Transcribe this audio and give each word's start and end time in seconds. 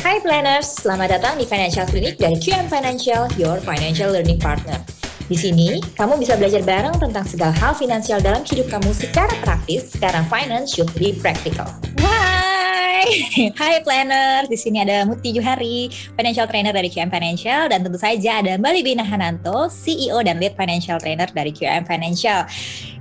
Hai 0.00 0.16
planners, 0.24 0.80
selamat 0.80 1.20
datang 1.20 1.36
di 1.36 1.44
Financial 1.44 1.84
Clinic 1.84 2.16
dari 2.16 2.32
QM 2.40 2.72
Financial, 2.72 3.28
your 3.36 3.60
financial 3.60 4.08
learning 4.08 4.40
partner. 4.40 4.80
Di 5.28 5.36
sini, 5.36 5.76
kamu 5.92 6.16
bisa 6.16 6.40
belajar 6.40 6.64
bareng 6.64 6.96
tentang 6.96 7.28
segala 7.28 7.52
hal 7.60 7.76
finansial 7.76 8.16
dalam 8.16 8.40
hidup 8.40 8.72
kamu 8.72 8.96
secara 8.96 9.28
praktis, 9.44 9.92
karena 10.00 10.24
finance 10.32 10.72
should 10.72 10.88
be 10.96 11.12
practical. 11.20 11.68
Hai, 12.00 13.04
hai 13.60 13.84
planners. 13.84 14.48
Di 14.48 14.56
sini 14.56 14.80
ada 14.80 15.04
Muti 15.04 15.36
Juhari, 15.36 15.92
financial 16.16 16.48
trainer 16.48 16.72
dari 16.72 16.88
QM 16.88 17.12
Financial, 17.12 17.68
dan 17.68 17.84
tentu 17.84 18.00
saja 18.00 18.40
ada 18.40 18.56
Mbak 18.56 18.72
Libina 18.80 19.04
Hananto, 19.04 19.68
CEO 19.68 20.24
dan 20.24 20.40
lead 20.40 20.56
financial 20.56 20.96
trainer 20.96 21.28
dari 21.28 21.52
QM 21.52 21.84
Financial. 21.84 22.48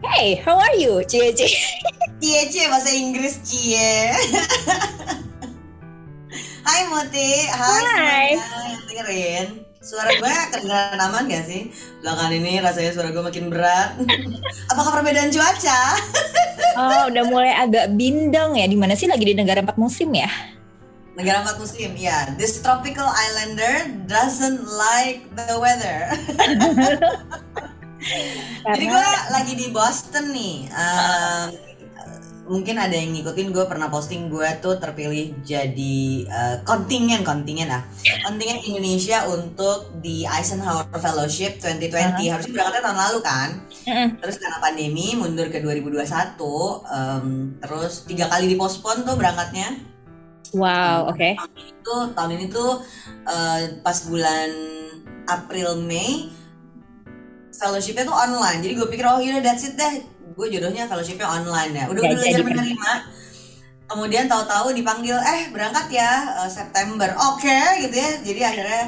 Hey, 0.04 0.44
how 0.44 0.60
are 0.60 0.76
you, 0.76 1.00
Cie 1.08 1.32
Cie? 1.32 1.48
Cie 2.20 2.44
Cie 2.52 2.68
bahasa 2.68 2.92
Inggris 2.92 3.40
Cie. 3.48 4.12
Hai 6.70 6.86
Muti, 6.86 7.50
hai, 7.50 7.82
Hai. 7.82 8.28
semuanya 8.38 8.70
yang 8.70 8.84
dengerin. 8.86 9.48
Suara 9.82 10.14
gue 10.14 10.34
kedengeran 10.54 11.02
aman 11.02 11.26
gak 11.26 11.50
sih? 11.50 11.74
Belakangan 12.06 12.30
ini 12.30 12.62
rasanya 12.62 12.92
suara 12.94 13.10
gue 13.10 13.24
makin 13.26 13.50
berat. 13.50 13.98
Apakah 14.72 15.02
perbedaan 15.02 15.34
cuaca? 15.34 15.82
Oh, 16.80 17.10
udah 17.10 17.26
mulai 17.26 17.52
agak 17.58 17.98
bindeng 17.98 18.54
ya. 18.54 18.70
Di 18.70 18.78
mana 18.78 18.94
sih 18.94 19.10
lagi 19.10 19.26
di 19.26 19.34
negara 19.34 19.66
empat 19.66 19.82
musim 19.82 20.14
ya? 20.14 20.30
Negara 21.18 21.42
empat 21.42 21.58
musim, 21.58 21.92
ya. 21.98 22.30
This 22.38 22.62
tropical 22.62 23.10
islander 23.10 23.90
doesn't 24.06 24.64
like 24.78 25.26
the 25.34 25.58
weather. 25.58 26.14
Jadi 28.70 28.86
gue 28.86 29.08
lagi 29.34 29.54
di 29.58 29.68
Boston 29.74 30.32
nih. 30.32 30.70
Um, 30.72 31.69
mungkin 32.50 32.82
ada 32.82 32.92
yang 32.92 33.14
ngikutin 33.14 33.54
gue 33.54 33.62
pernah 33.70 33.88
posting 33.88 34.26
gue 34.26 34.50
tuh 34.58 34.82
terpilih 34.82 35.38
jadi 35.46 36.00
uh, 36.26 36.56
kontingen 36.66 37.22
kontingen 37.22 37.70
lah 37.70 37.86
kontingen 38.26 38.58
Indonesia 38.66 39.30
untuk 39.30 40.02
di 40.02 40.26
Eisenhower 40.26 40.90
Fellowship 40.98 41.62
2020 41.62 41.94
Uh-huh. 41.94 42.34
harusnya 42.34 42.54
berangkatnya 42.58 42.84
tahun 42.84 43.00
lalu 43.00 43.20
kan 43.22 43.50
Mm-mm. 43.86 44.08
terus 44.18 44.36
karena 44.42 44.58
pandemi 44.58 45.14
mundur 45.14 45.48
ke 45.48 45.62
2021 45.62 46.02
um, 46.42 47.26
terus 47.62 47.94
tiga 48.04 48.26
kali 48.28 48.50
dipospon 48.50 49.06
tuh 49.06 49.14
berangkatnya 49.14 49.86
Wow, 50.50 51.14
oke. 51.14 51.38
itu 51.62 51.96
tahun 52.18 52.32
ini 52.34 52.50
tuh 52.50 52.82
uh, 53.24 53.62
pas 53.86 53.98
bulan 54.10 54.50
April 55.30 55.78
Mei 55.86 56.34
fellowshipnya 57.54 58.10
tuh 58.10 58.18
online 58.18 58.66
jadi 58.66 58.74
gue 58.74 58.88
pikir 58.90 59.06
oh 59.06 59.22
yaudah 59.22 59.46
that's 59.46 59.68
it 59.68 59.78
deh 59.78 60.02
gue 60.40 60.48
jodohnya 60.56 60.88
fellowshipnya 60.88 61.28
online 61.28 61.72
ya 61.76 61.86
udah 61.92 62.00
udah 62.00 62.16
belajar 62.16 62.40
jadi, 62.40 62.40
kan? 62.40 62.48
menerima 62.48 62.92
kemudian 63.92 64.26
tahu-tahu 64.32 64.72
dipanggil 64.72 65.20
eh 65.20 65.52
berangkat 65.52 65.92
ya 65.92 66.12
uh, 66.40 66.48
September 66.48 67.12
oke 67.20 67.60
gitu 67.84 67.96
ya 68.00 68.12
jadi 68.24 68.42
akhirnya 68.48 68.84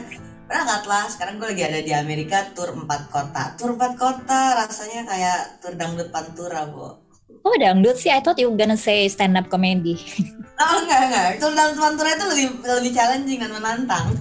berangkatlah 0.47 1.03
sekarang 1.11 1.35
gue 1.43 1.47
lagi 1.51 1.63
ada 1.67 1.79
di 1.83 1.91
Amerika 1.91 2.47
tur 2.55 2.71
empat 2.71 3.11
kota 3.11 3.43
tur 3.59 3.75
empat 3.75 3.99
kota 3.99 4.63
rasanya 4.63 5.03
kayak 5.03 5.59
tur 5.59 5.75
dangdut 5.75 6.07
pantura 6.07 6.63
bu 6.71 7.11
Oh, 7.41 7.57
dangdut 7.57 7.97
sih. 7.97 8.13
I 8.13 8.21
thought 8.21 8.37
you 8.37 8.53
gonna 8.53 8.77
say 8.77 9.09
stand 9.09 9.33
up 9.33 9.49
comedy. 9.49 9.97
Oh 10.61 10.77
enggak 10.77 11.09
enggak, 11.09 11.27
itu 11.41 11.45
dalam 11.57 11.73
pantura 11.73 12.13
itu 12.13 12.25
lebih 12.29 12.47
lebih 12.61 12.91
challenging 12.93 13.41
dan 13.41 13.49
menantang. 13.49 14.13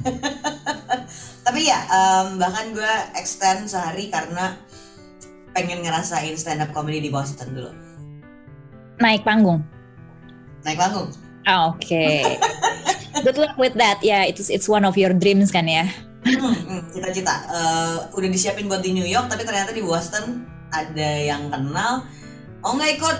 Tapi 1.45 1.69
ya 1.69 1.85
em, 1.85 2.41
bahkan 2.41 2.73
gue 2.73 2.95
extend 3.13 3.69
sehari 3.69 4.09
karena 4.09 4.57
pengen 5.61 5.85
ngerasain 5.85 6.33
stand 6.41 6.65
up 6.65 6.73
comedy 6.73 7.05
di 7.05 7.13
Boston 7.13 7.53
dulu. 7.53 7.71
Naik 8.97 9.21
panggung. 9.29 9.61
Naik 10.65 10.81
panggung. 10.81 11.13
Ah, 11.45 11.73
Oke. 11.77 12.25
Good 13.25 13.37
luck 13.37 13.61
with 13.61 13.77
that. 13.77 14.01
Ya, 14.01 14.25
it's 14.25 14.49
it's 14.49 14.65
one 14.65 14.89
of 14.89 14.97
your 14.97 15.13
dreams 15.13 15.53
kan 15.53 15.69
ya. 15.69 15.85
Hmm, 16.25 16.53
hmm, 16.53 16.81
Cita-cita. 16.93 17.35
Eh, 17.49 17.97
udah 18.17 18.29
disiapin 18.29 18.69
buat 18.69 18.81
di 18.85 18.93
New 18.97 19.05
York, 19.05 19.29
tapi 19.29 19.45
ternyata 19.45 19.73
di 19.73 19.85
Boston 19.85 20.45
ada 20.73 21.11
yang 21.21 21.49
kenal. 21.53 22.05
Oh 22.65 22.77
nggak 22.77 23.01
ikut? 23.01 23.19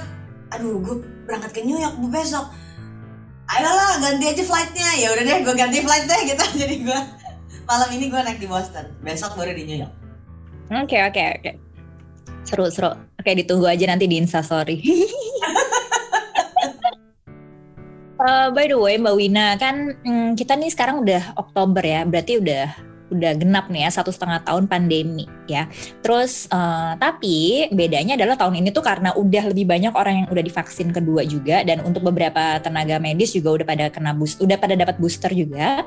Aduh, 0.57 0.81
gue 0.81 0.97
berangkat 1.25 1.53
ke 1.53 1.61
New 1.65 1.77
York 1.81 1.97
bu 1.97 2.09
besok. 2.09 2.49
Ayolah 3.51 3.99
ganti 3.99 4.25
aja 4.31 4.43
flightnya. 4.47 4.91
Ya 5.01 5.09
udah 5.17 5.25
deh, 5.27 5.39
gue 5.43 5.55
ganti 5.57 5.79
flight 5.83 6.07
deh 6.07 6.21
gitu. 6.29 6.45
Jadi 6.63 6.75
gue 6.87 6.99
malam 7.65 7.89
ini 7.93 8.13
gue 8.13 8.21
naik 8.21 8.39
di 8.39 8.49
Boston. 8.49 8.95
Besok 9.01 9.35
baru 9.35 9.53
di 9.57 9.65
New 9.65 9.79
York. 9.81 9.95
Oke, 10.71 11.03
oke, 11.03 11.23
oke. 11.41 11.53
Seru, 12.45 12.67
seru. 12.73 12.93
Oke, 13.21 13.31
ditunggu 13.37 13.69
aja 13.69 13.85
nanti 13.91 14.09
di 14.11 14.17
Instastory. 14.19 14.81
Eh, 18.21 18.49
by 18.53 18.69
the 18.69 18.77
way, 18.77 19.01
Mbak 19.01 19.17
Wina, 19.17 19.57
kan 19.57 19.97
mm, 19.97 20.37
kita 20.37 20.53
nih 20.53 20.69
sekarang 20.69 21.01
udah 21.01 21.33
Oktober 21.41 21.81
ya, 21.81 22.05
berarti 22.05 22.37
udah 22.37 22.69
udah 23.11 23.33
genap 23.37 23.67
nih 23.69 23.87
ya 23.87 23.91
satu 23.91 24.15
setengah 24.15 24.41
tahun 24.47 24.71
pandemi 24.71 25.27
ya. 25.51 25.67
Terus 26.01 26.47
eh, 26.49 26.93
tapi 26.97 27.69
bedanya 27.75 28.17
adalah 28.17 28.39
tahun 28.39 28.63
ini 28.63 28.71
tuh 28.71 28.83
karena 28.87 29.13
udah 29.15 29.51
lebih 29.51 29.67
banyak 29.67 29.93
orang 29.93 30.25
yang 30.25 30.29
udah 30.31 30.45
divaksin 30.47 30.95
kedua 30.95 31.27
juga 31.27 31.63
dan 31.67 31.83
untuk 31.85 32.07
beberapa 32.07 32.59
tenaga 32.63 32.97
medis 33.03 33.35
juga 33.35 33.61
udah 33.61 33.67
pada 33.67 33.85
kena 33.93 34.15
boost, 34.15 34.39
udah 34.41 34.57
pada 34.57 34.75
dapat 34.79 34.97
booster 34.97 35.31
juga. 35.35 35.85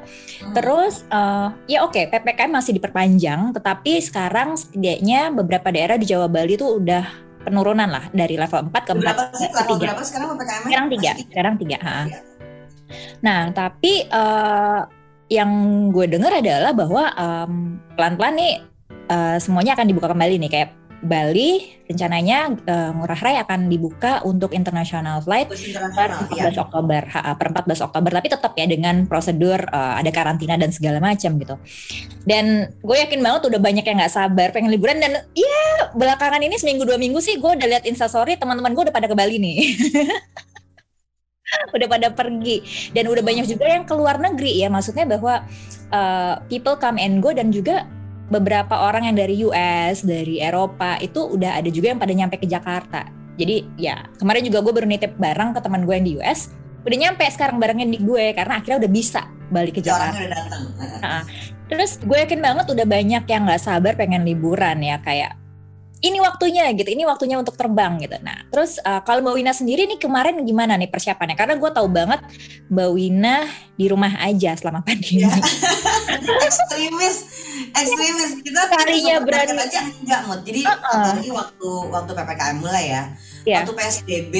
Terus 0.53 1.07
eh, 1.09 1.47
ya 1.71 1.87
oke 1.87 2.11
PPKM 2.11 2.51
masih 2.51 2.75
diperpanjang, 2.77 3.55
tetapi 3.55 4.03
sekarang 4.03 4.59
setidaknya 4.59 5.31
beberapa 5.31 5.71
daerah 5.71 5.95
di 5.95 6.05
Jawa 6.05 6.27
Bali 6.27 6.59
tuh 6.59 6.77
udah 6.83 7.03
penurunan 7.43 7.91
lah 7.91 8.07
dari 8.15 8.39
level 8.39 8.71
4 8.71 8.87
ke 8.87 8.91
4 8.95 9.03
berapa 9.03 9.23
sih 9.35 9.47
ke 9.51 9.55
level 9.59 9.75
3. 9.75 9.83
berapa 9.83 10.01
sekarang 10.07 10.27
ppkm? 10.31 10.61
Sekarang 10.63 10.87
tiga, 10.87 11.11
Masih 11.11 11.25
sekarang 11.27 11.53
tiga. 11.59 11.77
ha. 11.83 11.97
Tiga. 12.07 12.19
Nah, 13.23 13.41
tapi 13.51 13.93
eh, 14.05 14.79
yang 15.33 15.51
gue 15.89 16.05
dengar 16.05 16.37
adalah 16.37 16.71
bahwa 16.77 17.09
em, 17.17 17.81
pelan-pelan 17.97 18.33
nih 18.37 18.53
eh, 19.09 19.37
semuanya 19.41 19.73
akan 19.73 19.87
dibuka 19.89 20.13
kembali 20.13 20.37
nih 20.37 20.51
kayak 20.51 20.69
Bali 21.03 21.59
rencananya 21.83 22.55
eh, 22.63 22.89
Ngurah 22.95 23.19
Rai 23.19 23.35
akan 23.43 23.67
dibuka 23.67 24.23
untuk 24.23 24.55
international 24.55 25.19
flight 25.19 25.51
per 25.51 25.59
internasional 25.59 26.31
14 26.31 26.39
ya. 26.39 26.63
Oktober, 26.63 27.01
ha, 27.11 27.35
per 27.35 27.47
14 27.51 27.85
Oktober, 27.91 28.11
tapi 28.15 28.27
tetap 28.31 28.51
ya 28.55 28.65
dengan 28.65 29.03
prosedur 29.03 29.59
eh, 29.67 29.93
ada 29.99 30.09
karantina 30.15 30.55
dan 30.55 30.71
segala 30.71 31.03
macam 31.03 31.35
gitu. 31.35 31.59
Dan 32.23 32.71
gue 32.79 32.97
yakin 33.03 33.19
banget 33.19 33.51
udah 33.51 33.59
banyak 33.59 33.83
yang 33.83 33.99
nggak 33.99 34.15
sabar 34.15 34.55
pengen 34.55 34.71
liburan 34.71 35.03
dan 35.03 35.27
ya 35.35 35.91
belakangan 35.91 36.39
ini 36.39 36.55
seminggu 36.55 36.87
dua 36.87 36.95
minggu 36.95 37.19
sih 37.19 37.35
gue 37.35 37.51
udah 37.51 37.67
lihat 37.67 37.83
instastory 37.83 38.39
teman-teman 38.39 38.71
gue 38.71 38.83
udah 38.87 38.95
pada 38.95 39.11
ke 39.11 39.15
Bali 39.15 39.37
nih. 39.43 39.57
udah 41.75 41.87
pada 41.87 42.07
pergi. 42.13 42.89
Dan 42.91 43.09
udah 43.09 43.23
banyak 43.23 43.45
juga 43.45 43.65
yang 43.69 43.83
keluar 43.83 44.17
negeri 44.17 44.61
ya. 44.61 44.67
Maksudnya 44.69 45.05
bahwa 45.07 45.43
eh, 45.89 46.33
people 46.47 46.75
come 46.77 46.97
and 46.99 47.19
go 47.19 47.31
dan 47.31 47.49
juga 47.49 47.85
beberapa 48.31 48.87
orang 48.87 49.11
yang 49.11 49.17
dari 49.19 49.35
US 49.45 50.01
dari 50.01 50.39
Eropa 50.39 50.97
itu 50.97 51.21
udah 51.21 51.59
ada 51.59 51.69
juga 51.69 51.91
yang 51.93 51.99
pada 52.01 52.13
nyampe 52.15 52.39
ke 52.39 52.47
Jakarta. 52.47 53.05
Jadi 53.37 53.65
ya 53.77 54.05
kemarin 54.17 54.45
juga 54.45 54.61
gue 54.61 54.73
baru 54.73 54.87
nitip 54.87 55.17
barang 55.17 55.57
ke 55.57 55.59
teman 55.61 55.85
gue 55.85 55.93
yang 55.97 56.05
di 56.07 56.13
US 56.21 56.53
udah 56.83 56.97
nyampe 56.99 57.23
sekarang 57.31 57.57
barangnya 57.63 57.87
di 57.95 57.99
gue 58.03 58.35
karena 58.35 58.59
akhirnya 58.59 58.83
udah 58.83 58.91
bisa 58.91 59.21
balik 59.49 59.79
ke 59.79 59.81
Ya, 59.81 59.95
Jakarta. 59.95 60.19
udah 60.19 60.29
datang. 60.29 60.63
Terus 61.71 61.91
gue 62.03 62.17
yakin 62.19 62.39
banget 62.43 62.65
udah 62.69 62.85
banyak 62.85 63.23
yang 63.23 63.41
nggak 63.47 63.61
sabar 63.63 63.93
pengen 63.95 64.27
liburan 64.27 64.77
ya. 64.83 64.99
Kayak 64.99 65.39
ini 66.03 66.19
waktunya 66.19 66.67
gitu, 66.75 66.89
ini 66.91 67.07
waktunya 67.07 67.39
untuk 67.39 67.55
terbang 67.55 67.95
gitu. 68.03 68.19
Nah, 68.19 68.43
terus 68.51 68.75
uh, 68.83 68.99
kalau 69.07 69.23
Mbak 69.23 69.35
Wina 69.39 69.53
sendiri 69.55 69.87
nih 69.87 69.95
kemarin 69.95 70.35
gimana 70.43 70.75
nih 70.75 70.91
persiapannya? 70.91 71.39
Karena 71.39 71.55
gue 71.55 71.71
tahu 71.71 71.87
banget 71.87 72.19
Mbak 72.67 72.89
Wina 72.91 73.47
di 73.79 73.85
rumah 73.87 74.11
aja 74.19 74.51
selama 74.59 74.83
pandemi. 74.85 75.23
Ya. 75.23 75.31
ekstremis 76.47 77.17
ekstremis 77.73 78.31
kita 78.43 78.61
supermarket 78.69 79.21
berani. 79.23 79.53
aja 79.59 79.79
enggak 80.03 80.21
mood 80.27 80.41
jadi 80.45 80.61
Uh-uh. 80.67 80.93
apalagi 80.93 81.29
waktu 81.33 81.69
waktu 81.89 82.11
ppkm 82.13 82.55
mulai 82.61 82.85
ya 82.91 83.03
Iya. 83.43 83.59
waktu 83.61 83.75
psbb 83.75 84.35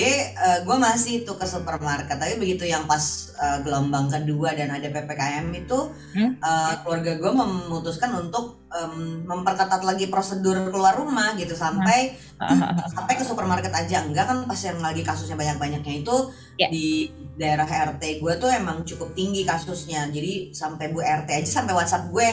gue 0.64 0.78
masih 0.80 1.16
tuh 1.22 1.36
ke 1.36 1.44
supermarket 1.44 2.16
tapi 2.16 2.40
begitu 2.40 2.64
yang 2.64 2.88
pas 2.88 3.04
eh, 3.36 3.60
gelombang 3.62 4.08
kedua 4.08 4.56
dan 4.56 4.72
ada 4.72 4.88
ppkm 4.88 5.52
itu 5.54 5.80
Hmm. 6.16 6.38
eh, 6.38 6.74
keluarga 6.82 7.18
gue 7.18 7.32
memutuskan 7.34 8.14
untuk 8.16 8.64
em, 8.70 9.22
memperketat 9.24 9.82
lagi 9.82 10.08
prosedur 10.08 10.70
keluar 10.70 10.96
rumah 10.96 11.34
gitu 11.36 11.54
sampai 11.54 12.16
sampai 12.96 13.14
ke 13.14 13.24
supermarket 13.24 13.70
aja 13.70 14.02
enggak 14.02 14.24
kan 14.24 14.46
pas 14.46 14.58
yang 14.58 14.80
lagi 14.80 15.02
kasusnya 15.02 15.36
banyak-banyaknya 15.36 16.02
itu 16.02 16.16
Ya. 16.54 16.70
di 16.70 17.10
daerah 17.34 17.66
RT 17.66 18.22
gue 18.22 18.34
tuh 18.38 18.46
emang 18.46 18.86
cukup 18.86 19.18
tinggi 19.18 19.42
kasusnya 19.42 20.06
jadi 20.08 20.54
sampai 20.54 20.94
Bu 20.94 21.02
RT 21.02 21.26
aja 21.34 21.50
sampai 21.50 21.74
WhatsApp 21.74 22.14
gue 22.14 22.28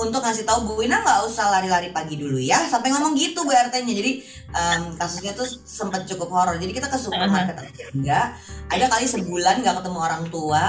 untuk 0.00 0.24
ngasih 0.24 0.48
tahu 0.48 0.64
Bu 0.64 0.74
Wina 0.80 1.04
nggak 1.04 1.28
usah 1.28 1.52
lari-lari 1.52 1.92
pagi 1.92 2.16
dulu 2.16 2.40
ya. 2.40 2.56
Sampai 2.64 2.88
ngomong 2.88 3.12
gitu 3.12 3.44
Bu 3.44 3.52
RT-nya 3.52 3.92
jadi 3.92 4.12
em, 4.56 4.82
kasusnya 4.96 5.36
tuh 5.36 5.44
sempat 5.68 6.08
cukup 6.08 6.32
horor. 6.32 6.56
Jadi 6.56 6.72
kita 6.72 6.88
ke 6.88 6.96
supermarket 6.96 7.60
aja. 7.60 7.84
Enggak 7.92 8.26
ada 8.72 8.84
kali 8.88 9.04
sebulan 9.04 9.60
nggak 9.60 9.76
ketemu 9.84 9.98
orang 10.00 10.24
tua. 10.32 10.64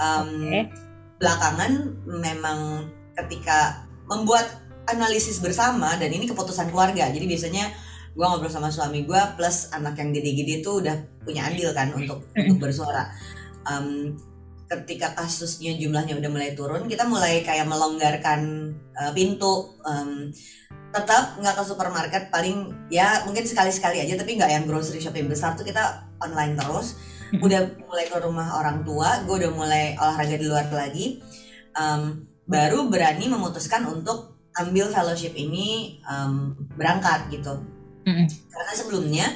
Em, 0.00 0.28
Oke. 0.48 0.60
belakangan 1.20 1.72
memang 2.08 2.88
ketika 3.12 3.84
membuat 4.08 4.48
analisis 4.88 5.38
bersama 5.38 5.94
dan 6.00 6.08
ini 6.08 6.24
keputusan 6.24 6.72
keluarga. 6.72 7.12
Jadi 7.12 7.28
biasanya 7.28 7.68
gue 8.12 8.24
ngobrol 8.24 8.52
sama 8.52 8.68
suami 8.68 9.08
gue 9.08 9.20
plus 9.36 9.72
anak 9.72 9.96
yang 9.96 10.12
gede-gede 10.12 10.60
tuh 10.60 10.84
udah 10.84 10.96
punya 11.24 11.48
andil 11.48 11.72
kan 11.76 11.92
untuk 11.92 12.24
untuk 12.32 12.56
bersuara. 12.56 13.12
Em, 13.68 14.16
ketika 14.72 15.12
kasusnya 15.12 15.76
jumlahnya 15.76 16.16
udah 16.16 16.30
mulai 16.32 16.56
turun 16.56 16.88
kita 16.88 17.04
mulai 17.04 17.44
kayak 17.44 17.68
melonggarkan 17.68 18.72
uh, 18.96 19.12
pintu 19.12 19.76
um, 19.84 20.32
tetap 20.92 21.40
nggak 21.40 21.56
ke 21.56 21.62
supermarket 21.64 22.22
paling 22.28 22.68
ya 22.92 23.24
mungkin 23.24 23.48
sekali-sekali 23.48 24.04
aja 24.04 24.20
tapi 24.20 24.36
nggak 24.36 24.52
yang 24.52 24.64
grocery 24.68 25.00
shop 25.00 25.16
yang 25.16 25.28
besar 25.28 25.56
tuh 25.56 25.64
kita 25.64 26.04
online 26.20 26.54
terus. 26.54 27.00
Udah 27.32 27.64
mulai 27.88 28.12
ke 28.12 28.16
rumah 28.20 28.60
orang 28.60 28.84
tua 28.84 29.24
gue 29.24 29.34
udah 29.40 29.52
mulai 29.56 29.96
olahraga 29.96 30.36
di 30.36 30.44
luar 30.44 30.68
lagi. 30.68 31.24
Um, 31.72 32.28
baru 32.44 32.92
berani 32.92 33.32
memutuskan 33.32 33.88
untuk 33.88 34.36
ambil 34.52 34.92
fellowship 34.92 35.32
ini 35.32 35.96
um, 36.04 36.52
berangkat 36.76 37.32
gitu. 37.32 37.56
Mm-hmm. 38.02 38.26
karena 38.50 38.72
sebelumnya 38.74 39.26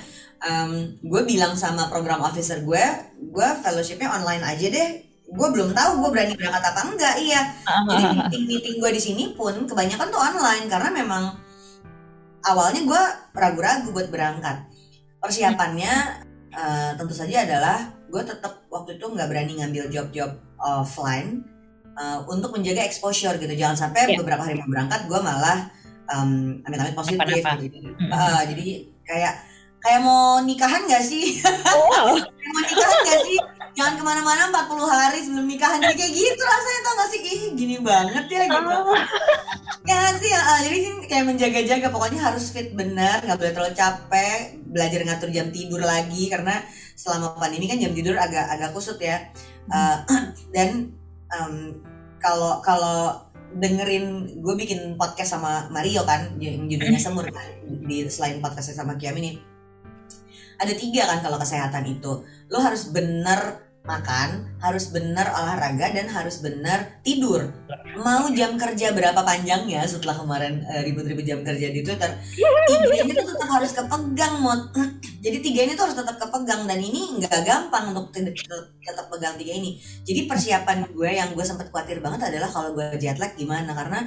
um, 0.42 0.98
gue 0.98 1.22
bilang 1.22 1.54
sama 1.54 1.86
program 1.86 2.18
officer 2.26 2.66
gue 2.66 2.82
gue 3.14 3.48
fellowshipnya 3.62 4.10
online 4.10 4.42
aja 4.42 4.66
deh 4.66 4.90
gue 5.36 5.48
belum 5.52 5.70
tahu 5.76 5.90
gue 6.00 6.10
berani 6.16 6.34
berangkat 6.34 6.62
apa 6.64 6.80
enggak 6.88 7.14
iya 7.20 7.40
jadi 7.68 8.04
meeting 8.16 8.44
meeting 8.48 8.76
gue 8.80 8.90
di 8.96 9.02
sini 9.02 9.24
pun 9.36 9.68
kebanyakan 9.68 10.08
tuh 10.08 10.20
online 10.20 10.64
karena 10.66 10.88
memang 10.90 11.24
awalnya 12.48 12.80
gue 12.82 13.02
ragu-ragu 13.36 13.88
buat 13.92 14.08
berangkat 14.08 14.66
persiapannya 15.20 15.94
uh, 16.56 16.90
tentu 16.96 17.12
saja 17.12 17.44
adalah 17.44 17.92
gue 18.08 18.22
tetap 18.24 18.64
waktu 18.72 18.96
itu 18.96 19.06
nggak 19.06 19.28
berani 19.28 19.52
ngambil 19.60 19.92
job-job 19.92 20.40
offline 20.56 21.44
uh, 22.00 22.24
untuk 22.30 22.56
menjaga 22.56 22.86
exposure 22.86 23.36
gitu 23.36 23.52
jangan 23.52 23.88
sampai 23.88 24.08
yeah. 24.08 24.18
beberapa 24.18 24.42
hari 24.46 24.56
mau 24.56 24.68
berangkat 24.70 25.04
gue 25.04 25.20
malah 25.20 25.68
um, 26.12 26.62
amit-amit 26.64 26.94
positif 26.94 27.42
gitu. 27.60 27.78
Uh, 28.08 28.42
jadi 28.46 28.66
kayak 29.02 29.34
kayak 29.82 30.00
mau 30.02 30.42
nikahan 30.42 30.82
gak 30.86 31.02
sih? 31.02 31.42
Oh. 31.70 32.18
mau 32.54 32.62
nikahan 32.62 32.98
gak 33.06 33.20
sih? 33.26 33.38
Jangan 33.76 33.94
ke 34.00 34.04
mana-mana 34.08 34.48
40 34.48 34.88
hari 34.88 35.18
sebelum 35.20 35.44
nikahan 35.44 35.76
jadi 35.84 35.92
kayak 35.92 36.12
gitu 36.16 36.42
rasanya 36.42 36.80
tau 36.80 36.94
gak 36.96 37.08
sih? 37.12 37.20
Ih 37.20 37.42
gini 37.52 37.76
banget 37.84 38.24
ya 38.32 38.42
gitu. 38.48 38.72
Oh. 38.72 38.96
ya 39.86 40.00
sih 40.16 40.32
ya, 40.32 40.40
jadi 40.64 40.78
kayak 41.06 41.24
menjaga-jaga 41.28 41.86
pokoknya 41.92 42.18
harus 42.24 42.50
fit 42.50 42.74
benar, 42.74 43.22
nggak 43.22 43.38
boleh 43.38 43.52
terlalu 43.54 43.74
capek, 43.76 44.58
belajar 44.66 45.00
ngatur 45.06 45.30
jam 45.30 45.52
tidur 45.54 45.78
lagi 45.78 46.26
karena 46.26 46.58
selama 46.96 47.38
pandemi 47.38 47.70
kan 47.70 47.78
jam 47.78 47.94
tidur 47.94 48.18
agak 48.18 48.48
agak 48.50 48.72
kusut 48.72 48.96
ya. 48.98 49.28
Uh, 49.70 50.02
dan 50.56 50.90
um, 51.36 51.76
kalau 52.18 52.64
kalau 52.64 53.28
dengerin 53.60 54.40
gue 54.40 54.54
bikin 54.58 54.98
podcast 54.98 55.38
sama 55.38 55.68
Mario 55.68 56.02
kan 56.02 56.34
yang 56.40 56.64
judulnya 56.66 56.98
semur 56.98 57.28
kan 57.28 57.46
di 57.62 58.08
selain 58.10 58.42
podcastnya 58.42 58.82
sama 58.82 58.98
Kiam 58.98 59.14
ini 59.20 59.38
ada 60.56 60.72
tiga 60.72 61.04
kan 61.06 61.20
kalau 61.20 61.38
kesehatan 61.38 61.84
itu 61.86 62.24
lo 62.48 62.58
harus 62.58 62.90
bener 62.90 63.65
makan 63.86 64.58
harus 64.58 64.90
bener 64.90 65.24
olahraga 65.30 65.94
dan 65.94 66.10
harus 66.10 66.42
bener 66.42 67.00
tidur. 67.06 67.54
Mau 67.96 68.28
jam 68.34 68.58
kerja 68.58 68.92
berapa 68.92 69.16
panjangnya 69.22 69.86
setelah 69.86 70.18
kemarin 70.18 70.66
uh, 70.66 70.82
ribut-ribut 70.84 71.24
jam 71.24 71.40
kerja 71.46 71.70
di 71.70 71.80
Twitter? 71.80 72.10
Ini 72.36 73.12
tuh 73.14 73.26
tetap 73.30 73.48
harus 73.48 73.70
kepegang 73.72 74.42
mod 74.42 74.74
jadi 75.24 75.38
tiga 75.40 75.60
ini 75.64 75.72
tuh 75.78 75.88
harus 75.88 75.96
tetap 75.96 76.18
kepegang 76.18 76.66
dan 76.66 76.78
ini 76.82 77.22
nggak 77.22 77.40
gampang 77.46 77.94
untuk 77.94 78.12
tetap 78.12 79.06
pegang 79.08 79.38
tiga 79.38 79.54
ini. 79.54 79.80
Jadi 80.02 80.26
persiapan 80.26 80.90
gue 80.90 81.10
yang 81.10 81.32
gue 81.32 81.46
sempat 81.46 81.70
khawatir 81.70 82.02
banget 82.02 82.28
adalah 82.28 82.50
kalau 82.50 82.74
gue 82.74 82.84
jet 82.98 83.16
lag 83.16 83.32
gimana? 83.38 83.72
Karena 83.72 84.04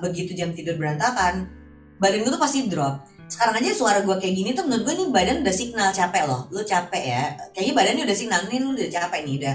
begitu 0.00 0.32
jam 0.34 0.50
tidur 0.56 0.80
berantakan 0.80 1.60
badan 2.00 2.24
gue 2.24 2.32
tuh 2.32 2.40
pasti 2.40 2.64
drop 2.66 3.04
sekarang 3.30 3.62
aja 3.62 3.70
suara 3.72 3.98
gue 4.02 4.16
kayak 4.18 4.34
gini 4.34 4.50
tuh 4.52 4.66
menurut 4.66 4.90
gue 4.90 4.94
nih 4.98 5.08
badan 5.14 5.36
udah 5.46 5.54
signal 5.54 5.88
capek 5.94 6.26
loh. 6.26 6.50
Lu 6.50 6.66
capek 6.66 7.04
ya. 7.06 7.22
Kayaknya 7.54 7.74
badannya 7.78 8.04
udah 8.10 8.16
signal 8.18 8.40
nih 8.50 8.58
lu 8.58 8.68
udah 8.74 8.88
capek 8.90 9.20
nih 9.22 9.34
udah. 9.38 9.54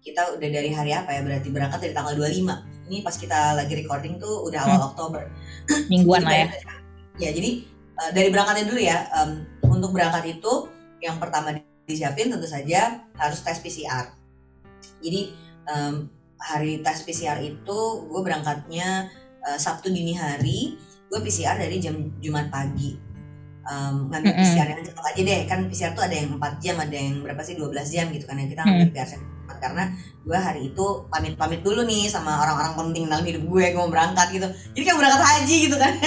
Kita 0.00 0.22
udah 0.38 0.48
dari 0.48 0.70
hari 0.70 0.92
apa 0.94 1.10
ya 1.10 1.20
berarti 1.26 1.48
berangkat 1.50 1.78
dari 1.82 1.92
tanggal 1.92 2.14
25 2.14 2.86
ini 2.86 3.02
pas 3.02 3.18
kita 3.18 3.58
lagi 3.58 3.74
recording 3.74 4.22
tuh 4.22 4.46
udah 4.46 4.60
awal 4.62 4.78
hmm. 4.78 4.88
Oktober. 4.94 5.22
Mingguan 5.92 6.22
lah 6.22 6.46
ya. 6.46 6.48
ya 7.18 7.30
jadi 7.34 7.66
uh, 7.98 8.10
dari 8.14 8.30
berangkatnya 8.30 8.64
dulu 8.70 8.78
ya 8.78 9.10
um, 9.18 9.42
untuk 9.66 9.90
berangkat 9.90 10.38
itu 10.38 10.70
yang 11.02 11.18
pertama 11.18 11.58
disiapin 11.82 12.30
tentu 12.30 12.46
saja 12.46 13.02
harus 13.18 13.42
tes 13.42 13.58
PCR 13.58 14.14
jadi 15.02 15.32
um, 15.66 16.08
hari 16.40 16.80
tes 16.80 17.02
PCR 17.02 17.38
itu 17.42 17.78
gue 18.06 18.20
berangkatnya 18.22 19.10
uh, 19.44 19.58
Sabtu 19.58 19.90
dini 19.90 20.16
hari. 20.16 20.76
Gue 21.06 21.22
PCR 21.22 21.54
dari 21.54 21.78
jam 21.78 21.94
Jumat 22.18 22.50
pagi 22.50 23.05
um, 23.66 24.08
ngambil 24.08 24.32
mm 24.32 24.38
-hmm. 24.38 24.48
PCR 24.54 24.68
yang 24.72 24.82
cepat 24.86 25.04
aja 25.12 25.20
deh. 25.22 25.40
Kan 25.50 25.58
PCR 25.68 25.92
tuh 25.92 26.04
ada 26.06 26.14
yang 26.14 26.28
4 26.38 26.62
jam 26.62 26.76
ada 26.80 26.96
yang 26.96 27.14
berapa 27.22 27.40
sih 27.42 27.54
12 27.58 27.94
jam 27.94 28.06
gitu 28.14 28.24
kan 28.24 28.36
yang 28.38 28.48
kita 28.48 28.62
ngambil 28.62 28.86
mm. 28.86 28.90
-hmm. 28.90 28.96
PCR 28.96 29.20
cepat. 29.20 29.56
Karena 29.62 29.84
gue 30.26 30.38
hari 30.38 30.60
itu 30.74 30.86
pamit-pamit 31.06 31.60
dulu 31.62 31.86
nih 31.86 32.10
sama 32.10 32.42
orang-orang 32.42 32.74
penting 32.74 33.04
dalam 33.06 33.24
hidup 33.26 33.42
gue. 33.46 33.64
Gue 33.74 33.80
mau 33.80 33.90
berangkat 33.90 34.26
gitu. 34.34 34.48
Jadi 34.74 34.82
kayak 34.82 34.98
berangkat 34.98 35.22
haji 35.22 35.56
gitu 35.70 35.76
kan. 35.78 35.94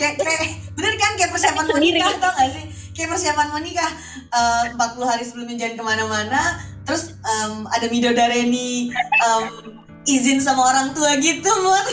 Kayak 0.00 0.16
kayak 0.16 0.44
bener 0.72 0.94
kan? 0.96 1.12
Kayak 1.12 1.30
persiapan 1.36 1.64
mau 1.68 1.76
nikah 1.76 2.16
tau 2.16 2.32
gak 2.32 2.50
sih? 2.56 2.64
Kayak 2.96 3.08
persiapan 3.12 3.46
mau 3.52 3.60
nikah 3.60 3.90
uh, 4.32 4.96
40 4.96 5.10
hari 5.12 5.24
sebelumnya 5.28 5.56
jangan 5.60 5.76
ke 5.76 5.84
mana-mana. 5.84 6.40
Terus 6.88 7.20
um, 7.20 7.68
ada 7.68 7.84
midodareni 7.92 8.88
um, 9.20 9.76
izin 10.08 10.40
sama 10.40 10.72
orang 10.72 10.96
tua 10.96 11.20
gitu 11.20 11.44
buat 11.44 11.86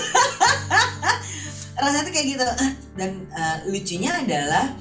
rasanya 1.84 2.08
tuh 2.08 2.14
kayak 2.16 2.28
gitu. 2.32 2.48
Dan 2.96 3.28
uh, 3.36 3.68
lucunya 3.68 4.12
adalah 4.24 4.72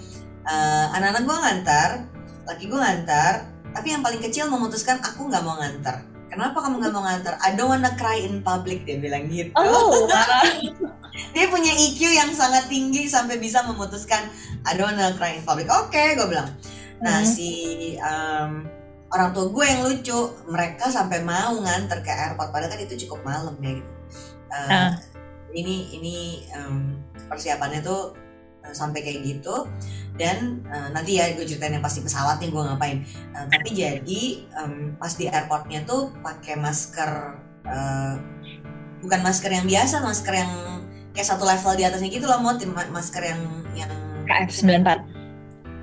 uh, 0.47 0.87
anak-anak 0.95 1.23
gue 1.27 1.37
ngantar 1.37 1.91
laki 2.47 2.65
gue 2.71 2.79
ngantar 2.79 3.35
tapi 3.77 3.93
yang 3.93 4.01
paling 4.01 4.23
kecil 4.25 4.49
memutuskan 4.49 4.97
aku 5.05 5.29
nggak 5.29 5.45
mau 5.45 5.61
ngantar. 5.61 6.01
Kenapa 6.33 6.65
kamu 6.65 6.81
nggak 6.81 6.95
mau 6.97 7.05
ngantar? 7.05 7.37
I 7.45 7.53
don't 7.53 7.69
wanna 7.69 7.93
cry 8.01 8.25
in 8.25 8.41
public 8.41 8.89
dia 8.89 8.97
bilang 8.97 9.29
gitu. 9.29 9.53
Oh, 9.53 10.09
dia 11.37 11.47
punya 11.53 11.77
EQ 11.77 12.01
yang 12.09 12.33
sangat 12.33 12.73
tinggi 12.73 13.05
sampai 13.05 13.37
bisa 13.37 13.69
memutuskan 13.69 14.33
I 14.65 14.73
don't 14.81 14.89
wanna 14.89 15.13
cry 15.21 15.37
in 15.37 15.45
public. 15.45 15.69
Oke 15.69 15.93
okay, 15.93 16.09
gue 16.17 16.25
bilang. 16.25 16.49
Nah 17.05 17.21
hmm. 17.21 17.29
si 17.29 17.51
um, 18.01 18.65
orang 19.13 19.37
tua 19.37 19.53
gue 19.53 19.65
yang 19.69 19.81
lucu 19.85 20.19
mereka 20.49 20.89
sampai 20.89 21.21
mau 21.21 21.53
nganter 21.61 22.01
ke 22.01 22.11
airport 22.11 22.51
padahal 22.57 22.73
kan 22.73 22.81
itu 22.81 23.07
cukup 23.07 23.21
malam 23.29 23.55
ya 23.61 23.77
gitu. 23.77 23.93
Uh, 24.47 24.73
uh. 24.73 24.91
ini 25.53 26.01
ini 26.01 26.17
um, 26.57 26.97
persiapannya 27.29 27.85
tuh 27.85 28.17
uh, 28.17 28.26
sampai 28.73 29.05
kayak 29.05 29.21
gitu. 29.23 29.69
Dan 30.17 30.65
uh, 30.73 30.89
nanti 30.97 31.21
ya 31.21 31.37
gue 31.37 31.45
ceritain 31.45 31.77
yang 31.77 31.85
pasti 31.85 32.01
pesawat 32.01 32.41
nih 32.41 32.49
gue 32.49 32.63
ngapain. 32.63 32.99
Uh, 33.37 33.47
tapi 33.53 33.69
jadi 33.77 34.23
um, 34.59 34.97
pas 34.97 35.13
di 35.13 35.29
airportnya 35.29 35.85
tuh 35.85 36.11
pakai 36.25 36.57
masker 36.57 37.11
uh, 37.69 38.15
bukan 39.05 39.21
masker 39.21 39.53
yang 39.53 39.69
biasa 39.69 40.01
masker 40.01 40.35
yang 40.35 40.53
kayak 41.13 41.29
satu 41.29 41.45
level 41.45 41.73
di 41.77 41.85
atasnya 41.85 42.09
gitu 42.09 42.25
loh 42.25 42.41
mau 42.41 42.57
masker 42.93 43.23
yang 43.23 43.41
yang 43.77 43.93
KF94 44.27 45.05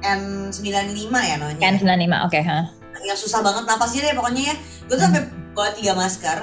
N95 0.04 1.14
ya 1.14 1.36
namanya. 1.40 1.64
N95 1.64 2.14
oke 2.28 2.32
okay, 2.34 2.44
huh? 2.44 2.66
yang 3.04 3.20
susah 3.20 3.44
banget 3.44 3.64
napasnya 3.68 4.02
deh 4.10 4.14
pokoknya 4.16 4.44
ya. 4.54 4.56
Gue 4.88 4.96
tuh 4.96 5.08
hmm. 5.08 5.16
sampai 5.16 5.24
bawa 5.54 5.70
tiga 5.76 5.94
masker. 5.94 6.38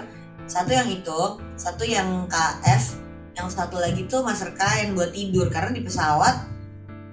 Satu 0.51 0.71
yang 0.75 0.89
itu 0.91 1.21
satu 1.55 1.85
yang 1.87 2.27
KF 2.27 2.99
yang 3.39 3.49
satu 3.49 3.79
lagi 3.79 4.07
tuh 4.11 4.23
masker 4.27 4.53
kain 4.59 4.93
buat 4.95 5.15
tidur 5.15 5.49
karena 5.49 5.71
di 5.71 5.83
pesawat 5.83 6.51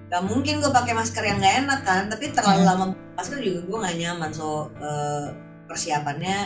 gak 0.07 0.23
mungkin 0.23 0.63
gue 0.63 0.71
pakai 0.71 0.95
masker 0.95 1.19
yang 1.19 1.37
gak 1.43 1.55
enak 1.67 1.79
kan 1.83 2.07
tapi 2.07 2.31
terlalu 2.31 2.63
hmm. 2.63 2.69
lama 2.69 2.85
masker 3.19 3.37
juga 3.43 3.59
gue 3.67 3.77
gak 3.83 3.97
nyaman. 3.99 4.31
So 4.31 4.71
uh, 4.79 5.33
persiapannya 5.67 6.37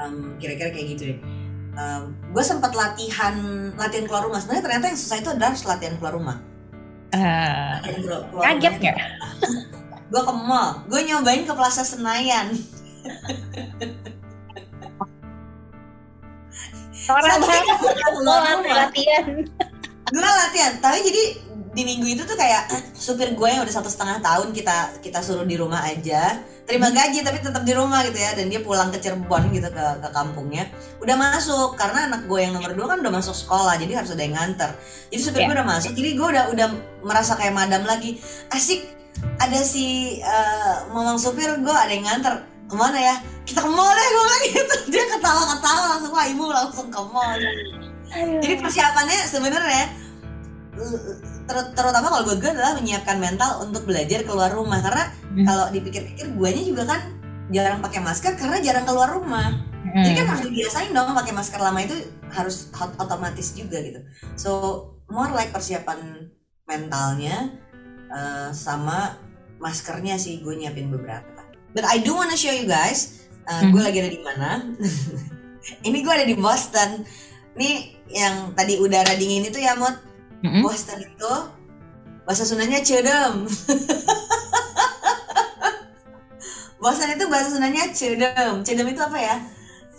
um, 0.00 0.36
kira-kira 0.40 0.72
kayak 0.72 0.86
gitu 0.96 1.02
deh. 1.14 1.18
Um, 1.74 2.14
gue 2.30 2.44
sempat 2.46 2.72
latihan 2.72 3.34
latihan 3.76 4.06
keluar 4.06 4.24
rumah. 4.24 4.40
Sebenarnya 4.40 4.64
ternyata 4.64 4.84
yang 4.88 4.98
susah 4.98 5.16
itu 5.20 5.28
adalah 5.30 5.52
latihan 5.52 5.94
keluar 6.00 6.14
rumah. 6.16 6.38
Uh, 7.14 7.78
keluar 8.30 8.42
kaget 8.56 8.74
nggak? 8.80 8.96
Gue 10.14 10.22
ke 10.22 10.32
mall 10.34 10.86
gue 10.86 11.00
nyobain 11.10 11.42
ke 11.42 11.52
Plaza 11.52 11.82
Senayan 11.82 12.54
Orang 17.08 18.62
latihan. 18.64 19.24
Gue 20.04 20.22
latihan, 20.22 20.72
tapi 20.78 20.98
jadi 21.04 21.22
di 21.74 21.82
minggu 21.82 22.06
itu 22.06 22.22
tuh 22.22 22.38
kayak 22.38 22.70
supir 22.94 23.34
gue 23.34 23.48
yang 23.50 23.66
udah 23.66 23.74
satu 23.74 23.90
setengah 23.90 24.22
tahun 24.22 24.54
kita 24.54 25.02
kita 25.02 25.18
suruh 25.18 25.42
di 25.42 25.58
rumah 25.58 25.82
aja. 25.82 26.38
Terima 26.64 26.88
hmm. 26.88 26.96
gaji 26.96 27.18
tapi 27.26 27.38
tetap 27.42 27.66
di 27.66 27.74
rumah 27.74 28.06
gitu 28.06 28.14
ya. 28.14 28.30
Dan 28.38 28.46
dia 28.46 28.62
pulang 28.62 28.94
ke 28.94 29.02
Cirebon 29.02 29.50
gitu 29.50 29.68
ke 29.74 29.84
ke 29.98 30.08
kampungnya. 30.14 30.70
Udah 31.02 31.18
masuk 31.18 31.74
karena 31.74 32.06
anak 32.06 32.30
gue 32.30 32.38
yang 32.40 32.54
nomor 32.54 32.72
dua 32.78 32.94
kan 32.94 33.02
udah 33.02 33.12
masuk 33.12 33.34
sekolah 33.34 33.74
jadi 33.74 34.00
harus 34.00 34.14
ada 34.14 34.22
yang 34.22 34.38
nganter. 34.38 34.70
Jadi 35.10 35.20
supir 35.20 35.40
yeah. 35.42 35.46
gue 35.50 35.56
udah 35.58 35.68
masuk 35.68 35.92
jadi 35.98 36.10
gue 36.14 36.28
udah 36.30 36.44
udah 36.54 36.68
merasa 37.02 37.32
kayak 37.34 37.54
madam 37.58 37.82
lagi. 37.82 38.22
Asik 38.54 38.86
ada 39.42 39.60
si 39.66 40.18
uh, 40.22 40.86
mamang 40.94 41.18
supir 41.18 41.50
gue 41.58 41.74
ada 41.74 41.90
yang 41.90 42.06
nganter 42.06 42.53
ke 42.74 42.76
mana 42.76 42.98
ya 42.98 43.16
kita 43.46 43.62
ke 43.62 43.70
mall 43.70 43.94
deh 43.94 44.06
gue 44.10 44.24
bilang 44.26 44.42
gitu 44.50 44.76
dia 44.92 45.04
ketawa-ketawa 45.14 45.84
langsung 45.94 46.10
wah 46.10 46.26
ibu 46.26 46.44
langsung 46.50 46.88
ke 46.90 47.02
mall 47.06 47.38
jadi 48.42 48.54
persiapannya 48.58 49.18
sebenarnya 49.30 49.86
ter 51.46 51.58
terutama 51.78 52.10
kalau 52.10 52.26
buat 52.26 52.38
gue 52.42 52.50
adalah 52.50 52.74
menyiapkan 52.74 53.22
mental 53.22 53.62
untuk 53.62 53.86
belajar 53.86 54.26
keluar 54.26 54.50
rumah 54.50 54.82
karena 54.82 55.06
hmm. 55.06 55.46
kalau 55.46 55.70
dipikir-pikir 55.70 56.34
guanya 56.34 56.62
juga 56.66 56.82
kan 56.90 57.00
jarang 57.54 57.78
pakai 57.78 58.02
masker 58.02 58.34
karena 58.34 58.58
jarang 58.58 58.82
keluar 58.82 59.14
rumah 59.14 59.54
Hmm. 59.94 60.02
Jadi 60.02 60.14
kan 60.16 60.26
harus 60.26 60.42
dibiasain 60.50 60.90
dong 60.90 61.14
pakai 61.14 61.30
masker 61.30 61.60
lama 61.62 61.78
itu 61.78 61.94
harus 62.34 62.72
otomatis 62.98 63.54
juga 63.54 63.78
gitu. 63.78 64.00
So 64.34 64.50
more 65.06 65.30
like 65.30 65.54
persiapan 65.54 66.32
mentalnya 66.66 67.54
uh, 68.10 68.50
sama 68.50 69.20
maskernya 69.62 70.18
sih 70.18 70.42
gue 70.42 70.50
nyiapin 70.56 70.90
beberapa. 70.90 71.33
But 71.74 71.90
I 71.90 71.98
do 71.98 72.14
wanna 72.14 72.38
show 72.38 72.54
you 72.54 72.70
guys, 72.70 73.26
uh, 73.50 73.66
hmm. 73.66 73.74
gue 73.74 73.82
lagi 73.82 73.98
ada 73.98 74.10
di 74.14 74.22
mana. 74.22 74.62
Ini 75.86 75.98
gue 76.00 76.12
ada 76.14 76.22
di 76.22 76.38
Boston. 76.38 77.02
Nih 77.58 77.98
yang 78.14 78.54
tadi 78.54 78.78
udara 78.78 79.18
dingin 79.18 79.50
itu 79.50 79.58
ya 79.58 79.74
Mot. 79.74 79.98
Mm-hmm. 80.44 80.62
Boston 80.62 81.02
itu 81.02 81.32
bahasa 82.22 82.46
Sundanya 82.46 82.78
cedem. 82.84 83.42
Boston 86.82 87.16
itu 87.16 87.24
bahasa 87.26 87.48
Sundanya 87.50 87.90
cedem. 87.90 88.62
Cedem 88.62 88.86
itu 88.86 89.02
apa 89.02 89.18
ya? 89.18 89.36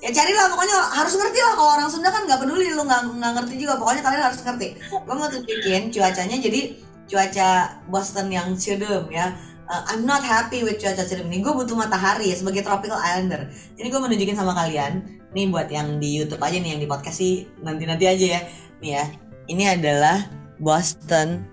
ya 0.06 0.14
carilah 0.14 0.46
pokoknya 0.54 0.78
harus 1.02 1.18
ngerti 1.18 1.40
lah 1.42 1.54
kalau 1.58 1.72
orang 1.82 1.90
Sunda 1.90 2.14
kan 2.14 2.30
nggak 2.30 2.46
peduli 2.46 2.70
lu 2.78 2.86
nggak 2.86 3.18
nggak 3.18 3.32
ngerti 3.42 3.54
juga 3.58 3.74
pokoknya 3.82 4.06
kalian 4.06 4.24
harus 4.30 4.38
ngerti 4.46 4.78
gue 4.78 5.16
mau 5.18 5.26
tunjukin 5.26 5.90
cuacanya 5.90 6.38
jadi 6.38 6.62
cuaca 7.10 7.50
Boston 7.90 8.30
yang 8.30 8.54
cedem 8.54 9.10
ya 9.10 9.34
uh, 9.70 9.84
I'm 9.90 10.06
not 10.06 10.22
happy 10.22 10.62
with 10.62 10.78
cuaca 10.82 11.04
cedem 11.06 11.30
ini 11.30 11.42
gue 11.42 11.54
butuh 11.54 11.76
matahari 11.78 12.32
ya 12.32 12.36
sebagai 12.38 12.62
tropical 12.62 12.98
islander. 13.02 13.50
Jadi 13.78 13.88
gue 13.90 14.00
mau 14.00 14.10
nunjukin 14.10 14.38
sama 14.38 14.54
kalian. 14.54 15.22
Nih 15.36 15.52
buat 15.52 15.68
yang 15.68 16.00
di 16.00 16.24
YouTube 16.24 16.40
aja 16.40 16.56
nih 16.56 16.78
yang 16.78 16.82
di 16.82 16.88
podcast 16.88 17.20
sih 17.20 17.50
nanti 17.60 17.84
nanti 17.84 18.06
aja 18.08 18.26
ya. 18.40 18.42
Nih 18.80 18.92
ya 18.96 19.06
ini 19.52 19.64
adalah 19.68 20.30
Boston. 20.62 21.44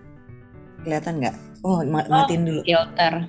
Kelihatan 0.82 1.22
nggak? 1.22 1.36
Oh 1.62 1.82
matiin 1.86 2.42
dulu. 2.46 2.60
filter. 2.66 3.26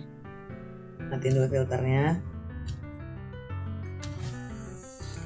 Matiin 1.09 1.33
dulu 1.37 1.47
filternya. 1.49 2.17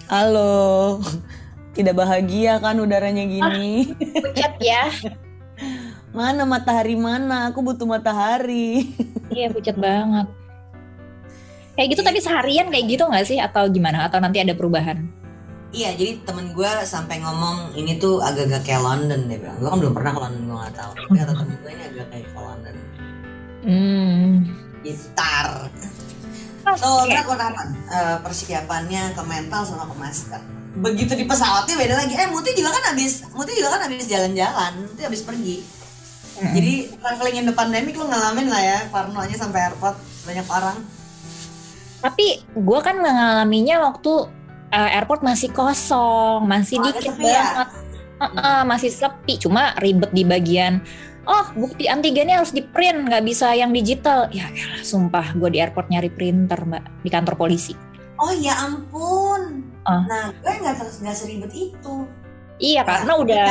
Halo, 0.07 1.03
tidak 1.75 1.99
bahagia 1.99 2.63
kan 2.63 2.79
udaranya 2.79 3.27
gini? 3.27 3.91
Ah, 3.91 4.23
pucat 4.23 4.53
ya. 4.63 4.87
Mana 6.17 6.47
matahari 6.47 6.95
mana? 6.95 7.51
Aku 7.51 7.59
butuh 7.59 7.83
matahari. 7.83 8.87
Iya 9.37 9.53
pucat 9.53 9.77
banget. 9.77 10.27
Kayak 11.77 11.87
gitu 11.93 12.01
tapi 12.01 12.17
seharian 12.17 12.73
kayak 12.73 12.85
gitu 12.89 13.05
nggak 13.05 13.25
sih 13.29 13.37
atau 13.37 13.69
gimana? 13.69 14.09
Atau 14.09 14.17
nanti 14.17 14.41
ada 14.41 14.57
perubahan? 14.57 15.05
Iya, 15.69 15.93
jadi 15.93 16.23
temen 16.25 16.55
gue 16.57 16.71
sampai 16.87 17.21
ngomong 17.21 17.77
ini 17.77 18.01
tuh 18.01 18.23
agak-agak 18.23 18.65
kayak 18.65 18.81
London 18.81 19.29
deh 19.29 19.37
bilang. 19.37 19.61
Gue 19.61 19.69
kan 19.69 19.77
belum 19.83 19.93
pernah 19.93 20.11
ke 20.15 20.19
London, 20.25 20.41
gue 20.47 20.57
gak 20.57 20.75
tahu. 20.79 20.91
Tapi 20.95 21.15
kata 21.21 21.33
temen 21.37 21.55
gue 21.61 21.71
ini 21.75 21.83
agak 21.85 22.07
kayak 22.09 22.27
ke 22.33 22.39
London. 22.39 22.75
Hmm. 23.67 24.29
Gitar. 24.81 25.47
So, 26.81 26.87
okay. 27.05 27.19
apa? 27.19 27.63
Uh, 27.87 28.17
persiapannya 28.25 29.13
ke 29.13 29.21
mental 29.27 29.61
sama 29.67 29.85
ke 29.85 29.95
masker. 30.01 30.41
Begitu 30.81 31.13
di 31.13 31.25
pesawatnya 31.29 31.75
beda 31.77 31.95
lagi. 31.99 32.13
Eh, 32.15 32.27
Muti 32.31 32.57
juga 32.57 32.73
kan 32.73 32.95
habis, 32.95 33.27
Muti 33.35 33.51
juga 33.53 33.77
kan 33.77 33.85
habis 33.85 34.07
jalan-jalan, 34.09 34.71
Muti 34.81 35.01
habis 35.03 35.21
pergi. 35.21 35.76
Mm-hmm. 36.37 36.53
Jadi 36.53 36.73
traveling 37.01 37.37
in 37.41 37.45
the 37.49 37.55
pandemic 37.55 37.93
lu 37.97 38.05
ngalamin 38.05 38.47
lah 38.47 38.61
ya, 38.61 38.79
parnonya 38.93 39.37
sampai 39.37 39.73
airport 39.73 39.97
banyak 40.23 40.47
orang. 40.47 40.77
Tapi 41.97 42.27
gue 42.53 42.79
kan 42.85 42.95
ngalaminya 43.01 43.89
waktu 43.89 44.29
uh, 44.69 44.89
airport 44.93 45.25
masih 45.25 45.49
kosong, 45.49 46.45
masih 46.45 46.77
oh, 46.77 46.85
dikit 46.93 47.17
ya? 47.17 47.57
banget. 47.57 47.69
Ya? 47.73 47.85
Uh, 48.17 48.25
uh, 48.33 48.61
masih 48.65 48.89
sepi, 48.89 49.37
cuma 49.37 49.77
ribet 49.77 50.09
di 50.09 50.25
bagian 50.25 50.81
oh 51.27 51.45
bukti 51.53 51.85
antigennya 51.91 52.39
harus 52.41 52.55
di 52.55 52.63
print 52.63 53.11
nggak 53.11 53.23
bisa 53.27 53.51
yang 53.53 53.75
digital 53.75 54.31
ya 54.31 54.47
elah, 54.47 54.81
sumpah 54.81 55.35
gue 55.35 55.49
di 55.51 55.59
airport 55.59 55.91
nyari 55.91 56.07
printer 56.07 56.57
mbak 56.63 57.03
di 57.03 57.09
kantor 57.11 57.35
polisi 57.35 57.75
oh 58.17 58.33
ya 58.39 58.55
ampun 58.63 59.67
uh. 59.83 60.03
nah 60.07 60.31
gue 60.31 60.53
nggak 60.55 60.75
terus 60.79 61.03
nggak 61.03 61.15
seribet 61.15 61.51
itu 61.51 62.07
iya 62.57 62.81
nah, 62.81 62.87
karena 63.01 63.13
udah 63.21 63.49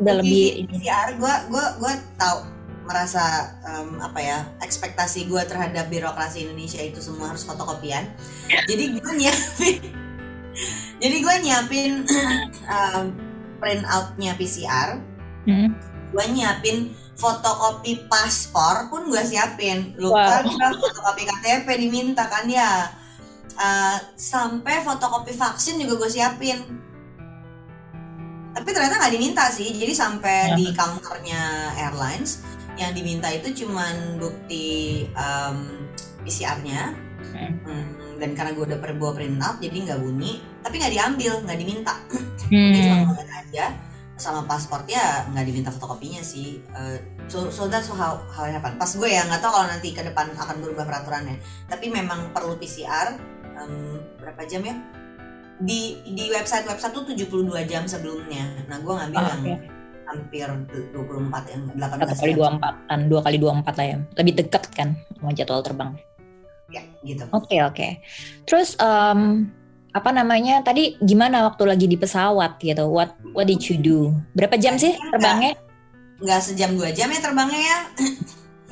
udah 0.00 0.14
lebih 0.20 0.68
PCR 0.68 1.16
gue 1.16 1.34
gue 1.48 1.66
gue 1.80 1.92
tahu 2.20 2.38
merasa 2.82 3.54
um, 3.62 4.02
apa 4.02 4.18
ya 4.18 4.38
ekspektasi 4.58 5.30
gue 5.30 5.42
terhadap 5.46 5.86
birokrasi 5.86 6.44
Indonesia 6.44 6.82
itu 6.82 6.98
semua 6.98 7.30
harus 7.30 7.46
fotokopian. 7.46 8.10
Jadi 8.66 8.98
gue 8.98 9.12
nyiapin 9.16 10.02
jadi 11.02 11.16
gue 11.18 11.34
nyiapin 11.42 11.92
um, 12.76 13.04
print 13.58 13.82
outnya 13.90 14.38
PCR 14.38 15.00
hmm. 15.46 15.68
gue 16.12 16.24
nyiapin 16.30 16.94
fotokopi 17.16 18.08
paspor 18.10 18.90
pun 18.90 19.06
gue 19.06 19.22
siapin. 19.22 19.94
Lupa 20.00 20.42
wow. 20.42 20.74
fotokopi 20.74 21.22
KTP 21.28 21.66
diminta 21.78 22.26
kan 22.26 22.48
ya. 22.48 22.90
Uh, 23.52 24.00
sampai 24.16 24.80
fotokopi 24.80 25.36
vaksin 25.36 25.76
juga 25.76 26.00
gue 26.02 26.10
siapin 26.10 26.64
tapi 28.52 28.68
ternyata 28.72 29.00
nggak 29.00 29.14
diminta 29.16 29.44
sih 29.48 29.72
jadi 29.72 29.92
sampai 29.96 30.36
ya. 30.52 30.56
di 30.56 30.66
counternya 30.76 31.72
airlines 31.76 32.44
yang 32.76 32.92
diminta 32.96 33.28
itu 33.28 33.64
cuman 33.64 34.16
bukti 34.16 35.04
um, 35.12 35.88
PCR-nya 36.24 36.96
hmm. 37.32 37.52
hmm. 37.64 37.84
dan 38.20 38.30
karena 38.32 38.50
gue 38.56 38.64
udah 38.64 38.78
bawa 38.78 39.12
print 39.12 39.40
out 39.42 39.56
jadi 39.60 39.76
nggak 39.92 40.00
bunyi 40.00 40.40
tapi 40.64 40.80
nggak 40.80 40.92
diambil 40.92 41.32
nggak 41.44 41.58
diminta 41.58 41.94
hmm. 42.52 42.72
cuma 42.76 43.16
aja 43.18 43.66
sama 44.16 44.46
paspornya 44.46 45.26
nggak 45.34 45.46
diminta 45.50 45.70
fotokopinya 45.74 46.22
sih 46.22 46.62
uh, 46.72 46.96
so, 47.26 47.50
so 47.50 47.66
that's 47.66 47.90
how 47.90 48.22
how 48.30 48.46
it 48.46 48.54
happen 48.54 48.78
pas 48.78 48.88
gue 48.88 49.08
ya 49.10 49.26
nggak 49.26 49.42
tahu 49.42 49.50
kalau 49.50 49.66
nanti 49.66 49.90
ke 49.90 50.02
depan 50.04 50.30
akan 50.38 50.56
berubah 50.62 50.86
peraturannya 50.86 51.36
tapi 51.66 51.90
memang 51.90 52.30
perlu 52.30 52.54
PCR 52.56 53.18
um, 53.58 53.98
berapa 54.22 54.46
jam 54.46 54.62
ya 54.62 54.76
di 55.60 56.00
di 56.08 56.24
website 56.32 56.64
website 56.64 56.94
tuh 56.96 57.04
72 57.04 57.52
jam 57.68 57.84
sebelumnya. 57.84 58.48
Nah 58.66 58.78
gue 58.80 58.92
ngambil 58.92 59.18
oh, 59.20 59.28
yang 59.28 59.42
okay. 59.44 59.56
hampir 60.08 60.46
24 60.96 61.52
yang 61.52 61.62
18 61.76 62.08
satu 62.08 62.22
kali 62.24 62.32
24 62.36 62.88
kan 62.88 63.00
dua 63.08 63.20
kali 63.20 63.36
24 63.36 63.78
lah 63.78 63.86
ya. 63.86 63.98
Lebih 64.16 64.34
dekat 64.44 64.62
kan 64.72 64.88
sama 65.18 65.30
jadwal 65.36 65.60
terbang. 65.60 65.90
Ya 66.72 66.82
gitu. 67.04 67.24
Oke 67.30 67.52
okay, 67.52 67.60
oke. 67.60 67.74
Okay. 67.76 67.90
terus 68.48 68.74
um, 68.80 69.50
apa 69.92 70.08
namanya 70.08 70.64
tadi 70.64 70.96
gimana 71.04 71.44
waktu 71.44 71.68
lagi 71.68 71.86
di 71.86 72.00
pesawat 72.00 72.56
gitu? 72.64 72.88
What 72.88 73.12
what 73.36 73.44
did 73.44 73.60
you 73.68 73.76
do? 73.76 73.98
Berapa 74.32 74.56
jam 74.56 74.80
sih 74.80 74.96
terbangnya? 75.12 75.60
Nggak 76.22 76.40
sejam 76.40 76.72
dua 76.74 76.90
jam 76.96 77.12
ya 77.12 77.20
terbangnya 77.20 77.60
ya. 77.60 77.78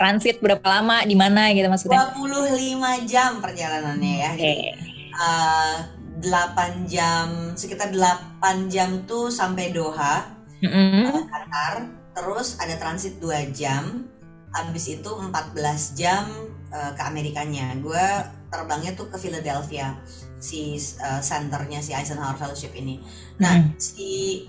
Transit 0.01 0.41
berapa 0.41 0.65
lama 0.65 1.05
di 1.05 1.13
mana 1.13 1.53
gitu 1.53 1.69
maksudnya? 1.69 2.17
25 2.17 3.05
jam 3.05 3.37
perjalanannya 3.45 4.15
ya. 4.17 4.31
Okay. 4.33 4.73
uh, 5.13 6.00
8 6.23 6.87
jam 6.87 7.57
sekitar 7.57 7.91
8 7.93 8.69
jam 8.73 9.05
tuh 9.09 9.33
sampai 9.33 9.73
Doha 9.73 10.29
mm 10.61 10.69
-hmm. 10.69 11.05
uh, 11.11 11.25
Qatar 11.27 11.75
terus 12.15 12.61
ada 12.61 12.77
transit 12.77 13.19
2 13.19 13.51
jam 13.57 14.05
habis 14.51 14.91
itu 14.91 15.11
14 15.11 15.99
jam 15.99 16.27
uh, 16.75 16.93
ke 16.95 17.03
Amerikanya 17.03 17.75
gue 17.79 18.07
terbangnya 18.51 18.93
tuh 18.99 19.07
ke 19.09 19.17
Philadelphia 19.17 19.95
si 20.43 20.75
uh, 20.99 21.23
centernya 21.23 21.79
si 21.85 21.95
Eisenhower 21.95 22.35
Fellowship 22.35 22.75
ini. 22.75 22.99
Nah, 23.39 23.61
hmm. 23.61 23.79
si 23.79 24.43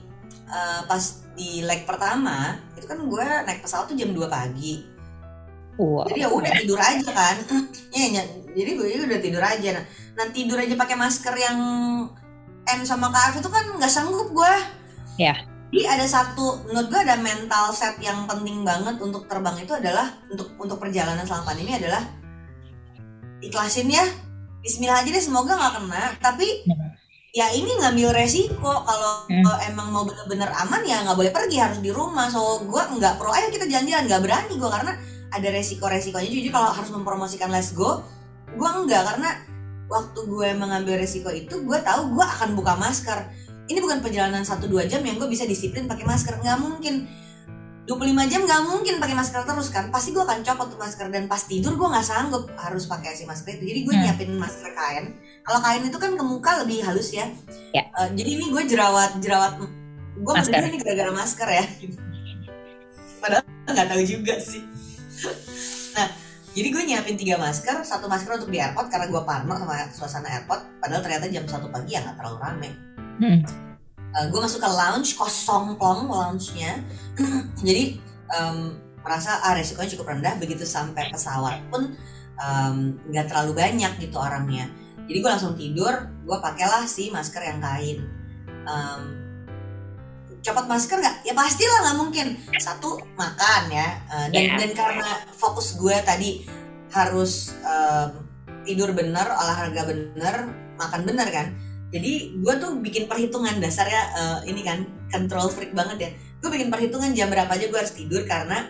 uh, 0.50 0.88
pas 0.90 1.22
di 1.38 1.62
leg 1.62 1.84
pertama 1.86 2.58
itu 2.74 2.88
kan 2.90 2.98
gue 2.98 3.28
naik 3.46 3.62
pesawat 3.62 3.92
tuh 3.92 3.96
jam 4.00 4.16
2 4.16 4.26
pagi. 4.32 4.88
Wow. 5.82 6.06
Jadi 6.06 6.20
ya 6.22 6.30
udah 6.30 6.52
tidur 6.62 6.78
aja 6.78 7.10
kan. 7.10 7.36
ya, 7.98 8.06
ya, 8.14 8.24
jadi 8.54 8.70
gue 8.78 8.88
udah 9.02 9.20
tidur 9.20 9.42
aja. 9.42 9.70
Nah, 9.82 9.84
nah 10.14 10.26
tidur 10.30 10.62
aja 10.62 10.78
pakai 10.78 10.94
masker 10.94 11.34
yang 11.42 11.58
N 12.62 12.80
sama 12.86 13.10
KF 13.10 13.42
itu 13.42 13.50
kan 13.50 13.66
nggak 13.82 13.90
sanggup 13.90 14.30
gue. 14.30 14.54
Ya. 15.18 15.34
Yeah. 15.34 15.38
Jadi 15.72 15.88
ada 15.88 16.06
satu, 16.06 16.68
menurut 16.68 16.92
gue 16.92 17.00
ada 17.02 17.16
mental 17.18 17.72
set 17.74 17.96
yang 18.04 18.28
penting 18.30 18.62
banget 18.62 19.00
untuk 19.02 19.26
terbang 19.26 19.56
itu 19.58 19.72
adalah 19.74 20.20
untuk 20.28 20.54
untuk 20.60 20.78
perjalanan 20.78 21.24
selama 21.24 21.48
pandemi 21.48 21.80
adalah 21.80 22.04
ikhlasin 23.42 23.90
ya 23.90 24.06
Bismillah 24.62 25.02
aja 25.02 25.10
deh 25.10 25.24
semoga 25.24 25.58
nggak 25.58 25.74
kena 25.82 26.04
tapi 26.22 26.46
hmm. 26.70 26.90
ya 27.34 27.50
ini 27.50 27.72
ngambil 27.82 28.14
resiko 28.14 28.86
kalau 28.86 29.26
hmm. 29.26 29.74
emang 29.74 29.90
mau 29.90 30.06
bener-bener 30.06 30.54
aman 30.54 30.86
ya 30.86 31.02
nggak 31.02 31.18
boleh 31.18 31.34
pergi 31.34 31.58
harus 31.58 31.82
di 31.82 31.90
rumah 31.90 32.30
so 32.30 32.62
gue 32.62 32.84
nggak 33.02 33.18
pro 33.18 33.34
ayo 33.34 33.50
kita 33.50 33.66
jalan-jalan 33.66 34.06
nggak 34.06 34.22
berani 34.22 34.54
gue 34.54 34.70
karena 34.70 34.94
ada 35.32 35.48
resiko-resikonya. 35.50 36.28
Jadi 36.28 36.50
kalau 36.52 36.70
harus 36.76 36.92
mempromosikan 36.92 37.50
let's 37.50 37.72
go 37.72 38.04
gue 38.52 38.70
enggak. 38.70 39.04
Karena 39.08 39.30
waktu 39.88 40.20
gue 40.28 40.50
mengambil 40.56 41.00
resiko 41.00 41.32
itu 41.32 41.64
gue 41.64 41.80
tahu 41.84 42.16
gue 42.16 42.26
akan 42.26 42.56
buka 42.56 42.76
masker. 42.76 43.32
Ini 43.72 43.80
bukan 43.80 44.04
perjalanan 44.04 44.44
1-2 44.44 44.68
jam 44.92 45.00
yang 45.00 45.16
gue 45.16 45.30
bisa 45.32 45.48
disiplin 45.48 45.88
pakai 45.88 46.04
masker. 46.04 46.40
Nggak 46.44 46.60
mungkin. 46.60 46.96
25 47.82 47.98
jam 48.30 48.46
nggak 48.46 48.62
mungkin 48.70 48.96
pakai 49.02 49.16
masker 49.18 49.42
terus 49.48 49.68
kan. 49.74 49.90
Pasti 49.90 50.14
gue 50.14 50.22
akan 50.22 50.44
copot 50.46 50.68
tuh 50.70 50.80
masker 50.80 51.08
dan 51.10 51.26
pas 51.26 51.42
tidur 51.44 51.74
gue 51.80 51.88
nggak 51.88 52.06
sanggup 52.06 52.46
harus 52.60 52.86
pakai 52.86 53.16
si 53.16 53.24
masker 53.24 53.58
itu. 53.58 53.66
Jadi 53.72 53.80
gue 53.88 53.94
hmm. 53.96 54.04
nyiapin 54.06 54.32
masker 54.38 54.70
kain. 54.76 55.06
Kalau 55.42 55.60
kain 55.64 55.84
itu 55.88 55.98
kan 55.98 56.12
ke 56.14 56.24
muka 56.24 56.62
lebih 56.62 56.86
halus 56.86 57.10
ya, 57.10 57.26
ya. 57.74 57.90
Uh, 57.98 58.14
jadi 58.14 58.30
ini 58.38 58.54
gue 58.54 58.64
jerawat 58.70 59.18
jerawat 59.18 59.58
gue 60.14 60.34
berdua 60.38 60.70
ini 60.70 60.78
gara-gara 60.78 61.10
masker 61.10 61.48
ya. 61.50 61.66
Padahal 63.26 63.44
nggak 63.66 63.88
tahu 63.90 64.02
juga 64.06 64.38
sih 64.38 64.71
nah 65.96 66.08
jadi 66.52 66.68
gue 66.68 66.84
nyiapin 66.84 67.16
tiga 67.16 67.40
masker 67.40 67.80
satu 67.88 68.12
masker 68.12 68.44
untuk 68.44 68.52
di 68.52 68.60
airport 68.60 68.92
karena 68.92 69.08
gue 69.08 69.22
partner 69.24 69.56
sama 69.56 69.76
suasana 69.96 70.30
airport 70.36 70.68
padahal 70.84 71.00
ternyata 71.00 71.32
jam 71.32 71.48
satu 71.48 71.72
pagi 71.72 71.96
ya 71.96 72.04
nggak 72.04 72.20
terlalu 72.20 72.38
rame. 72.44 72.70
Hmm. 73.22 73.40
uh, 74.18 74.26
gue 74.28 74.40
masuk 74.42 74.60
ke 74.60 74.70
lounge 74.70 75.16
kosong 75.16 75.80
plong 75.80 76.12
lounge-nya. 76.12 76.84
Jadi 77.68 78.04
um, 78.36 78.76
merasa 79.00 79.40
ah 79.42 79.56
resikonya 79.56 79.96
cukup 79.96 80.12
rendah 80.12 80.36
begitu 80.38 80.68
sampai 80.68 81.08
pesawat 81.10 81.64
pun 81.72 81.96
nggak 83.08 83.26
um, 83.26 83.30
terlalu 83.32 83.52
banyak 83.56 83.92
gitu 84.04 84.20
orangnya. 84.20 84.68
Jadi 85.08 85.18
gue 85.24 85.30
langsung 85.32 85.56
tidur 85.56 86.12
gue 86.28 86.38
pakailah 86.44 86.84
si 86.84 87.08
masker 87.16 87.48
yang 87.48 87.64
kain. 87.64 88.04
Um, 88.68 89.21
copot 90.42 90.66
masker 90.66 90.98
nggak? 90.98 91.16
Ya 91.24 91.34
pastilah 91.38 91.80
nggak 91.88 91.98
mungkin. 91.98 92.28
Satu 92.58 93.00
makan 93.14 93.64
ya. 93.70 93.88
Uh, 94.10 94.28
dan 94.34 94.44
yeah. 94.44 94.58
dan 94.58 94.72
karena 94.74 95.10
fokus 95.38 95.78
gue 95.78 95.94
tadi 96.02 96.46
harus 96.92 97.56
um, 97.64 98.26
tidur 98.66 98.92
bener 98.92 99.26
olahraga 99.26 99.88
bener 99.88 100.36
makan 100.76 101.02
bener 101.06 101.28
kan. 101.30 101.48
Jadi 101.92 102.42
gue 102.42 102.54
tuh 102.58 102.82
bikin 102.82 103.06
perhitungan 103.06 103.62
dasarnya 103.62 104.02
uh, 104.18 104.40
ini 104.48 104.62
kan 104.66 104.88
control 105.14 105.48
freak 105.54 105.72
banget 105.78 105.98
ya. 106.00 106.12
Gue 106.42 106.50
bikin 106.50 106.74
perhitungan 106.74 107.14
jam 107.14 107.30
berapa 107.30 107.52
aja 107.52 107.70
gue 107.70 107.80
harus 107.80 107.94
tidur 107.94 108.26
karena 108.26 108.66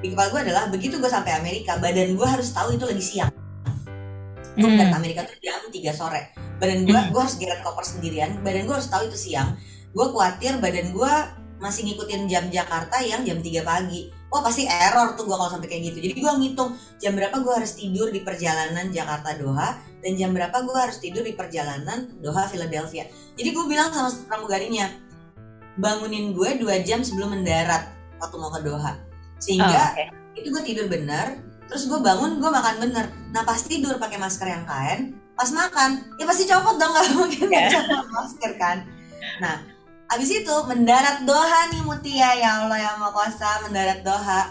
di 0.00 0.08
kepala 0.08 0.32
gue 0.32 0.40
adalah 0.48 0.72
begitu 0.72 0.96
gue 0.96 1.10
sampai 1.12 1.36
Amerika 1.36 1.76
badan 1.76 2.16
gue 2.16 2.24
harus 2.24 2.48
tahu 2.56 2.72
itu 2.72 2.84
lagi 2.88 3.04
siang. 3.04 3.32
Gue 4.56 4.66
hmm. 4.66 4.96
Amerika 4.96 5.28
tuh 5.28 5.36
jam 5.44 5.60
3 5.68 5.76
sore. 5.92 6.32
Badan 6.56 6.88
gue 6.88 6.96
hmm. 6.96 7.12
gue 7.12 7.20
harus 7.20 7.36
geret 7.36 7.60
koper 7.60 7.84
sendirian 7.84 8.40
badan 8.40 8.64
gue 8.64 8.74
harus 8.74 8.88
tahu 8.88 9.08
itu 9.10 9.18
siang 9.18 9.60
gue 9.90 10.06
khawatir 10.14 10.62
badan 10.62 10.94
gue 10.94 11.12
masih 11.60 11.84
ngikutin 11.92 12.24
jam 12.26 12.44
Jakarta 12.48 12.98
yang 13.04 13.22
jam 13.22 13.38
3 13.38 13.62
pagi. 13.62 14.08
Wah 14.30 14.40
pasti 14.40 14.64
error 14.64 15.18
tuh 15.18 15.26
gue 15.26 15.36
kalau 15.36 15.50
sampai 15.50 15.68
kayak 15.68 15.92
gitu. 15.92 15.98
Jadi 16.08 16.14
gue 16.22 16.32
ngitung 16.40 16.70
jam 17.02 17.12
berapa 17.18 17.36
gue 17.42 17.52
harus 17.52 17.76
tidur 17.76 18.08
di 18.08 18.22
perjalanan 18.24 18.88
Jakarta 18.88 19.36
Doha 19.36 19.76
dan 20.00 20.12
jam 20.16 20.30
berapa 20.32 20.56
gue 20.64 20.76
harus 20.78 21.02
tidur 21.02 21.26
di 21.26 21.36
perjalanan 21.36 22.08
Doha 22.22 22.48
Philadelphia. 22.48 23.10
Jadi 23.36 23.48
gue 23.52 23.64
bilang 23.68 23.92
sama 23.92 24.08
pramugarinya 24.30 24.88
bangunin 25.76 26.32
gue 26.32 26.62
dua 26.62 26.80
jam 26.80 27.04
sebelum 27.04 27.36
mendarat 27.36 27.90
waktu 28.22 28.36
mau 28.40 28.54
ke 28.54 28.60
Doha. 28.64 28.96
Sehingga 29.42 29.66
oh, 29.68 29.94
okay. 29.98 30.06
itu 30.40 30.48
gue 30.48 30.62
tidur 30.64 30.86
benar 30.88 31.36
terus 31.66 31.86
gue 31.90 32.00
bangun 32.00 32.38
gue 32.38 32.50
makan 32.50 32.76
bener. 32.86 33.10
Nah 33.34 33.42
pas 33.42 33.58
tidur 33.60 33.98
pakai 34.00 34.16
masker 34.16 34.48
yang 34.48 34.64
kain 34.64 35.18
pas 35.34 35.48
makan 35.56 36.04
ya 36.20 36.28
pasti 36.28 36.44
copot 36.44 36.76
dong 36.76 36.92
gak 36.92 37.16
mungkin 37.16 37.48
yeah. 37.50 37.68
copot 37.68 38.06
masker 38.14 38.52
kan. 38.56 38.86
Nah 39.42 39.79
abis 40.10 40.42
itu 40.42 40.54
mendarat 40.66 41.22
Doha 41.22 41.70
nih 41.70 41.82
Mutia. 41.86 42.34
Ya 42.34 42.66
Allah 42.66 42.78
yang 42.82 42.96
mau 42.98 43.14
kuasa 43.14 43.62
mendarat 43.62 44.02
Doha. 44.02 44.50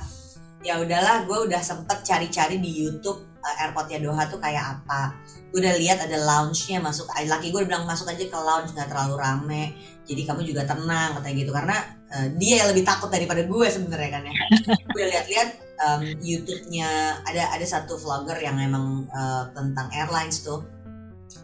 Ya 0.64 0.80
udahlah 0.80 1.24
gue 1.28 1.48
udah 1.48 1.60
sempet 1.64 2.04
cari-cari 2.04 2.60
di 2.60 2.84
YouTube 2.84 3.24
uh, 3.44 3.56
airportnya 3.64 4.00
Doha 4.00 4.28
tuh 4.32 4.40
kayak 4.40 4.80
apa. 4.80 5.16
Gue 5.52 5.60
udah 5.60 5.76
lihat 5.76 6.00
ada 6.04 6.16
lounge-nya 6.16 6.80
masuk 6.80 7.12
laki 7.12 7.52
gue 7.52 7.64
bilang 7.68 7.84
masuk 7.84 8.08
aja 8.08 8.24
ke 8.24 8.38
lounge 8.40 8.72
nggak 8.72 8.88
terlalu 8.88 9.16
rame. 9.20 9.64
Jadi 10.08 10.22
kamu 10.26 10.42
juga 10.48 10.64
tenang 10.64 11.20
katanya 11.20 11.36
gitu. 11.36 11.52
Karena 11.52 11.78
uh, 12.16 12.28
dia 12.40 12.64
yang 12.64 12.70
lebih 12.72 12.84
takut 12.88 13.12
daripada 13.12 13.44
gue 13.44 13.68
sebenarnya 13.68 14.10
kan 14.16 14.24
ya. 14.24 14.36
Gue 14.96 15.06
lihat-lihat 15.12 15.50
um, 15.80 16.02
YouTube-nya 16.24 16.90
ada 17.28 17.44
ada 17.52 17.66
satu 17.68 18.00
vlogger 18.00 18.40
yang 18.40 18.56
emang 18.64 19.12
uh, 19.12 19.52
tentang 19.52 19.92
airlines 19.92 20.40
tuh. 20.40 20.64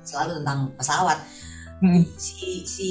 Selalu 0.07 0.41
tentang 0.41 0.72
pesawat 0.79 1.19
hmm. 1.82 2.03
si 2.15 2.63
si 2.67 2.89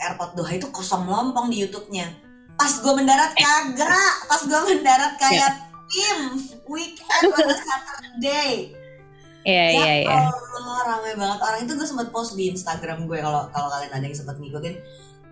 airport 0.00 0.38
Doha 0.38 0.52
itu 0.56 0.68
kosong 0.70 1.04
melompong 1.08 1.50
di 1.52 1.64
YouTube-nya 1.66 2.08
pas 2.56 2.72
gue 2.78 2.92
mendarat 2.94 3.32
kagak 3.34 4.14
pas 4.28 4.42
gue 4.44 4.60
mendarat 4.70 5.18
kayak 5.18 5.50
yeah 5.50 5.70
tim 5.92 6.18
weekend 6.66 7.24
pada 7.30 7.54
Saturday 7.54 8.72
Iya 9.42 9.64
ya 9.74 9.74
iya 9.74 9.94
iya. 10.06 10.20
Ramai 10.86 11.18
banget 11.18 11.40
orang 11.42 11.60
itu 11.66 11.74
gue 11.74 11.82
sempat 11.82 12.14
post 12.14 12.38
di 12.38 12.54
Instagram 12.54 13.10
gue 13.10 13.18
kalau 13.18 13.50
kalau 13.50 13.68
kalian 13.74 13.90
ada 13.90 14.04
yang 14.06 14.14
sempat 14.14 14.38
ngikutin 14.38 14.78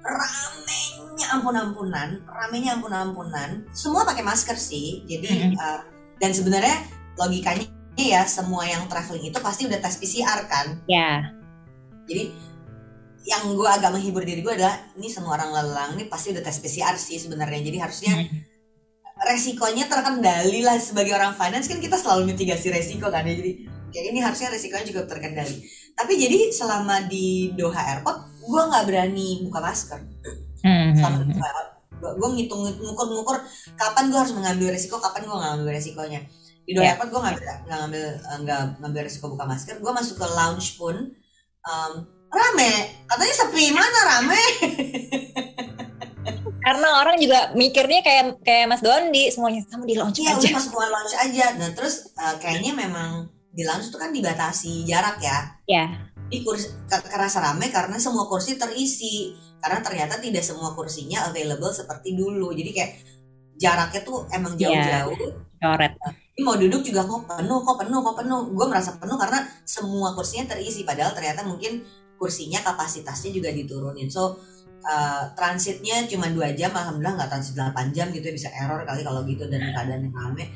ramenya 0.03 1.27
ampun 1.31 1.55
ampunan 1.55 2.19
ramenya 2.27 2.75
ampun 2.75 2.91
ampunan 2.91 3.63
semua 3.71 4.03
pakai 4.03 4.27
masker 4.27 4.59
sih 4.59 5.07
jadi 5.07 5.27
mm 5.31 5.39
-hmm. 5.55 5.63
uh, 5.63 5.81
dan 6.19 6.35
sebenarnya 6.35 6.91
logikanya 7.15 7.71
ya 7.95 8.27
semua 8.27 8.67
yang 8.67 8.91
traveling 8.91 9.31
itu 9.31 9.39
pasti 9.39 9.71
udah 9.71 9.79
tes 9.79 9.95
PCR 10.03 10.41
kan 10.51 10.83
ya 10.91 10.99
yeah. 10.99 11.19
jadi 12.11 12.35
yang 13.25 13.53
gue 13.53 13.69
agak 13.69 13.93
menghibur 13.93 14.25
diri 14.25 14.41
gue 14.41 14.55
adalah 14.57 14.81
ini 14.97 15.13
semua 15.13 15.37
orang 15.37 15.53
lelang 15.53 15.91
ini 15.97 16.09
pasti 16.09 16.33
udah 16.33 16.41
tes 16.41 16.57
PCR 16.61 16.97
sih 16.97 17.21
sebenarnya. 17.21 17.61
Jadi 17.61 17.79
harusnya 17.79 18.13
mm 18.17 18.25
-hmm. 18.25 18.41
resikonya 19.29 19.85
terkendali 19.93 20.61
lah 20.65 20.81
sebagai 20.81 21.13
orang 21.13 21.37
finance. 21.37 21.69
Kan 21.69 21.85
kita 21.85 22.01
selalu 22.01 22.33
mitigasi 22.33 22.73
resiko 22.73 23.13
kan 23.13 23.29
ya. 23.29 23.37
Jadi 23.37 23.69
kayak 23.93 24.07
ini 24.15 24.19
harusnya 24.25 24.49
resikonya 24.49 24.87
juga 24.89 25.03
terkendali. 25.05 25.57
Tapi 25.93 26.13
jadi 26.17 26.49
selama 26.49 27.05
di 27.11 27.53
Doha 27.53 27.83
Airport 27.97 28.41
gue 28.41 28.63
nggak 28.73 28.85
berani 28.89 29.29
buka 29.45 29.61
masker. 29.61 30.01
Hmm, 30.65 30.97
selama 30.97 31.17
di 31.21 31.37
Doha 31.37 31.45
Airport 31.45 31.71
gue 32.01 32.29
ngitung 32.41 32.65
ngukur-ngukur 32.65 33.37
kapan 33.77 34.09
gue 34.09 34.17
harus 34.17 34.33
mengambil 34.33 34.73
resiko 34.73 34.97
kapan 34.97 35.29
gue 35.29 35.37
nggak 35.37 35.51
ngambil 35.61 35.73
resikonya. 35.77 36.21
Di 36.65 36.73
Doha 36.73 36.89
yeah. 36.89 36.93
Airport 36.97 37.11
gue 37.13 37.21
nggak 37.21 37.37
nggak 37.69 37.79
ngambil 37.85 38.05
nggak 38.49 38.61
ngambil 38.81 39.01
resiko 39.05 39.27
buka 39.29 39.45
masker. 39.45 39.77
Gue 39.77 39.93
masuk 39.93 40.17
ke 40.17 40.25
lounge 40.25 40.81
pun 40.81 40.97
um, 41.69 41.93
rame 42.31 42.73
katanya 43.11 43.35
sepi 43.35 43.75
mana 43.75 44.01
rame 44.07 44.43
karena 46.61 46.89
orang 47.01 47.17
juga 47.17 47.51
mikirnya 47.57 48.05
kayak 48.05 48.45
kayak 48.45 48.69
Mas 48.69 48.85
Dondi 48.85 49.33
semuanya 49.33 49.65
kamu 49.67 49.85
di 49.89 49.97
launch 49.97 50.21
iya, 50.21 50.37
aja. 50.37 50.49
Iya, 50.53 50.61
semua 50.61 50.87
launch 50.93 51.15
aja. 51.17 51.47
Nah, 51.57 51.71
terus 51.73 52.13
uh, 52.15 52.37
kayaknya 52.37 52.77
memang 52.77 53.33
di 53.51 53.65
launch 53.65 53.89
itu 53.89 53.97
kan 53.97 54.13
dibatasi 54.13 54.85
jarak 54.85 55.19
ya. 55.25 55.39
Iya. 55.65 55.85
Di 56.29 56.45
kursi 56.45 56.69
kerasa 56.87 57.41
rame 57.41 57.73
karena 57.73 57.97
semua 57.97 58.29
kursi 58.29 58.61
terisi. 58.61 59.35
Karena 59.61 59.81
ternyata 59.85 60.21
tidak 60.21 60.45
semua 60.45 60.73
kursinya 60.77 61.29
available 61.33 61.73
seperti 61.73 62.17
dulu. 62.17 62.53
Jadi 62.53 62.71
kayak 62.77 62.93
jaraknya 63.57 64.01
tuh 64.05 64.29
emang 64.33 64.57
iya. 64.61 64.69
jauh-jauh. 64.69 65.17
Coret. 65.61 65.93
Uh, 66.01 66.13
ini 66.37 66.43
mau 66.45 66.57
duduk 66.57 66.81
juga 66.81 67.05
kok 67.05 67.25
penuh, 67.25 67.61
kok 67.65 67.77
penuh, 67.81 68.01
kok 68.05 68.17
penuh. 68.21 68.41
Gue 68.53 68.67
merasa 68.69 68.97
penuh 69.01 69.17
karena 69.17 69.49
semua 69.65 70.13
kursinya 70.13 70.57
terisi. 70.57 70.85
Padahal 70.85 71.17
ternyata 71.17 71.41
mungkin 71.45 71.85
kursinya 72.21 72.61
kapasitasnya 72.61 73.33
juga 73.33 73.49
diturunin. 73.49 74.13
So 74.13 74.37
uh, 74.85 75.33
transitnya 75.33 76.05
cuma 76.05 76.29
dua 76.29 76.53
jam 76.53 76.77
alhamdulillah 76.77 77.17
nggak 77.17 77.31
transit 77.33 77.57
8 77.57 77.97
jam 77.97 78.13
gitu 78.13 78.29
ya 78.29 78.35
bisa 78.37 78.49
error 78.53 78.85
kali 78.85 79.01
kalau 79.01 79.25
gitu 79.25 79.49
dan 79.49 79.73
keadaan 79.73 80.05
yang 80.05 80.13
rame. 80.13 80.53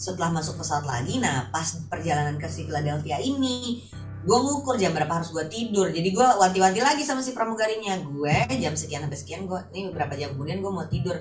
Setelah 0.00 0.32
masuk 0.32 0.56
pesawat 0.56 0.88
lagi 0.88 1.20
nah 1.20 1.52
pas 1.52 1.68
perjalanan 1.92 2.40
ke 2.40 2.48
si 2.48 2.64
Philadelphia 2.64 3.20
ini 3.20 3.84
gue 4.26 4.38
ngukur 4.42 4.74
jam 4.74 4.90
berapa 4.90 5.22
harus 5.22 5.30
gue 5.30 5.44
tidur. 5.52 5.92
Jadi 5.92 6.08
gue 6.10 6.26
wanti-wanti 6.26 6.80
lagi 6.82 7.06
sama 7.06 7.22
si 7.22 7.30
pramugarinya. 7.30 8.00
Gue 8.02 8.34
jam 8.58 8.74
sekian 8.74 9.06
sampai 9.06 9.18
sekian 9.20 9.46
gue 9.46 9.60
ini 9.76 9.92
beberapa 9.92 10.16
jam? 10.18 10.34
Kemudian 10.34 10.58
gue 10.64 10.72
mau 10.72 10.88
tidur 10.90 11.14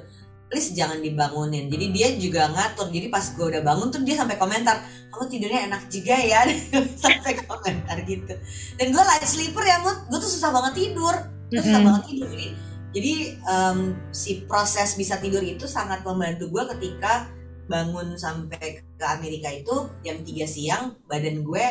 please 0.55 0.71
jangan 0.71 1.03
dibangunin. 1.03 1.67
Jadi 1.67 1.91
dia 1.91 2.07
juga 2.15 2.47
ngatur. 2.47 2.87
Jadi 2.87 3.11
pas 3.11 3.27
gue 3.27 3.43
udah 3.43 3.59
bangun 3.59 3.91
tuh 3.91 3.99
dia 4.07 4.15
sampai 4.15 4.39
komentar 4.39 4.87
kamu 5.11 5.27
tidurnya 5.27 5.67
enak 5.67 5.91
juga 5.91 6.15
ya. 6.15 6.47
Sampai 7.03 7.35
komentar 7.43 7.99
gitu. 8.07 8.31
Dan 8.79 8.95
gue 8.95 9.03
light 9.03 9.27
sleeper 9.27 9.67
ya 9.67 9.83
gue 9.83 10.15
tuh 10.15 10.31
susah 10.31 10.55
banget 10.55 10.79
tidur. 10.79 11.11
Itu 11.51 11.59
susah 11.59 11.81
banget 11.83 12.03
tidur. 12.07 12.27
Jadi 12.31 12.47
jadi 12.95 13.13
um, 13.43 13.99
si 14.15 14.47
proses 14.47 14.95
bisa 14.95 15.19
tidur 15.19 15.43
itu 15.43 15.67
sangat 15.67 16.07
membantu 16.07 16.47
gue 16.47 16.63
ketika 16.79 17.27
bangun 17.67 18.15
sampai 18.15 18.79
ke 18.95 19.05
Amerika 19.11 19.51
itu 19.51 19.91
jam 20.07 20.23
3 20.23 20.47
siang 20.47 20.95
badan 21.11 21.43
gue 21.43 21.65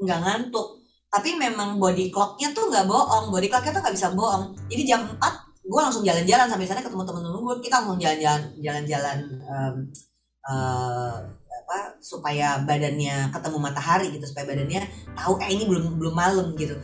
nggak 0.00 0.20
ngantuk. 0.24 0.80
Tapi 1.12 1.36
memang 1.36 1.76
body 1.76 2.08
clocknya 2.08 2.56
tuh 2.56 2.72
nggak 2.72 2.88
bohong. 2.88 3.28
Body 3.28 3.52
clocknya 3.52 3.76
tuh 3.76 3.82
nggak 3.84 3.96
bisa 4.00 4.08
bohong. 4.16 4.56
Jadi 4.72 4.82
jam 4.88 5.04
4 5.04 5.49
gue 5.70 5.80
langsung 5.80 6.02
jalan-jalan 6.02 6.50
sampai 6.50 6.66
sana 6.66 6.82
ketemu 6.82 7.06
temen-temen 7.06 7.38
gue 7.46 7.56
kita 7.62 7.74
langsung 7.78 7.98
jalan-jalan 8.02 8.42
jalan-jalan 8.58 9.18
um, 9.46 9.76
uh, 10.50 11.16
apa 11.70 11.94
supaya 12.02 12.58
badannya 12.66 13.30
ketemu 13.30 13.58
matahari 13.62 14.10
gitu 14.10 14.26
supaya 14.26 14.50
badannya 14.50 14.82
tahu 15.14 15.38
eh 15.38 15.54
ini 15.54 15.70
belum 15.70 16.02
belum 16.02 16.14
malam 16.18 16.58
gitu. 16.58 16.74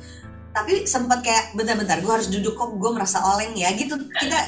Tapi 0.54 0.86
sempat 0.86 1.26
kayak 1.26 1.58
bentar-bentar 1.58 1.98
gue 1.98 2.12
harus 2.12 2.30
duduk 2.30 2.54
kok 2.54 2.78
gue 2.78 2.90
merasa 2.94 3.18
oleng 3.26 3.58
ya 3.58 3.74
gitu. 3.74 3.98
Kita 3.98 4.38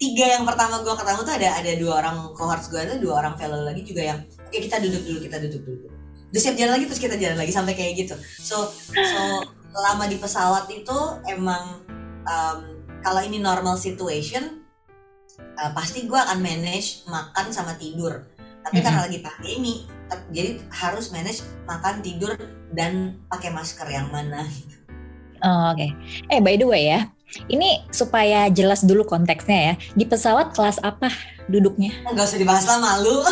tiga 0.00 0.40
yang 0.40 0.48
pertama 0.48 0.80
gue 0.80 0.94
ketemu 0.96 1.20
tuh 1.20 1.34
ada 1.36 1.48
ada 1.60 1.72
dua 1.76 1.92
orang 2.00 2.16
cohorts 2.32 2.72
gue 2.72 2.80
ada 2.80 2.96
dua 2.96 3.20
orang 3.20 3.36
fellow 3.36 3.60
lagi 3.60 3.84
juga 3.84 4.02
yang 4.02 4.18
oke 4.24 4.56
kita 4.56 4.80
duduk 4.80 5.02
dulu 5.04 5.18
kita 5.20 5.36
duduk 5.44 5.62
dulu. 5.68 5.86
Udah 6.32 6.40
siap 6.40 6.56
jalan 6.56 6.72
lagi 6.80 6.84
terus 6.88 7.02
kita 7.04 7.20
jalan 7.20 7.36
lagi 7.36 7.52
sampai 7.52 7.76
kayak 7.76 7.92
gitu. 8.00 8.16
So 8.40 8.72
so 8.88 9.20
lama 9.76 10.08
di 10.08 10.16
pesawat 10.16 10.72
itu 10.72 10.98
emang 11.28 11.84
um, 12.24 12.71
kalau 13.02 13.20
ini 13.20 13.42
normal 13.42 13.76
situation 13.76 14.62
uh, 15.58 15.70
pasti 15.74 16.06
gue 16.06 16.18
akan 16.18 16.38
manage 16.38 17.04
makan 17.10 17.50
sama 17.50 17.74
tidur 17.76 18.24
tapi 18.62 18.78
mm 18.78 18.80
-hmm. 18.80 18.84
karena 18.86 19.00
lagi 19.04 19.18
pandemi 19.20 19.74
jadi 20.32 20.60
harus 20.70 21.10
manage 21.10 21.42
makan 21.64 22.04
tidur 22.04 22.36
dan 22.72 23.20
pakai 23.28 23.50
masker 23.50 23.88
yang 23.90 24.08
mana 24.08 24.44
gitu 24.46 24.82
Oh, 25.42 25.74
Oke. 25.74 25.90
Okay. 25.90 26.38
Eh 26.38 26.38
by 26.38 26.54
the 26.54 26.66
way 26.70 26.86
ya, 26.86 27.10
ini 27.50 27.82
supaya 27.90 28.46
jelas 28.46 28.86
dulu 28.86 29.02
konteksnya 29.02 29.58
ya. 29.58 29.74
Di 29.98 30.06
pesawat 30.06 30.54
kelas 30.54 30.78
apa 30.86 31.10
duduknya? 31.50 31.90
Enggak 32.06 32.30
usah 32.30 32.38
dibahas 32.38 32.64
lah 32.70 32.78
malu. 32.78 33.18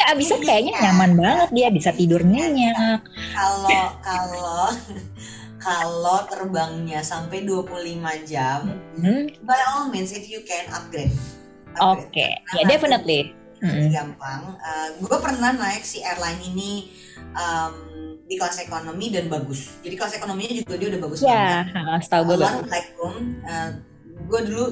Oh. 0.00 0.10
abisnya 0.10 0.42
kayaknya 0.42 0.74
nyaman 0.82 1.12
banget 1.14 1.48
dia 1.54 1.68
bisa 1.70 1.94
tidur 1.94 2.24
nyenyak. 2.26 3.04
Kalau 3.30 3.86
kalau 4.02 4.66
kalau 5.60 6.24
terbangnya 6.24 7.00
sampai 7.00 7.44
25 7.44 7.70
jam, 8.24 8.66
Hmm, 8.94 9.28
by 9.40 9.60
all 9.68 9.86
means 9.86 10.10
if 10.10 10.24
you 10.24 10.40
can 10.42 10.64
upgrade. 10.70 11.12
Oke, 11.76 12.08
Upgrade. 12.10 12.40
ya 12.56 12.62
definitely. 12.64 13.20
Lebih 13.60 13.86
Mm. 13.86 13.94
gampang. 13.94 14.40
gue 14.98 15.16
pernah 15.20 15.52
naik 15.52 15.84
si 15.84 16.00
airline 16.00 16.40
ini 16.42 16.88
um, 17.30 17.74
di 18.24 18.34
kelas 18.34 18.56
ekonomi 18.58 19.10
dan 19.10 19.28
bagus. 19.28 19.76
Jadi 19.78 19.94
kelas 19.94 20.16
ekonominya 20.16 20.54
juga 20.56 20.74
dia 20.74 20.88
udah 20.88 21.00
bagus 21.02 21.18
Ya, 21.20 21.68
banget. 21.68 22.00
setahu 22.02 22.22
gue 22.24 22.36
bagus. 22.38 22.48
Assalamualaikum. 22.48 23.12
gue 24.22 24.40
dulu 24.46 24.64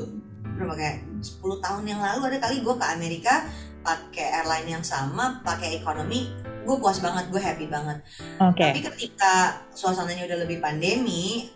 berapa 0.56 0.74
kayak 0.74 0.96
10 1.20 1.36
tahun 1.60 1.84
yang 1.84 2.00
lalu 2.00 2.20
ada 2.26 2.38
kali 2.40 2.56
gue 2.60 2.74
ke 2.74 2.86
Amerika 2.88 3.34
pakai 3.80 4.26
airline 4.34 4.68
yang 4.70 4.84
sama, 4.84 5.38
pakai 5.42 5.76
ekonomi. 5.76 6.32
Gue 6.68 6.76
puas 6.76 7.00
banget, 7.00 7.24
gue 7.32 7.40
happy 7.40 7.64
banget. 7.64 8.04
Oke. 8.44 8.68
Tapi 8.68 8.80
ketika 8.84 9.64
suasananya 9.72 10.28
udah 10.28 10.38
lebih 10.44 10.60
pandemi, 10.60 11.48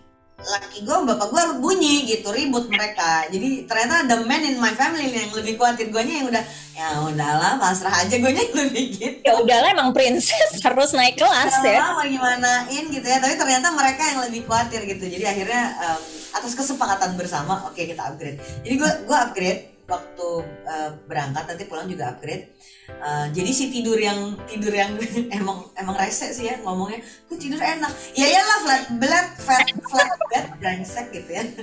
laki 0.42 0.82
gue 0.82 0.96
bapak 1.06 1.28
gue 1.30 1.42
bunyi 1.62 2.08
gitu 2.08 2.32
ribut 2.34 2.66
mereka. 2.66 3.28
Jadi 3.30 3.68
ternyata 3.68 4.08
the 4.10 4.18
man 4.26 4.42
in 4.42 4.58
my 4.58 4.74
family 4.74 5.06
yang 5.12 5.30
lebih 5.36 5.54
khawatir 5.54 5.92
gue 5.92 6.02
yang 6.02 6.26
udah 6.26 6.42
ya 6.74 6.86
udahlah 7.06 7.60
pasrah 7.60 7.94
aja. 8.02 8.14
Gue 8.18 8.32
yang 8.34 8.50
lebih 8.56 8.84
gitu. 8.96 9.22
Ya 9.22 9.38
udahlah 9.38 9.70
emang 9.70 9.94
princess 9.94 10.58
harus 10.66 10.96
naik 10.96 11.20
kelas 11.20 11.62
ya. 11.62 11.94
mau 11.94 12.02
gimanain 12.02 12.84
gitu 12.90 13.06
ya. 13.06 13.20
Tapi 13.22 13.38
ternyata 13.38 13.70
mereka 13.70 14.02
yang 14.02 14.20
lebih 14.26 14.48
khawatir 14.48 14.82
gitu. 14.88 15.04
Jadi 15.06 15.24
akhirnya 15.28 15.62
em, 15.78 16.00
atas 16.32 16.52
kesepakatan 16.58 17.14
bersama 17.14 17.62
oke 17.68 17.78
kita 17.78 18.02
upgrade. 18.02 18.40
Jadi 18.66 18.74
gue 18.74 18.90
gue 19.06 19.18
upgrade 19.18 19.71
waktu 19.84 20.28
eh, 20.64 20.90
berangkat 21.04 21.44
nanti 21.46 21.64
pulang 21.66 21.86
juga 21.86 22.14
upgrade. 22.14 22.54
Eh, 22.88 23.26
jadi 23.30 23.50
si 23.50 23.70
tidur 23.70 23.96
yang 23.96 24.38
tidur 24.46 24.70
yang 24.70 24.94
emang 25.38 25.68
emang 25.74 25.94
rese 25.96 26.30
sih 26.30 26.48
ya 26.48 26.58
ngomongnya. 26.62 27.02
Gue 27.26 27.36
tidur 27.36 27.58
enak? 27.58 27.92
Ya 28.14 28.26
iyalah 28.28 28.58
flat 28.62 28.84
bed 28.96 29.26
flat 29.38 29.66
flat 29.84 30.10
bed 30.30 30.46
brengsek 30.58 31.06
gitu 31.10 31.30
ya. 31.30 31.44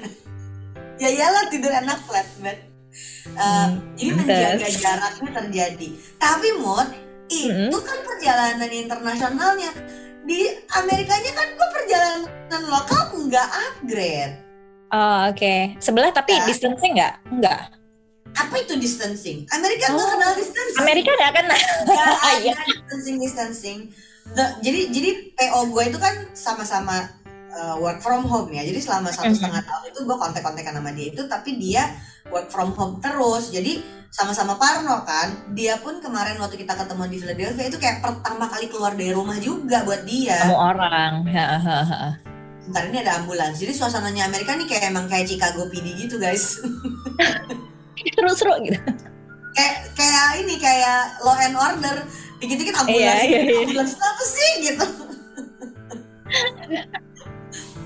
Ya 0.99 1.08
iyalah 1.08 1.47
tidur 1.47 1.71
enak 1.71 1.95
flat 2.03 2.27
bed. 2.43 2.60
Eh, 2.60 3.39
Hmm, 3.39 3.95
jadi 3.95 4.12
menjaga 4.12 4.67
jaraknya 4.67 5.32
terjadi. 5.32 5.88
Tapi 6.19 6.47
mod 6.60 6.91
itu 7.29 7.71
Hmm. 7.71 7.88
kan 7.88 7.99
perjalanan 8.03 8.67
internasionalnya. 8.67 9.71
Di 10.27 10.60
Amerikanya 10.75 11.32
kan 11.32 11.47
gue 11.55 11.69
perjalanan 11.71 12.63
lokal 12.67 12.99
nggak 13.15 13.47
upgrade? 13.47 14.36
Oh, 14.89 15.29
Oke, 15.29 15.77
sebelah 15.77 16.10
tapi 16.10 16.34
Ya. 16.34 16.43
distancing 16.49 16.97
nggak? 16.97 17.15
Nggak. 17.32 17.62
Apa 18.39 18.56
itu 18.58 18.73
distancing 18.75 19.43
Amerika 19.49 19.89
nggak 19.89 19.99
Oh. 19.99 20.10
kenal 20.10 20.32
distancing 20.34 20.80
Amerika 20.80 21.12
nggak? 21.12 21.32
Nggak 21.86 22.08
Iya. 22.39 22.54
ada 22.54 22.63
distancing 22.65 23.15
distancing 23.17 23.80
The- 24.30 24.56
jadi 24.62 24.80
jadi 24.89 25.10
PO 25.34 25.60
gue 25.67 25.84
itu 25.86 25.97
kan 25.97 26.13
sama-sama 26.32 27.02
uh, 27.49 27.75
work 27.78 27.97
from 27.97 28.23
home 28.23 28.49
ya 28.49 28.62
jadi 28.62 28.78
selama 28.78 29.10
satu 29.10 29.28
Mhm. 29.28 29.38
setengah 29.38 29.62
tahun 29.62 29.84
itu 29.88 29.99
gue 30.02 30.17
kontak-kontakan 30.17 30.73
sama 30.75 30.91
dia 30.91 31.08
itu 31.10 31.21
tapi 31.25 31.58
dia 31.58 31.84
work 32.28 32.47
from 32.47 32.71
home 32.71 32.97
terus 32.99 33.49
jadi 33.49 33.82
sama-sama 34.10 34.54
Parno 34.56 35.02
kan 35.04 35.54
dia 35.54 35.78
pun 35.78 35.97
kemarin 35.97 36.38
waktu 36.38 36.58
kita 36.58 36.73
ketemu 36.73 37.04
di 37.08 37.17
Philadelphia 37.19 37.65
itu 37.67 37.78
kayak 37.78 37.97
pertama 37.99 38.45
kali 38.45 38.65
keluar 38.65 38.93
dari 38.93 39.13
rumah 39.13 39.38
juga 39.38 39.82
buat 39.82 40.02
dia 40.02 40.45
Kamu 40.45 40.58
orang. 40.58 41.12
Ntar 42.69 42.84
ini 42.86 42.97
ada 42.99 43.17
ambulans 43.17 43.58
jadi 43.58 43.69
suasananya 43.71 44.25
Amerika 44.25 44.54
nih 44.54 44.65
kayak 44.65 44.84
emang 44.88 45.06
kayak 45.06 45.25
Chicago 45.25 45.65
PD 45.67 45.93
gitu 45.99 46.17
guys 46.17 46.58
Seru-seru 47.95 48.54
gitu. 48.63 48.80
kayak 49.49 49.75
kayak 49.93 50.25
ini 50.39 50.56
kayak 50.56 51.19
law 51.19 51.36
and 51.36 51.56
order. 51.56 51.95
Dikit-dikit 52.39 52.71
ambulans 52.78 52.95
Iya, 52.95 53.15
iya, 53.25 53.39
iya. 53.43 53.60
ambulans 53.62 53.93
apa 53.93 54.23
sih 54.23 54.49
gitu. 54.63 54.86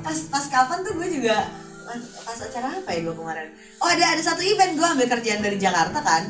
Pas 0.04 0.18
pas 0.30 0.46
kapan 0.46 0.80
tuh 0.84 0.94
gue 0.94 1.08
juga 1.10 1.48
pas 2.24 2.38
acara 2.38 2.80
apa 2.80 2.90
ya 2.92 3.00
gue 3.02 3.16
kemarin? 3.16 3.48
Oh 3.80 3.88
ada 3.88 4.14
ada 4.14 4.22
satu 4.22 4.40
event 4.40 4.76
gue 4.76 4.88
ambil 4.88 5.08
kerjaan 5.10 5.42
dari 5.42 5.58
Jakarta 5.58 6.00
kan. 6.00 6.24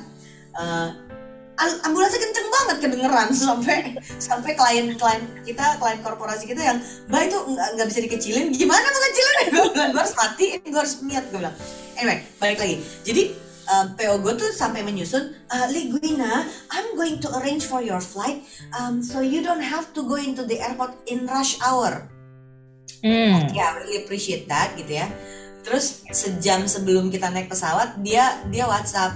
Al- 1.53 1.79
ambulansnya 1.85 2.17
kenceng 2.17 2.49
banget 2.49 2.77
kedengeran 2.81 3.29
sampai 3.45 3.77
sampai 4.17 4.57
klien 4.57 4.97
klien 4.97 5.21
kita 5.45 5.77
klien 5.77 6.01
korporasi 6.01 6.49
kita 6.49 6.61
yang 6.63 6.77
mbak 7.05 7.29
itu 7.29 7.37
nggak 7.37 7.67
nggak 7.75 7.87
bisa 7.89 7.99
dikecilin. 8.01 8.47
Gimana 8.49 8.85
mau 8.85 9.01
kecilin 9.03 9.35
gue 9.53 9.65
bilang 9.69 9.89
gue 9.91 10.01
harus 10.01 10.15
matiin 10.15 10.61
gue 10.63 10.79
harus 10.79 10.95
niat 11.03 11.25
gue 11.27 11.37
bilang. 11.37 11.55
Anyway 11.93 12.17
balik 12.37 12.57
lagi. 12.57 12.75
Jadi 13.03 13.23
uh, 13.67 13.85
PO 13.93 14.23
gue 14.23 14.33
tuh 14.39 14.49
sampai 14.55 14.81
menyusun 14.81 15.35
uh, 15.51 15.67
Liguina 15.69 16.47
I'm 16.71 16.95
going 16.95 17.19
to 17.21 17.29
arrange 17.37 17.67
for 17.67 17.83
your 17.83 17.99
flight 17.99 18.43
um, 18.75 19.03
so 19.03 19.19
you 19.19 19.43
don't 19.43 19.63
have 19.63 19.91
to 19.93 20.01
go 20.07 20.15
into 20.15 20.47
the 20.47 20.59
airport 20.63 20.95
in 21.07 21.27
rush 21.27 21.59
hour. 21.59 22.07
Hmm. 23.03 23.51
ya 23.51 23.75
really 23.83 24.07
appreciate 24.07 24.47
that 24.47 24.79
gitu 24.79 25.03
ya. 25.03 25.11
Terus 25.63 26.07
sejam 26.11 26.67
sebelum 26.71 27.11
kita 27.11 27.27
naik 27.27 27.51
pesawat 27.51 27.99
dia 27.99 28.39
dia 28.47 28.63
WhatsApp 28.63 29.11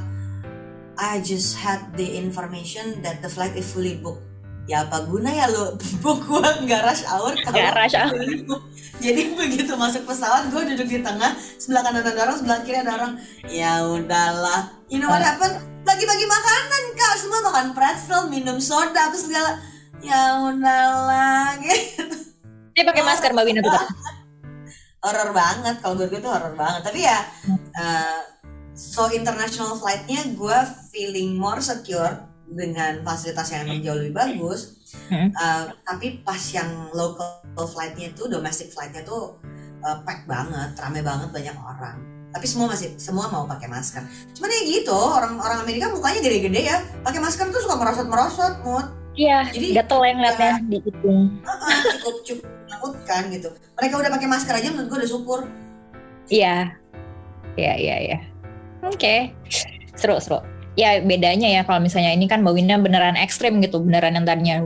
I 0.99 1.23
just 1.23 1.55
had 1.55 1.95
the 1.95 2.19
information 2.19 2.99
that 3.05 3.23
the 3.23 3.31
flight 3.31 3.55
is 3.55 3.71
fully 3.71 3.95
booked 3.95 4.26
ya 4.67 4.83
apa 4.83 4.99
guna 5.03 5.31
ya 5.31 5.47
lo 5.47 5.73
book 5.97 6.19
gua 6.27 6.43
nggak 6.59 6.81
rush 6.83 7.03
hour 7.03 7.31
kalau 7.33 7.55
Nggak 7.55 7.73
rush 7.73 7.95
hour. 7.95 8.13
jadi 8.97 9.21
begitu 9.39 9.71
masuk 9.73 10.03
pesawat 10.03 10.51
gue 10.51 10.75
duduk 10.75 10.87
di 10.89 10.99
tengah 10.99 11.31
sebelah 11.55 11.81
kanan 11.81 12.03
ada 12.03 12.11
orang 12.19 12.35
sebelah 12.35 12.59
kiri 12.61 12.77
ada 12.77 12.93
orang. 12.93 13.13
Ya 13.47 13.81
udahlah. 13.81 14.75
You 14.87 14.99
know 14.99 15.07
what 15.07 15.19
Ah. 15.19 15.33
happened? 15.33 15.55
Bagi-bagi 15.81 16.25
makanan 16.25 16.83
kak. 16.93 17.13
Semua 17.15 17.39
makan 17.43 17.67
pretzel 17.71 18.27
minum 18.27 18.59
soda 18.59 19.07
apa 19.07 19.15
segala. 19.15 19.55
Ya 19.97 20.43
udahlah 20.43 21.55
gitu. 21.63 22.03
Dia 22.73 22.83
pakai 22.83 23.01
masker 23.01 23.31
Mbak 23.31 23.45
Wina 23.45 23.61
tetap. 23.61 23.87
horor 24.99 25.31
banget. 25.31 25.79
Kalau 25.79 25.95
gue 25.95 26.11
tuh 26.11 26.27
horor 26.27 26.53
banget. 26.53 26.81
Tapi 26.83 26.99
ya 27.01 27.23
uh, 27.73 28.19
so 28.73 29.07
international 29.09 29.73
flightnya 29.73 30.27
gue 30.27 30.57
feeling 30.89 31.33
more 31.33 31.57
secure 31.57 32.26
dengan 32.47 33.01
fasilitas 33.01 33.47
yang 33.49 33.65
emang 33.65 33.79
jauh 33.81 33.97
lebih 33.97 34.15
bagus 34.15 34.73
Hmm. 35.11 35.35
Uh, 35.35 35.67
tapi 35.83 36.23
pas 36.23 36.39
yang 36.47 36.67
local 36.95 37.43
flightnya 37.67 38.07
tuh 38.15 38.31
domestic 38.31 38.71
flightnya 38.71 39.03
tuh 39.03 39.35
uh, 39.83 39.99
pack 40.01 40.23
banget 40.23 40.79
rame 40.79 41.03
banget 41.03 41.27
banyak 41.27 41.51
orang 41.53 41.99
tapi 42.31 42.47
semua 42.47 42.71
masih 42.71 42.95
semua 42.95 43.27
mau 43.27 43.43
pakai 43.43 43.67
masker 43.67 43.99
cuman 44.31 44.47
ya 44.47 44.61
gitu 44.63 44.95
orang 44.95 45.35
orang 45.35 45.59
Amerika 45.59 45.91
mukanya 45.91 46.23
gede-gede 46.23 46.71
ya 46.71 46.79
pakai 47.03 47.19
masker 47.19 47.51
tuh 47.51 47.59
suka 47.59 47.75
merosot-merosot 47.75 48.63
mood 48.63 48.87
Iya, 49.11 49.49
Jadi- 49.49 49.75
gatel 49.75 49.99
yang 50.05 50.17
ngeliatnya 50.21 50.51
di 50.63 50.77
hidung. 50.79 51.21
Uh-uh, 51.41 51.79
cukup 51.99 52.15
cukup 52.23 52.45
menakutkan 52.47 53.21
gitu 53.27 53.49
mereka 53.75 53.93
udah 53.97 54.11
pakai 54.13 54.27
masker 54.29 54.53
aja 54.55 54.67
menurut 54.71 54.87
gue 54.87 54.97
udah 55.03 55.11
syukur 55.11 55.39
Iya. 56.31 56.79
Iya, 57.55 57.73
iya, 57.75 57.95
iya. 57.99 58.17
Oke. 58.83 59.35
Seru, 59.95 60.15
seru. 60.21 60.39
Ya 60.77 61.01
bedanya 61.01 61.49
ya 61.49 61.61
kalau 61.65 61.81
misalnya 61.81 62.13
ini 62.13 62.29
kan 62.29 62.45
Mbak 62.45 62.85
beneran 62.85 63.17
ekstrim 63.17 63.57
gitu, 63.65 63.81
beneran 63.81 64.13
yang 64.13 64.25
tadinya 64.29 64.57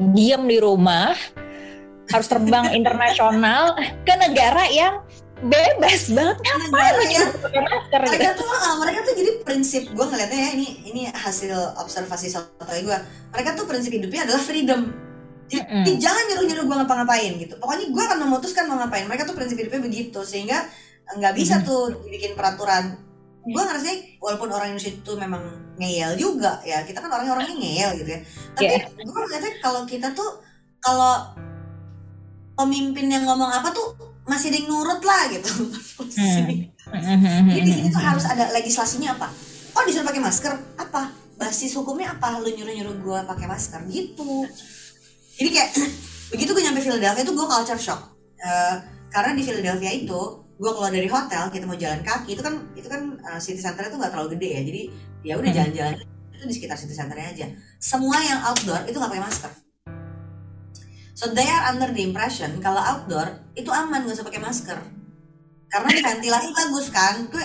diam 0.00 0.50
di 0.50 0.58
rumah 0.58 1.14
harus 2.10 2.26
terbang 2.26 2.72
internasional 2.78 3.78
ke 4.02 4.14
negara 4.18 4.66
yang 4.66 4.98
bebas 5.40 6.12
banget 6.12 6.36
ngapain 6.36 6.92
lu 7.00 7.38
pakai 7.40 7.62
masker 7.64 8.00
gitu. 8.04 8.12
mereka 8.12 8.30
tuh 8.36 8.50
ah, 8.52 8.74
mereka 8.76 8.98
tuh 9.08 9.14
jadi 9.16 9.30
prinsip 9.40 9.82
gue 9.88 10.04
ngeliatnya 10.04 10.36
ya 10.36 10.50
ini 10.52 10.68
ini 10.84 11.02
hasil 11.08 11.48
observasi 11.80 12.28
sotoy 12.28 12.84
gue 12.84 12.98
mereka 13.32 13.56
tuh 13.56 13.64
prinsip 13.64 13.88
hidupnya 13.88 14.28
adalah 14.28 14.42
freedom 14.44 14.92
jadi 15.48 15.64
Mm-mm. 15.64 15.96
jangan 15.96 16.22
nyuruh 16.28 16.44
nyuruh 16.44 16.64
gue 16.68 16.76
ngapa-ngapain 16.84 17.32
gitu 17.40 17.54
pokoknya 17.56 17.88
gue 17.88 18.02
akan 18.04 18.18
memutuskan 18.28 18.68
mau 18.68 18.76
ngapain 18.84 19.08
mereka 19.08 19.24
tuh 19.24 19.32
prinsip 19.32 19.56
hidupnya 19.56 19.80
begitu 19.80 20.20
sehingga 20.28 20.68
nggak 21.16 21.32
bisa 21.32 21.58
Mm. 21.58 21.64
tuh 21.64 21.82
dibikin 22.04 22.36
peraturan 22.36 23.00
gue 23.40 23.62
ngerasa 23.62 23.88
walaupun 24.20 24.48
orang 24.48 24.68
Indonesia 24.70 24.92
itu 24.92 25.12
memang 25.16 25.42
ngeyel 25.80 26.12
juga 26.14 26.60
ya 26.60 26.84
kita 26.84 27.00
kan 27.00 27.08
orangnya 27.08 27.32
orangnya 27.34 27.56
ngeyel 27.56 27.90
gitu 27.98 28.10
ya 28.12 28.20
tapi 28.52 28.68
Iya. 28.68 28.84
gue 29.00 29.14
ngeliatnya 29.16 29.52
kalau 29.58 29.82
kita 29.84 30.08
tuh 30.12 30.30
kalau 30.78 31.32
pemimpin 32.54 33.08
yang 33.08 33.24
ngomong 33.24 33.48
apa 33.48 33.72
tuh 33.72 33.96
masih 34.24 34.52
ada 34.52 34.56
yang 34.60 34.68
nurut 34.68 35.00
lah 35.00 35.22
gitu 35.28 35.52
Hmm. 36.90 37.46
jadi 37.46 37.62
di 37.62 37.70
sini 37.70 37.86
tuh 37.86 38.02
harus 38.02 38.26
ada 38.26 38.50
legislasinya 38.50 39.14
apa? 39.14 39.30
Oh 39.78 39.82
disuruh 39.86 40.02
pakai 40.02 40.18
masker? 40.18 40.50
Apa? 40.74 41.14
Basis 41.38 41.78
hukumnya 41.78 42.18
apa? 42.18 42.42
Lu 42.42 42.50
nyuruh 42.50 42.74
nyuruh 42.74 42.96
gue 42.98 43.18
pakai 43.30 43.46
masker 43.46 43.78
gitu. 43.86 44.42
Jadi 45.38 45.48
kayak 45.54 45.70
begitu 46.34 46.50
gue 46.50 46.62
nyampe 46.66 46.82
Philadelphia 46.82 47.22
itu 47.22 47.30
gue 47.30 47.46
culture 47.46 47.78
shock. 47.78 48.10
Eh, 48.42 48.74
karena 49.06 49.38
di 49.38 49.42
Philadelphia 49.46 49.92
itu 49.94 50.39
gue 50.60 50.70
keluar 50.76 50.92
dari 50.92 51.08
hotel 51.08 51.48
kita 51.48 51.64
mau 51.64 51.78
jalan 51.80 52.04
kaki 52.04 52.36
itu 52.36 52.42
kan 52.44 52.54
itu 52.76 52.84
kan 52.84 53.16
eh, 53.16 53.40
city 53.40 53.64
center 53.64 53.88
itu 53.88 53.96
nggak 53.96 54.12
terlalu 54.12 54.36
gede 54.36 54.48
ya 54.52 54.62
jadi 54.68 54.82
ya 55.20 55.34
udah 55.40 55.48
Hmm. 55.48 55.58
jalan-jalan 55.58 55.94
itu 56.36 56.44
di 56.44 56.54
sekitar 56.56 56.76
city 56.76 56.92
centernya 56.92 57.28
aja 57.32 57.46
semua 57.80 58.20
yang 58.20 58.44
outdoor 58.44 58.84
itu 58.84 58.96
nggak 59.00 59.12
pakai 59.12 59.24
masker 59.24 59.52
so 61.16 61.32
they 61.32 61.48
are 61.48 61.72
under 61.72 61.88
the 61.88 62.04
impression 62.04 62.60
kalau 62.60 62.80
outdoor 62.80 63.40
itu 63.56 63.72
aman 63.72 64.04
nggak 64.04 64.20
usah 64.20 64.26
pakai 64.28 64.40
masker 64.44 64.78
karena 65.72 65.88
ventilasi 65.96 66.48
bagus 66.52 66.86
kan 66.92 67.24
gue 67.32 67.44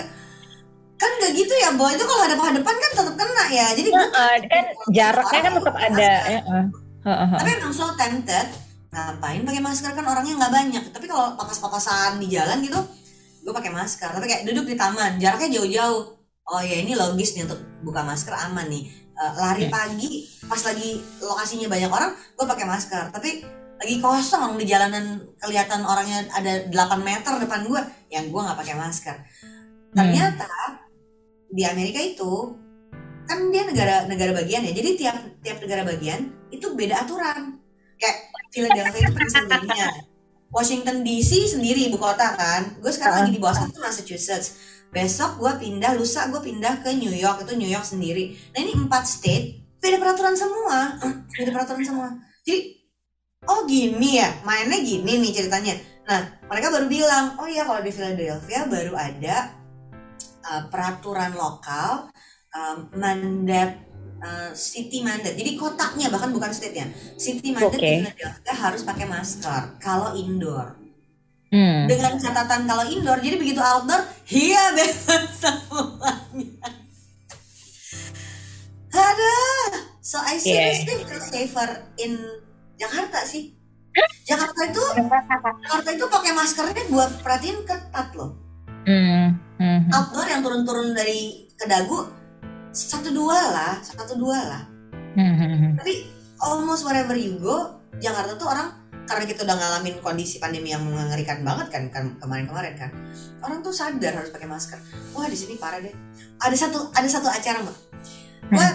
kan 0.96 1.10
gak 1.20 1.32
gitu 1.36 1.52
ya, 1.60 1.76
boy. 1.76 1.92
Itu 1.92 2.08
kalau 2.08 2.24
hadap-hadapan 2.24 2.74
kan 2.80 2.90
tetap 2.96 3.14
kena 3.20 3.44
ya. 3.52 3.68
Jadi 3.76 3.88
gue 3.92 4.06
uh, 4.16 4.36
kan 4.48 4.64
jaraknya 4.88 5.40
kan 5.44 5.52
tetap 5.60 5.76
ada. 5.76 6.12
Ya, 6.24 6.40
uh. 6.40 6.56
Uh, 6.56 7.08
uh, 7.12 7.12
uh. 7.20 7.38
Tapi 7.38 7.50
emang 7.60 7.72
so 7.76 7.86
tempted. 8.00 8.48
Ngapain 8.88 9.44
pakai 9.44 9.60
masker 9.60 9.92
kan 9.92 10.06
orangnya 10.08 10.40
nggak 10.40 10.52
banyak. 10.56 10.84
Tapi 10.96 11.04
kalau 11.04 11.36
papas-papasan 11.36 12.16
di 12.16 12.32
jalan 12.32 12.64
gitu, 12.64 12.80
gue 13.46 13.54
pakai 13.54 13.70
masker. 13.70 14.10
Tapi 14.10 14.26
kayak 14.26 14.42
duduk 14.50 14.66
di 14.66 14.74
taman, 14.74 15.22
jaraknya 15.22 15.62
jauh-jauh. 15.62 16.18
Oh 16.46 16.62
ya 16.62 16.82
ini 16.82 16.98
logis 16.98 17.38
nih 17.38 17.46
untuk 17.46 17.62
buka 17.86 18.02
masker 18.02 18.34
aman 18.34 18.66
nih. 18.66 18.90
Uh, 19.16 19.32
lari 19.38 19.70
pagi, 19.70 20.26
pas 20.44 20.60
lagi 20.60 21.00
lokasinya 21.22 21.70
banyak 21.70 21.88
orang, 21.88 22.12
gue 22.12 22.46
pakai 22.46 22.66
masker. 22.68 23.14
Tapi 23.14 23.30
lagi 23.76 23.96
kosong 24.00 24.56
di 24.56 24.64
jalanan 24.64 25.20
kelihatan 25.36 25.84
orangnya 25.84 26.24
ada 26.32 26.64
8 26.72 27.00
meter 27.04 27.32
depan 27.44 27.68
gue 27.68 27.80
yang 28.08 28.32
gue 28.32 28.40
nggak 28.40 28.56
pakai 28.56 28.76
masker 28.76 29.16
ternyata 29.92 30.48
hmm. 30.48 31.52
di 31.52 31.62
Amerika 31.64 32.00
itu 32.00 32.56
kan 33.28 33.52
dia 33.52 33.68
negara 33.68 34.08
negara 34.08 34.32
bagian 34.32 34.64
ya 34.64 34.72
jadi 34.72 34.90
tiap 34.96 35.16
tiap 35.44 35.58
negara 35.60 35.82
bagian 35.84 36.32
itu 36.48 36.72
beda 36.72 37.04
aturan 37.04 37.60
kayak 38.00 38.16
Philadelphia 38.48 39.00
itu 39.04 39.12
Pennsylvania 39.12 39.88
Washington 40.56 41.04
DC 41.04 41.52
sendiri 41.52 41.92
ibu 41.92 42.00
kota 42.00 42.32
kan? 42.32 42.80
Gue 42.80 42.88
sekarang 42.88 43.28
lagi 43.28 43.36
di 43.36 43.40
Boston 43.44 43.68
tuh 43.68 43.84
Massachusetts. 43.84 44.56
Besok 44.88 45.36
gue 45.36 45.52
pindah 45.68 45.92
lusa 45.92 46.32
gue 46.32 46.40
pindah 46.40 46.80
ke 46.80 46.96
New 46.96 47.12
York. 47.12 47.44
Itu 47.44 47.60
New 47.60 47.68
York 47.68 47.84
sendiri. 47.84 48.32
Nah 48.56 48.64
ini 48.64 48.72
empat 48.72 49.04
state 49.04 49.76
beda 49.76 50.00
peraturan 50.00 50.32
semua. 50.32 50.96
Beda 51.36 51.52
peraturan 51.52 51.84
semua. 51.84 52.08
Jadi 52.40 52.72
oh 53.44 53.68
gini 53.68 54.16
ya. 54.16 54.32
Mainnya 54.48 54.80
gini 54.80 55.20
nih 55.20 55.32
ceritanya. 55.36 55.76
Nah 56.08 56.40
mereka 56.48 56.72
baru 56.72 56.88
bilang 56.88 57.36
oh 57.36 57.44
iya 57.44 57.68
kalau 57.68 57.84
di 57.84 57.92
Philadelphia 57.92 58.64
baru 58.64 58.96
ada 58.96 59.52
uh, 60.40 60.62
peraturan 60.72 61.36
lokal 61.36 62.08
uh, 62.56 62.76
mandat 62.96 63.85
uh, 64.22 64.50
city 64.52 65.04
mandat 65.04 65.34
jadi 65.34 65.56
kotaknya 65.56 66.12
bahkan 66.12 66.30
bukan 66.32 66.50
state 66.52 66.76
ya 66.76 66.86
city 67.16 67.52
mandat 67.52 67.76
okay. 67.76 67.80
di 67.80 68.12
Philadelphia 68.12 68.54
harus 68.54 68.82
pakai 68.84 69.06
masker 69.08 69.62
kalau 69.80 70.14
indoor 70.16 70.76
hmm. 71.52 71.90
dengan 71.90 72.16
catatan 72.20 72.64
kalau 72.64 72.84
indoor 72.86 73.18
jadi 73.20 73.36
begitu 73.36 73.60
outdoor 73.60 74.02
iya 74.32 74.72
bebas 74.72 75.24
semuanya 75.40 76.70
ada 78.96 79.36
so 80.00 80.16
I 80.22 80.40
seriously 80.40 81.02
yeah. 81.02 81.08
feel 81.08 81.20
safer 81.20 81.68
in 82.00 82.16
Jakarta 82.76 83.24
sih. 83.24 83.56
Jakarta 84.28 84.60
itu 84.68 84.84
Jakarta 85.64 85.88
itu 85.96 86.06
pakai 86.12 86.32
maskernya 86.36 86.84
buat 86.92 87.10
perhatiin 87.24 87.64
ketat 87.64 88.12
loh. 88.12 88.36
Mm, 88.86 89.40
mm, 89.56 89.80
Outdoor 89.90 90.26
yang 90.28 90.44
turun-turun 90.44 90.92
dari 90.92 91.48
ke 91.56 91.64
dagu 91.64 92.06
satu 92.76 93.08
dua 93.08 93.38
lah, 93.56 93.72
satu 93.80 94.20
dua 94.20 94.36
lah. 94.36 94.62
Mm, 95.16 95.80
Tapi 95.80 96.12
almost 96.44 96.84
wherever 96.84 97.16
you 97.16 97.40
go, 97.40 97.80
Jakarta 97.96 98.36
tuh 98.36 98.52
orang 98.52 98.68
karena 99.08 99.24
kita 99.24 99.48
udah 99.48 99.56
ngalamin 99.56 99.96
kondisi 100.04 100.36
pandemi 100.36 100.74
yang 100.74 100.84
mengerikan 100.84 101.40
banget 101.40 101.72
kan, 101.72 101.88
kan 101.88 102.04
kemarin-kemarin 102.20 102.74
kan 102.74 102.90
orang 103.40 103.62
tuh 103.62 103.72
sadar 103.72 104.12
harus 104.12 104.28
pakai 104.28 104.50
masker. 104.50 104.76
Wah 105.16 105.30
di 105.30 105.38
sini 105.38 105.56
parah 105.56 105.80
deh. 105.80 105.94
Ada 106.42 106.68
satu 106.68 106.92
ada 106.92 107.08
satu 107.08 107.30
acara 107.30 107.64
mbak. 107.64 107.76
Gue 108.52 108.68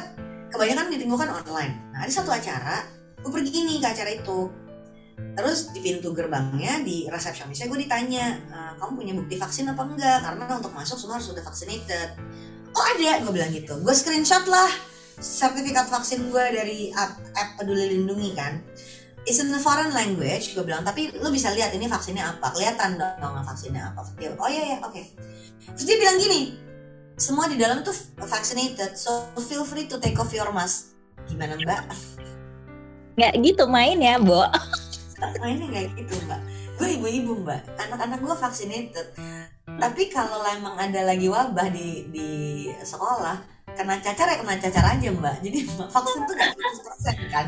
kebanyakan 0.49 0.89
meeting 0.89 1.11
gue 1.11 1.19
kan 1.19 1.29
online. 1.29 1.73
Nah 1.93 2.07
ada 2.07 2.11
satu 2.11 2.33
acara 2.33 2.81
gue 3.21 3.29
pergi 3.29 3.51
ini 3.53 3.77
ke 3.77 3.87
acara 3.91 4.09
itu. 4.09 4.49
Terus 5.21 5.69
di 5.75 5.79
pintu 5.85 6.15
gerbangnya 6.17 6.81
di 6.81 7.05
resepsionisnya 7.05 7.69
gue 7.69 7.79
ditanya 7.85 8.25
e, 8.49 8.57
kamu 8.81 8.91
punya 8.97 9.13
bukti 9.13 9.35
vaksin 9.37 9.69
apa 9.69 9.83
enggak? 9.85 10.19
Karena 10.25 10.57
untuk 10.57 10.73
masuk 10.73 10.97
semua 10.97 11.21
harus 11.21 11.29
sudah 11.29 11.43
vaccinated 11.45 12.17
oh 12.73 12.85
ada 12.97 13.23
gue 13.23 13.33
bilang 13.33 13.51
gitu 13.51 13.73
gue 13.79 13.95
screenshot 13.95 14.45
lah 14.47 14.69
sertifikat 15.21 15.87
vaksin 15.87 16.33
gue 16.33 16.45
dari 16.51 16.79
app, 16.97 17.19
app 17.37 17.61
peduli 17.61 17.97
lindungi 17.97 18.31
kan 18.33 18.61
It's 19.21 19.37
in 19.37 19.53
a 19.53 19.61
foreign 19.61 19.93
language, 19.93 20.57
gue 20.57 20.65
bilang, 20.65 20.81
tapi 20.81 21.13
lu 21.13 21.29
bisa 21.29 21.53
lihat 21.53 21.69
ini 21.77 21.85
vaksinnya 21.85 22.25
apa, 22.25 22.57
kelihatan 22.57 22.97
dong 22.97 23.37
vaksinnya 23.45 23.93
apa. 23.93 24.01
Dia, 24.17 24.33
oh 24.33 24.49
iya 24.49 24.65
ya, 24.65 24.77
oke. 24.81 24.97
Okay. 24.97 25.13
Terus 25.77 25.85
dia 25.85 25.97
bilang 26.01 26.17
gini, 26.17 26.57
semua 27.21 27.45
di 27.45 27.53
dalam 27.53 27.85
tuh 27.85 27.93
vaccinated, 28.17 28.97
so 28.97 29.29
feel 29.45 29.61
free 29.61 29.85
to 29.85 30.01
take 30.01 30.17
off 30.17 30.33
your 30.33 30.49
mask. 30.49 30.97
Gimana 31.29 31.53
mbak? 31.53 31.85
nggak 33.19 33.33
gitu 33.43 33.63
main 33.67 33.99
ya 33.99 34.15
Bo 34.17 34.47
mainnya 35.43 35.65
nggak 35.67 35.85
gitu 35.99 36.15
mbak 36.25 36.41
gue 36.81 36.89
ibu-ibu 36.97 37.33
mbak 37.43 37.61
anak-anak 37.77 38.19
gue 38.23 38.35
vaccinated 38.39 39.07
tapi 39.77 40.11
kalau 40.11 40.41
emang 40.47 40.75
ada 40.75 41.05
lagi 41.05 41.27
wabah 41.31 41.67
di 41.71 42.09
di 42.11 42.29
sekolah 42.81 43.51
kena 43.71 43.97
cacar 44.03 44.27
ya 44.27 44.35
kena 44.41 44.55
cacar 44.59 44.85
aja 44.97 45.07
mbak. 45.13 45.35
Jadi 45.39 45.57
mbak, 45.67 45.89
vaksin 45.95 46.21
tuh 46.27 46.35
gak 46.35 46.51
100% 46.53 47.33
kan? 47.33 47.45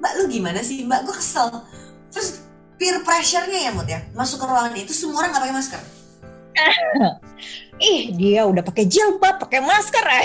Mbak 0.00 0.12
lu 0.20 0.24
gimana 0.30 0.60
sih? 0.64 0.84
Mbak 0.84 1.00
gue 1.08 1.14
kesel. 1.16 1.48
Terus 2.12 2.46
peer 2.76 3.00
pressure-nya 3.04 3.60
ya 3.68 3.70
mut 3.72 3.88
ya? 3.88 4.00
Masuk 4.16 4.40
ke 4.40 4.46
ruangan 4.48 4.72
itu 4.76 4.92
semua 4.92 5.24
orang 5.24 5.32
nggak 5.32 5.44
pakai 5.44 5.56
masker? 5.56 5.82
Ih 7.92 8.16
dia 8.16 8.48
udah 8.48 8.64
pakai 8.64 8.88
jilbab 8.88 9.36
pakai 9.36 9.60
masker 9.60 10.00
ya 10.00 10.20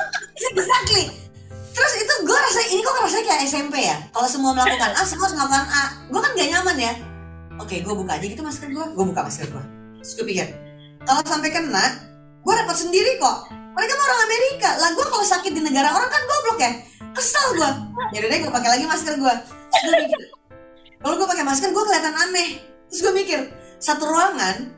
exactly. 0.56 1.12
Terus 1.74 1.92
itu 2.00 2.14
gue 2.24 2.38
rasa 2.38 2.60
ini 2.70 2.80
kok 2.80 2.96
rasanya 2.96 3.24
kayak 3.28 3.42
SMP 3.44 3.74
ya? 3.84 3.96
Kalau 4.14 4.28
semua 4.30 4.56
melakukan 4.56 4.94
A 4.94 5.02
semua 5.04 5.28
harus 5.28 5.36
melakukan 5.36 5.66
A. 5.68 5.84
Gue 6.08 6.20
kan 6.22 6.30
gak 6.32 6.48
nyaman 6.48 6.76
ya? 6.80 6.92
Oke 7.60 7.84
gue 7.84 7.94
buka 7.94 8.16
aja 8.16 8.24
gitu 8.24 8.40
masker 8.40 8.72
gue 8.72 8.84
gue 8.96 9.04
buka 9.04 9.20
masker 9.20 9.46
gue 9.52 9.64
terus 10.00 10.20
gue 10.20 10.26
pikir 10.26 10.63
kalau 11.04 11.20
sampai 11.24 11.52
kena 11.52 11.84
gue 12.44 12.52
repot 12.52 12.76
sendiri 12.76 13.16
kok. 13.20 13.48
Mereka 13.50 13.92
mau 13.98 14.04
orang 14.06 14.22
Amerika. 14.28 14.70
Lah 14.78 14.90
gue 14.94 15.06
kalau 15.08 15.24
sakit 15.26 15.52
di 15.52 15.62
negara 15.64 15.90
orang 15.92 16.10
kan 16.10 16.22
goblok 16.24 16.58
ya. 16.60 16.72
Kesel 17.14 17.46
gue 17.54 17.70
ya 18.10 18.18
udah 18.22 18.30
deh 18.30 18.38
gue 18.42 18.52
pakai 18.52 18.70
lagi 18.74 18.84
masker 18.90 19.14
gue 19.14 19.34
terus 19.70 19.82
gue 19.86 19.94
mikir 20.02 20.20
kalau 20.98 21.14
gue 21.14 21.28
pakai 21.30 21.44
masker 21.46 21.68
gue 21.70 21.84
kelihatan 21.86 22.14
aneh. 22.14 22.48
Terus 22.90 23.00
gue 23.06 23.14
mikir 23.14 23.38
satu 23.78 24.08
ruangan 24.08 24.70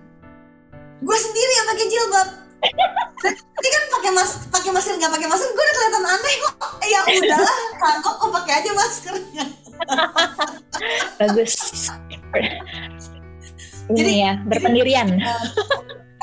gue 1.01 1.17
sendiri 1.17 1.53
yang 1.57 1.67
pakai 1.73 1.87
jilbab. 1.89 2.29
Ini 3.37 3.69
kan 3.73 3.83
pakai 4.01 4.11
mas 4.12 4.31
pakai 4.53 4.71
masker 4.73 4.95
nggak 5.01 5.12
pakai 5.17 5.29
masker 5.33 5.49
gue 5.49 5.65
udah 5.65 5.75
kelihatan 5.81 6.05
aneh 6.05 6.35
kok. 6.45 6.55
Eh, 6.85 6.89
ya 6.93 7.01
udahlah 7.09 7.57
kok 8.05 8.15
kok 8.21 8.31
pakai 8.43 8.53
aja 8.61 8.71
maskernya. 8.77 9.45
Bagus. 11.17 11.53
Jadi 13.87 14.12
ya 14.19 14.33
berpendirian. 14.45 15.09
uh, 15.25 15.45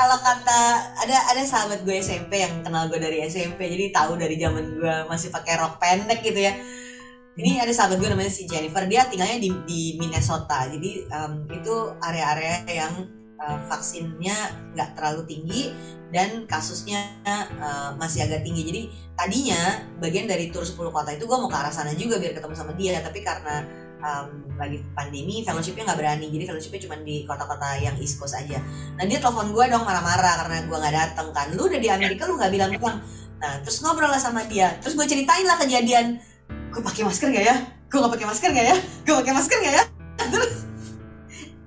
kalau 0.03 0.19
kata 0.19 0.59
ada 0.99 1.17
ada 1.31 1.41
sahabat 1.47 1.87
gue 1.87 1.95
SMP 2.03 2.43
yang 2.43 2.59
kenal 2.59 2.91
gue 2.91 2.99
dari 2.99 3.23
SMP 3.23 3.71
jadi 3.71 3.95
tahu 3.95 4.19
dari 4.19 4.35
zaman 4.35 4.75
gue 4.75 4.95
masih 5.07 5.31
pakai 5.31 5.55
rok 5.55 5.79
pendek 5.79 6.19
gitu 6.19 6.43
ya. 6.43 6.59
Ini 7.39 7.63
ada 7.63 7.71
sahabat 7.71 8.03
gue 8.03 8.11
namanya 8.11 8.27
si 8.27 8.43
Jennifer 8.43 8.83
dia 8.83 9.07
tinggalnya 9.07 9.39
di, 9.39 9.49
di 9.63 9.81
Minnesota. 9.95 10.67
Jadi 10.67 11.07
um, 11.07 11.47
itu 11.47 11.75
area-area 12.03 12.67
yang 12.67 12.93
uh, 13.39 13.57
vaksinnya 13.71 14.35
nggak 14.75 14.99
terlalu 14.99 15.23
tinggi 15.23 15.71
dan 16.11 16.43
kasusnya 16.51 16.99
uh, 17.63 17.95
masih 17.95 18.27
agak 18.27 18.43
tinggi. 18.43 18.61
Jadi 18.67 18.81
tadinya 19.15 19.87
bagian 20.03 20.27
dari 20.27 20.51
tur 20.51 20.67
10 20.67 20.83
kota 20.91 21.15
itu 21.15 21.23
gue 21.23 21.37
mau 21.39 21.47
ke 21.47 21.55
arah 21.55 21.71
sana 21.71 21.95
juga 21.95 22.19
biar 22.19 22.35
ketemu 22.35 22.55
sama 22.59 22.75
dia 22.75 22.99
tapi 22.99 23.23
karena 23.23 23.63
um, 24.03 24.27
lagi 24.59 24.83
pandemi 24.93 25.41
fellowshipnya 25.41 25.87
nggak 25.87 25.99
berani. 25.99 26.27
Jadi 26.29 26.43
fellowshipnya 26.45 26.81
cuma 26.85 26.95
di 27.01 27.23
kota-kota 27.23 27.79
yang 27.79 27.95
East 27.97 28.19
Coast 28.19 28.35
aja. 28.35 28.59
Nah 28.99 29.03
dia 29.07 29.17
telepon 29.23 29.55
gue 29.55 29.65
dong 29.71 29.87
marah-marah 29.87 30.45
karena 30.45 30.57
gue 30.67 30.77
nggak 30.77 30.95
dateng 30.95 31.27
kan. 31.31 31.47
Lu 31.55 31.65
udah 31.71 31.79
di 31.79 31.89
Amerika 31.89 32.27
lu 32.27 32.35
nggak 32.37 32.51
bilang-bilang 32.51 32.99
nah 33.43 33.59
terus 33.59 33.83
ngobrol 33.83 34.11
lah 34.11 34.19
sama 34.19 34.43
dia. 34.45 34.75
Terus 34.83 34.93
gue 34.99 35.07
ceritain 35.07 35.47
lah 35.47 35.57
kejadian. 35.57 36.19
Gue 36.69 36.81
pakai 36.83 37.03
masker 37.07 37.27
gak 37.31 37.45
ya? 37.45 37.55
Gue 37.87 37.97
gak 38.01 38.13
pakai 38.17 38.27
masker 38.27 38.49
gak 38.51 38.67
ya? 38.67 38.77
Gue 39.05 39.13
pakai 39.23 39.33
masker 39.33 39.57
gak 39.61 39.73
ya? 39.73 39.83
Terus 40.33 40.53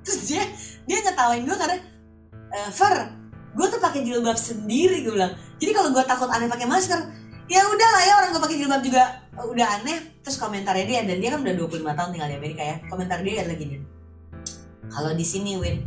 terus 0.06 0.20
dia 0.30 0.42
dia 0.86 1.02
ngetawain 1.02 1.42
gue 1.42 1.56
karena 1.58 1.82
e, 2.30 2.58
Fer 2.70 3.10
gue 3.58 3.66
tuh 3.66 3.80
pakai 3.82 4.06
jilbab 4.06 4.38
sendiri 4.38 5.02
gue 5.02 5.14
bilang. 5.14 5.34
Jadi 5.58 5.72
kalau 5.74 5.90
gue 5.90 6.04
takut 6.06 6.30
aneh 6.30 6.46
pakai 6.46 6.66
masker 6.66 7.00
ya 7.46 7.62
udah 7.62 7.88
lah 7.94 8.02
ya 8.02 8.12
orang 8.18 8.30
gue 8.34 8.42
pakai 8.42 8.56
jilbab 8.58 8.82
juga 8.82 9.25
udah 9.44 9.66
aneh 9.80 9.98
terus 10.24 10.40
komentarnya 10.40 10.86
dia 10.88 11.00
dan 11.04 11.20
dia 11.20 11.36
kan 11.36 11.44
udah 11.44 11.54
25 11.54 11.84
tahun 11.84 12.08
tinggal 12.16 12.30
di 12.32 12.36
Amerika 12.40 12.62
ya. 12.64 12.76
Komentar 12.88 13.20
dia 13.20 13.44
adalah 13.44 13.58
gini. 13.60 13.76
Kalau 14.88 15.12
di 15.12 15.26
sini 15.26 15.60
Win. 15.60 15.84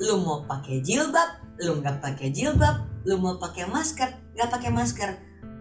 Lu 0.00 0.20
mau 0.20 0.44
pakai 0.44 0.80
jilbab? 0.80 1.60
Lu 1.60 1.80
nggak 1.80 2.00
pakai 2.00 2.28
jilbab. 2.32 3.04
Lu 3.04 3.20
mau 3.20 3.36
pakai 3.36 3.68
masker? 3.68 4.36
Nggak 4.36 4.48
pakai 4.48 4.70
masker. 4.72 5.10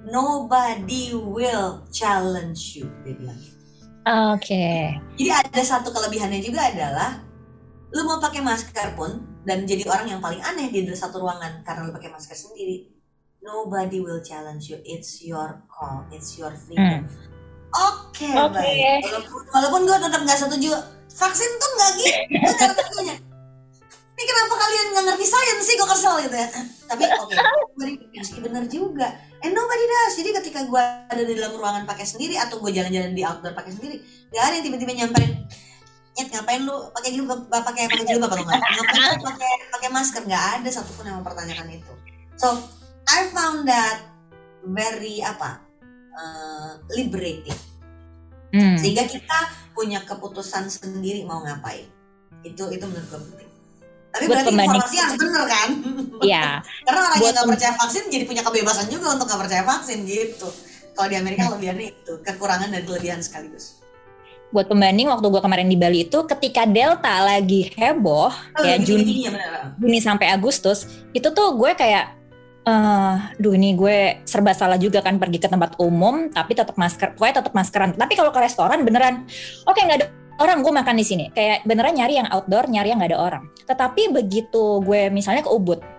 Nobody 0.08 1.12
will 1.16 1.84
challenge 1.92 2.80
you 2.80 2.88
dia 3.04 3.16
bilang. 3.18 3.40
Oke. 4.06 4.54
Okay. 4.54 4.84
jadi 5.18 5.42
ada 5.42 5.62
satu 5.66 5.90
kelebihannya 5.90 6.38
juga 6.38 6.70
adalah 6.70 7.26
lu 7.90 8.06
mau 8.06 8.22
pakai 8.22 8.44
masker 8.44 8.94
pun 8.94 9.42
dan 9.48 9.66
jadi 9.66 9.82
orang 9.90 10.14
yang 10.14 10.22
paling 10.22 10.38
aneh 10.46 10.70
di 10.70 10.86
satu 10.94 11.26
ruangan 11.26 11.66
karena 11.66 11.90
lu 11.90 11.92
pakai 11.96 12.14
masker 12.14 12.38
sendiri 12.38 12.95
nobody 13.46 14.02
will 14.02 14.20
challenge 14.26 14.68
you. 14.68 14.82
It's 14.82 15.22
your 15.22 15.62
call. 15.70 16.04
It's 16.10 16.36
your 16.36 16.52
freedom. 16.58 17.06
Hmm. 17.06 17.24
oke 17.76 18.16
okay, 18.16 18.34
okay. 18.34 18.50
baik. 18.50 19.04
Walaupun, 19.06 19.42
walaupun 19.54 19.82
gue 19.86 19.98
tetap 20.00 20.22
nggak 20.26 20.40
setuju 20.42 20.72
vaksin 21.14 21.52
tuh 21.62 21.70
nggak 21.78 21.92
gitu. 22.02 22.52
Cara 22.58 22.74
ini 24.16 24.24
kenapa 24.24 24.54
kalian 24.56 24.86
nggak 24.96 25.06
ngerti 25.12 25.26
sains 25.28 25.64
sih? 25.68 25.76
Gue 25.76 25.88
kesel 25.92 26.16
gitu 26.24 26.36
ya. 26.40 26.48
Tapi 26.88 27.04
oke. 27.20 27.36
Okay, 28.16 28.40
bener 28.40 28.64
juga. 28.72 29.12
And 29.44 29.52
nobody 29.52 29.86
does. 29.86 30.16
Jadi 30.18 30.30
ketika 30.42 30.60
gue 30.66 30.82
ada 30.82 31.20
di 31.20 31.36
dalam 31.36 31.54
ruangan 31.54 31.84
pakai 31.84 32.08
sendiri 32.08 32.40
atau 32.40 32.64
gue 32.64 32.72
jalan-jalan 32.72 33.12
di 33.12 33.22
outdoor 33.28 33.52
pakai 33.54 33.76
sendiri 33.76 34.00
gak 34.32 34.44
ada 34.52 34.54
yang 34.58 34.66
tiba-tiba 34.72 34.92
nyamperin 34.96 35.32
Nyet 36.16 36.32
ngapain 36.32 36.64
lu? 36.64 36.76
Pakai 36.96 37.12
jilbab 37.12 37.52
pakai 37.52 37.92
pakai 37.92 38.06
jilbab 38.08 38.32
atau 38.32 38.48
enggak 38.48 38.56
ngapain 38.64 39.20
lu 39.20 39.24
pakai 39.28 39.52
pakai 39.68 39.90
masker? 39.92 40.24
Nggak 40.24 40.46
ada 40.60 40.70
satupun 40.72 41.04
yang 41.12 41.20
mempertanyakan 41.20 41.68
itu. 41.76 41.94
So 42.40 42.56
I 43.06 43.30
found 43.30 43.70
that 43.70 44.06
very 44.66 45.22
apa 45.22 45.62
uh, 46.18 46.82
liberating. 46.94 47.58
Hmm. 48.56 48.80
sehingga 48.80 49.04
kita 49.04 49.52
punya 49.76 50.00
keputusan 50.08 50.72
sendiri 50.72 51.28
mau 51.28 51.44
ngapain. 51.44 51.92
Itu 52.48 52.72
itu 52.72 52.88
menurut 52.88 53.08
gue 53.12 53.20
penting. 53.20 53.50
Tapi 54.16 54.24
buat 54.32 54.48
berarti 54.48 54.52
informasi 54.56 54.96
harus 54.96 55.16
bener 55.20 55.44
kan? 55.44 55.70
Iya. 56.24 56.46
Karena 56.88 57.00
orang 57.04 57.20
buat 57.20 57.26
yang 57.28 57.36
nggak 57.36 57.48
percaya 57.52 57.74
vaksin 57.76 58.04
jadi 58.08 58.24
punya 58.24 58.42
kebebasan 58.48 58.88
juga 58.88 59.12
untuk 59.12 59.28
nggak 59.28 59.42
percaya 59.44 59.64
vaksin 59.68 60.08
gitu. 60.08 60.48
Kalau 60.96 61.08
di 61.12 61.18
Amerika 61.20 61.44
hmm. 61.44 61.52
lebihannya 61.60 61.86
itu 61.92 62.14
kekurangan 62.24 62.72
dan 62.72 62.82
kelebihan 62.88 63.20
sekaligus. 63.20 63.84
Buat 64.56 64.72
pembanding 64.72 65.12
waktu 65.12 65.28
gue 65.28 65.42
kemarin 65.44 65.68
di 65.68 65.76
Bali 65.76 66.08
itu 66.08 66.24
ketika 66.24 66.64
Delta 66.64 67.28
lagi 67.28 67.76
heboh 67.76 68.32
oh, 68.32 68.64
ya 68.64 68.80
Juni 68.80 69.28
ya, 69.28 69.36
Juni 69.76 70.00
sampai 70.00 70.32
Agustus 70.32 70.88
itu 71.12 71.28
tuh 71.36 71.60
gue 71.60 71.76
kayak 71.76 72.16
uh, 72.66 73.16
duh 73.40 73.54
ini 73.54 73.78
gue 73.78 74.26
serba 74.26 74.52
salah 74.52 74.76
juga 74.76 75.00
kan 75.06 75.22
pergi 75.22 75.40
ke 75.40 75.48
tempat 75.48 75.78
umum 75.80 76.34
tapi 76.34 76.58
tetap 76.58 76.76
masker 76.76 77.16
pokoknya 77.16 77.46
tetap 77.46 77.54
maskeran. 77.54 77.94
Tapi 77.94 78.14
kalau 78.18 78.34
ke 78.34 78.40
restoran 78.42 78.84
beneran. 78.84 79.24
Oke 79.70 79.80
okay, 79.80 79.82
nggak 79.88 79.98
ada 80.04 80.08
orang 80.42 80.66
gue 80.66 80.74
makan 80.74 80.96
di 80.98 81.06
sini. 81.06 81.26
Kayak 81.32 81.64
beneran 81.64 81.96
nyari 81.96 82.20
yang 82.20 82.28
outdoor 82.34 82.68
nyari 82.68 82.92
yang 82.92 83.00
nggak 83.00 83.14
ada 83.16 83.20
orang. 83.22 83.44
Tetapi 83.64 84.12
begitu 84.12 84.82
gue 84.84 85.08
misalnya 85.14 85.46
ke 85.46 85.54
Ubud 85.54 85.96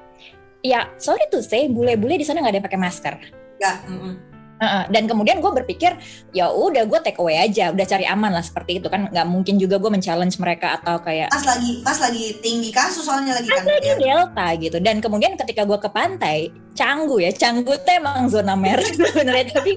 ya 0.67 0.91
sorry 0.99 1.31
tuh 1.31 1.47
say 1.47 1.71
bule-bule 1.71 2.19
di 2.19 2.27
sana 2.27 2.43
nggak 2.43 2.53
ada 2.53 2.59
yang 2.59 2.67
pakai 2.67 2.81
masker. 2.81 3.15
Ya 3.63 3.73
mm 3.87 3.97
-mm. 3.97 4.36
Uh, 4.57 4.89
dan 4.89 5.05
kemudian 5.05 5.45
gue 5.45 5.53
berpikir 5.53 6.01
ya 6.33 6.49
udah 6.49 6.89
gue 6.89 6.97
take 7.05 7.21
away 7.21 7.37
aja 7.37 7.77
udah 7.77 7.85
cari 7.85 8.09
aman 8.09 8.33
lah 8.33 8.41
seperti 8.41 8.81
itu 8.81 8.89
kan. 8.89 9.13
Nggak 9.13 9.27
mungkin 9.29 9.61
juga 9.61 9.77
gue 9.77 9.91
men-challenge 9.93 10.41
mereka 10.41 10.81
atau 10.81 10.97
kayak 11.05 11.29
pas 11.29 11.45
lagi 11.45 11.85
pas 11.85 11.99
lagi 12.01 12.41
tinggi 12.41 12.73
kasus 12.73 13.05
soalnya 13.05 13.37
lagi 13.37 13.53
kan. 13.53 13.69
Lagi 13.69 13.89
ya. 13.93 13.97
delta 14.01 14.49
gitu. 14.57 14.79
Dan 14.81 15.05
kemudian 15.05 15.37
ketika 15.37 15.69
gue 15.69 15.77
ke 15.77 15.91
pantai 15.93 16.49
canggu 16.77 17.17
ya 17.21 17.33
canggu 17.33 17.73
tuh 17.81 17.93
emang 18.01 18.33
zona 18.33 18.57
merah 18.57 18.85
sebenarnya. 18.97 19.53
Tapi 19.53 19.77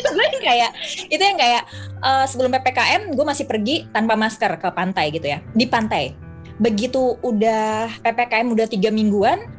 gue 0.00 0.26
kayak 0.40 0.70
itu 1.12 1.22
yang 1.22 1.36
kayak 1.36 1.62
uh, 2.00 2.24
sebelum 2.24 2.48
ppkm 2.48 3.12
gue 3.12 3.26
masih 3.28 3.44
pergi 3.44 3.88
tanpa 3.92 4.16
masker 4.16 4.56
ke 4.56 4.68
pantai 4.72 5.12
gitu 5.12 5.28
ya. 5.28 5.44
Di 5.52 5.68
pantai. 5.68 6.16
Begitu 6.56 7.20
udah 7.20 7.92
ppkm 8.00 8.46
udah 8.56 8.66
tiga 8.72 8.88
mingguan 8.88 9.53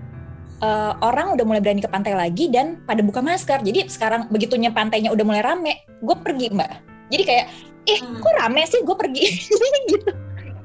uh, 0.62 0.94
orang 1.04 1.36
udah 1.36 1.46
mulai 1.48 1.62
berani 1.63 1.82
ke 1.84 1.89
pantai 1.89 2.13
lagi 2.15 2.48
dan 2.48 2.80
pada 2.86 3.02
buka 3.04 3.20
masker. 3.20 3.63
Jadi 3.65 3.89
sekarang 3.89 4.32
begitunya 4.32 4.72
pantainya 4.72 5.12
udah 5.12 5.26
mulai 5.26 5.44
rame, 5.44 5.84
gue 6.00 6.15
pergi 6.15 6.48
mbak. 6.54 6.72
Jadi 7.12 7.24
kayak, 7.26 7.46
eh 7.89 8.00
hmm. 8.00 8.22
kok 8.22 8.34
rame 8.39 8.62
sih 8.68 8.82
gue 8.86 8.96
pergi 8.96 9.26
gitu. 9.91 10.10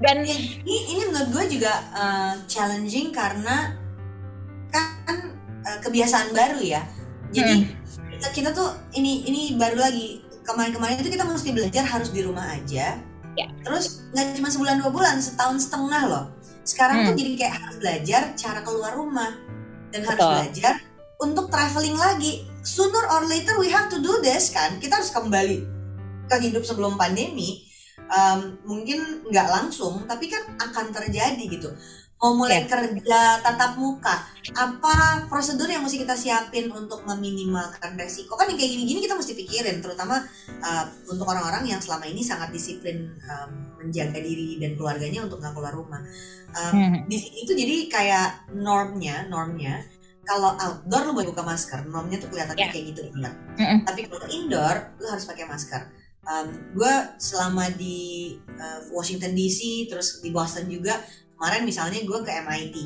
Dan 0.01 0.25
ini, 0.25 0.77
ini 0.97 1.03
menurut 1.13 1.29
gue 1.33 1.45
juga 1.59 1.73
uh, 1.93 2.35
challenging 2.49 3.13
karena 3.13 3.77
kan 4.73 5.37
uh, 5.67 5.79
kebiasaan 5.85 6.33
baru 6.33 6.61
ya. 6.63 6.83
Jadi 7.31 7.55
hmm. 7.67 8.17
kita, 8.17 8.29
kita 8.33 8.51
tuh 8.57 8.75
ini 8.97 9.29
ini 9.29 9.43
baru 9.61 9.77
lagi 9.77 10.25
kemarin-kemarin 10.47 10.99
itu 11.05 11.13
kita 11.13 11.29
mesti 11.29 11.53
belajar 11.53 11.85
harus 11.85 12.11
di 12.11 12.25
rumah 12.25 12.57
aja. 12.57 12.97
Ya. 13.39 13.47
Terus 13.63 14.09
nggak 14.11 14.41
cuma 14.41 14.49
sebulan 14.51 14.77
dua 14.83 14.91
bulan, 14.91 15.17
setahun 15.21 15.69
setengah 15.69 16.03
loh. 16.09 16.25
Sekarang 16.65 17.05
hmm. 17.05 17.07
tuh 17.13 17.15
jadi 17.21 17.31
kayak 17.37 17.55
harus 17.61 17.77
belajar 17.79 18.23
cara 18.41 18.61
keluar 18.65 18.93
rumah 18.97 19.51
dan 19.91 20.07
harus 20.07 20.21
Betul. 20.23 20.33
belajar 20.35 20.75
untuk 21.21 21.47
traveling 21.53 21.97
lagi. 21.99 22.47
Sooner 22.65 23.05
or 23.13 23.29
later 23.29 23.59
we 23.61 23.69
have 23.69 23.93
to 23.93 23.99
do 24.01 24.21
this 24.25 24.51
kan. 24.51 24.81
Kita 24.81 25.01
harus 25.01 25.13
kembali 25.13 25.59
ke 26.31 26.37
hidup 26.41 26.65
sebelum 26.65 26.97
pandemi. 26.97 27.67
Um, 28.11 28.59
mungkin 28.67 29.23
nggak 29.31 29.49
langsung, 29.55 30.03
tapi 30.11 30.27
kan 30.27 30.43
akan 30.59 30.91
terjadi 30.91 31.45
gitu. 31.47 31.71
Mau 32.21 32.37
mulai 32.37 32.63
yeah. 32.63 32.69
kerja 32.69 33.23
tatap 33.41 33.81
muka, 33.81 34.13
apa 34.53 35.25
prosedur 35.25 35.65
yang 35.65 35.81
mesti 35.81 36.05
kita 36.05 36.13
siapin 36.13 36.69
untuk 36.69 37.01
meminimalkan 37.09 37.97
resiko? 37.97 38.37
Kan 38.37 38.53
yang 38.53 38.61
kayak 38.61 38.77
gini-gini 38.77 39.01
kita 39.01 39.17
mesti 39.17 39.33
pikirin, 39.33 39.81
terutama 39.81 40.21
uh, 40.61 40.85
untuk 41.09 41.25
orang-orang 41.25 41.65
yang 41.65 41.81
selama 41.81 42.05
ini 42.05 42.21
sangat 42.21 42.53
disiplin 42.53 43.17
um, 43.25 43.71
menjaga 43.81 44.21
diri 44.21 44.61
dan 44.61 44.77
keluarganya 44.77 45.25
untuk 45.25 45.41
nggak 45.41 45.57
keluar 45.57 45.73
rumah 45.73 46.05
um, 46.53 46.73
hmm. 46.77 47.09
di 47.09 47.17
itu 47.17 47.53
jadi 47.57 47.77
kayak 47.89 48.29
normnya 48.53 49.25
normnya 49.33 49.81
kalau 50.21 50.55
outdoor 50.55 51.11
lu 51.11 51.13
boleh 51.17 51.29
buka 51.33 51.43
masker 51.43 51.89
normnya 51.89 52.21
tuh 52.21 52.29
kelihatannya 52.31 52.61
yeah. 52.69 52.73
kayak 52.73 52.87
gitu 52.95 53.01
ingat 53.11 53.35
mm-hmm. 53.57 53.79
tapi 53.89 54.01
kalau 54.07 54.27
indoor 54.31 54.77
lu 55.01 55.07
harus 55.09 55.25
pakai 55.27 55.49
masker 55.49 55.83
um, 56.29 56.47
gue 56.77 56.95
selama 57.19 57.73
di 57.75 58.37
uh, 58.61 58.87
Washington 58.93 59.33
DC 59.35 59.91
terus 59.91 60.21
di 60.21 60.31
Boston 60.31 60.69
juga 60.69 61.01
kemarin 61.41 61.65
misalnya 61.65 62.05
gue 62.05 62.19
ke 62.21 62.33
MIT 62.45 62.77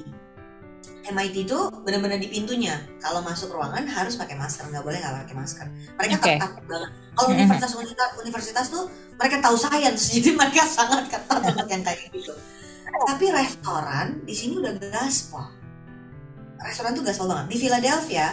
MIT 1.05 1.45
itu 1.45 1.59
benar-benar 1.85 2.17
di 2.17 2.33
pintunya. 2.33 2.81
Kalau 2.97 3.21
masuk 3.21 3.53
ruangan 3.53 3.85
harus 3.85 4.17
pakai 4.17 4.41
masker 4.41 4.73
nggak 4.73 4.81
boleh 4.81 4.97
nggak 5.05 5.29
pakai 5.29 5.37
masker. 5.37 5.67
Mereka 6.01 6.15
okay. 6.17 6.37
ketat 6.41 6.53
banget. 6.65 6.91
Kalau 7.13 7.29
universitas 7.29 7.71
universitas 7.77 8.11
universitas 8.17 8.67
tuh 8.73 8.85
mereka 9.21 9.37
tahu 9.45 9.57
sains 9.61 10.03
jadi 10.17 10.31
mereka 10.33 10.65
sangat 10.65 11.13
ketat 11.13 11.41
untuk 11.45 11.69
yang 11.69 11.85
kayak 11.85 12.09
gitu. 12.09 12.33
Tapi 13.05 13.25
restoran 13.29 14.25
di 14.25 14.33
sini 14.33 14.57
udah 14.57 14.73
gaspol. 14.81 15.45
Restoran 16.65 16.97
tuh 16.97 17.05
gaspol 17.05 17.29
banget. 17.29 17.53
Di 17.53 17.57
Philadelphia 17.61 18.33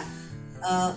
uh, 0.64 0.96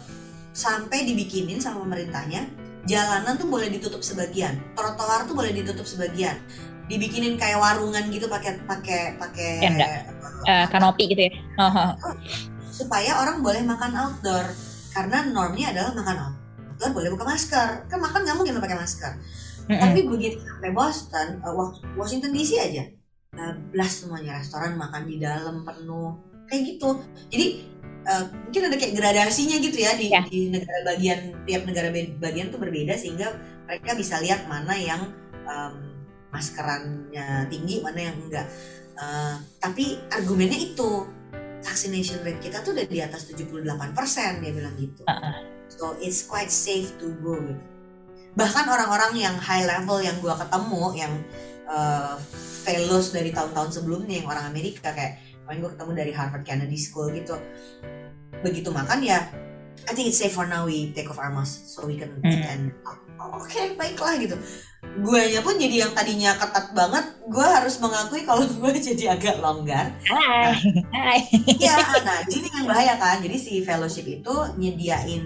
sampai 0.55 1.03
dibikinin 1.03 1.59
sama 1.59 1.83
pemerintahnya 1.83 2.47
jalanan 2.87 3.35
tuh 3.35 3.49
boleh 3.51 3.67
ditutup 3.67 3.99
sebagian 3.99 4.61
trotoar 4.77 5.25
tuh 5.25 5.33
boleh 5.35 5.51
ditutup 5.51 5.83
sebagian 5.83 6.37
dibikinin 6.85 7.35
kayak 7.35 7.57
warungan 7.57 8.07
gitu 8.13 8.29
pakai 8.29 8.61
pakai 8.65 9.17
pakai 9.17 9.51
uh, 10.45 10.65
kanopi 10.69 11.09
gitu 11.09 11.29
ya? 11.29 11.31
Oh, 11.57 11.95
supaya 12.69 13.17
orang 13.21 13.41
boleh 13.41 13.65
makan 13.65 13.91
outdoor. 13.95 14.45
Karena 14.95 15.27
normnya 15.27 15.75
adalah 15.75 15.91
makan 15.91 16.17
outdoor 16.17 16.91
boleh 16.93 17.09
buka 17.11 17.25
masker. 17.25 17.89
Kan 17.89 17.99
makan 17.99 18.23
nggak 18.23 18.37
mungkin 18.37 18.61
pakai 18.61 18.77
masker. 18.77 19.13
Mm 19.65 19.73
-hmm. 19.73 19.81
tapi 19.81 19.99
begitu 20.05 20.37
sampai 20.45 20.71
Boston 20.77 21.27
uh, 21.41 21.73
Washington 21.97 22.31
DC 22.35 22.51
aja. 22.61 22.83
Belas 23.73 23.91
semuanya 23.99 24.39
restoran 24.39 24.77
makan 24.77 25.09
di 25.09 25.17
dalam 25.17 25.65
penuh. 25.65 26.21
Kayak 26.45 26.77
gitu. 26.77 27.01
Jadi 27.33 27.45
uh, 28.05 28.23
mungkin 28.45 28.61
ada 28.69 28.77
kayak 28.77 28.93
gradasinya 28.93 29.57
gitu 29.57 29.77
ya 29.81 29.91
di, 29.97 30.13
ya. 30.13 30.21
di 30.29 30.53
negara 30.53 30.79
bagian 30.85 31.19
tiap 31.49 31.61
negara 31.65 31.89
bagian 32.21 32.47
tuh 32.53 32.61
berbeda 32.61 32.93
sehingga 32.95 33.33
mereka 33.65 33.97
bisa 33.97 34.21
lihat 34.21 34.45
mana 34.45 34.77
yang 34.77 35.09
um, 35.49 35.94
maskerannya 36.35 37.47
tinggi 37.47 37.79
mana 37.79 37.99
yang 38.11 38.17
enggak. 38.19 38.47
Uh, 38.95 39.39
tapi 39.59 39.99
argumennya 40.11 40.59
itu 40.75 41.07
vaccination 41.63 42.23
rate 42.23 42.39
kita 42.39 42.63
tuh 42.63 42.71
udah 42.75 42.87
di 42.87 42.99
atas 42.99 43.27
78% 43.31 44.43
dia 44.43 44.51
bilang 44.51 44.75
gitu. 44.75 45.03
Uh 45.07 45.11
-uh. 45.15 45.35
so 45.71 45.95
it's 46.03 46.27
quite 46.27 46.51
safe 46.51 46.91
to 46.99 47.15
go 47.23 47.39
gitu. 47.39 47.63
Bahkan 48.35 48.67
orang-orang 48.67 49.15
yang 49.15 49.35
high 49.39 49.63
level 49.63 50.03
yang 50.03 50.19
gua 50.19 50.35
ketemu 50.35 50.83
yang 50.99 51.13
uh, 51.71 52.19
fellows 52.67 53.15
dari 53.15 53.31
tahun-tahun 53.31 53.79
sebelumnya 53.79 54.19
yang 54.19 54.27
orang 54.27 54.51
Amerika 54.51 54.91
kayak 54.91 55.23
kemarin 55.45 55.61
gue 55.61 55.71
ketemu 55.77 55.91
dari 55.93 56.11
Harvard 56.11 56.43
Kennedy 56.43 56.77
School 56.77 57.15
gitu. 57.15 57.39
Begitu 58.43 58.69
makan 58.73 58.99
ya 59.01 59.23
I 59.85 59.93
think 59.93 60.09
it's 60.09 60.17
safe 60.17 60.33
for 60.33 60.47
now 60.47 60.65
we 60.65 60.95
take 60.95 61.11
off 61.11 61.19
our 61.19 61.29
mask 61.29 61.69
so 61.69 61.85
we 61.85 61.99
can 61.99 62.17
hmm. 62.23 62.49
and 62.49 62.71
oh, 62.87 63.37
oke 63.37 63.45
okay, 63.45 63.77
baiklah 63.77 64.17
gitu 64.17 64.39
gue 64.95 65.21
nya 65.35 65.43
pun 65.43 65.59
jadi 65.59 65.87
yang 65.87 65.91
tadinya 65.91 66.39
ketat 66.39 66.71
banget 66.71 67.05
gue 67.27 67.47
harus 67.47 67.75
mengakui 67.83 68.23
kalau 68.23 68.47
gue 68.47 68.71
jadi 68.93 69.19
agak 69.19 69.43
longgar 69.43 69.91
hai 70.07 70.55
nah, 70.91 71.15
ya 71.59 71.75
nah 72.03 72.19
ini 72.23 72.47
yang 72.47 72.67
bahaya 72.67 72.95
kan 72.95 73.19
jadi 73.19 73.35
si 73.35 73.59
fellowship 73.59 74.07
itu 74.07 74.33
nyediain 74.55 75.25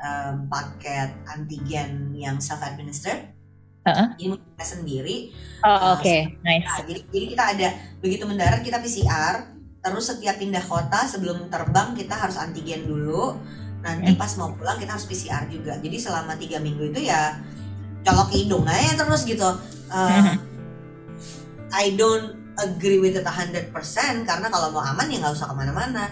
um, 0.00 0.48
paket 0.48 1.12
antigen 1.28 2.16
yang 2.16 2.40
self 2.40 2.64
administered 2.64 3.36
uh-huh. 3.84 4.08
ini 4.20 4.36
kita 4.36 4.64
sendiri. 4.64 5.16
Oh 5.64 5.68
uh, 5.68 5.80
oke, 5.96 6.04
okay. 6.04 6.36
nice. 6.44 6.64
Nah, 6.64 6.84
jadi, 6.84 7.00
jadi 7.08 7.26
kita 7.36 7.44
ada 7.56 7.68
begitu 8.00 8.24
mendarat 8.28 8.60
kita 8.64 8.80
PCR, 8.80 9.56
terus 9.80 10.04
setiap 10.08 10.36
pindah 10.36 10.64
kota 10.64 11.08
sebelum 11.08 11.48
terbang 11.48 11.96
kita 11.96 12.16
harus 12.16 12.36
antigen 12.36 12.84
dulu. 12.88 13.36
Nanti 13.80 14.12
pas 14.12 14.28
mau 14.36 14.52
pulang 14.52 14.76
kita 14.76 14.92
harus 14.92 15.08
PCR 15.08 15.48
juga. 15.48 15.80
Jadi 15.80 15.96
selama 15.96 16.36
tiga 16.36 16.60
minggu 16.60 16.92
itu 16.92 17.08
ya 17.08 17.40
colok 18.06 18.30
hidung 18.32 18.64
aja 18.66 18.96
terus 18.96 19.22
gitu. 19.24 19.46
Uh, 19.90 20.38
I 21.70 21.94
don't 21.94 22.38
agree 22.58 22.98
with 22.98 23.16
it 23.16 23.26
100% 23.26 23.72
karena 24.26 24.46
kalau 24.50 24.68
mau 24.74 24.82
aman 24.84 25.06
ya 25.08 25.22
nggak 25.22 25.34
usah 25.34 25.50
ke 25.50 25.54
mana-mana. 25.56 26.10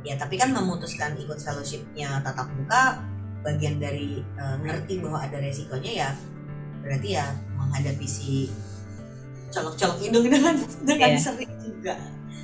Ya 0.00 0.16
tapi 0.16 0.40
kan 0.40 0.52
memutuskan 0.52 1.16
ikut 1.20 1.38
fellowshipnya 1.40 2.24
tatap 2.24 2.48
muka 2.56 3.04
bagian 3.44 3.80
dari 3.80 4.20
uh, 4.36 4.56
ngerti 4.60 5.00
bahwa 5.00 5.24
ada 5.24 5.40
resikonya 5.40 5.92
ya 5.92 6.10
berarti 6.80 7.08
ya 7.16 7.24
menghadapi 7.56 8.04
si 8.08 8.48
colok-colok 9.52 10.00
hidung 10.00 10.28
dengan 10.28 10.56
dengan 10.88 11.10
yeah. 11.16 11.20
sering 11.20 11.52
juga 11.60 11.96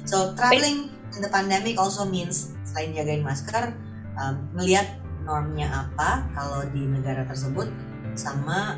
so 0.09 0.33
traveling 0.37 0.89
the 1.21 1.29
pandemic 1.29 1.77
also 1.81 2.05
means 2.05 2.53
selain 2.77 2.93
jagain 2.93 3.25
masker, 3.25 3.73
um, 4.21 4.53
ngelihat 4.53 5.01
normnya 5.25 5.89
apa 5.89 6.29
kalau 6.37 6.61
di 6.71 6.85
negara 6.85 7.25
tersebut 7.25 7.73
sama 8.13 8.77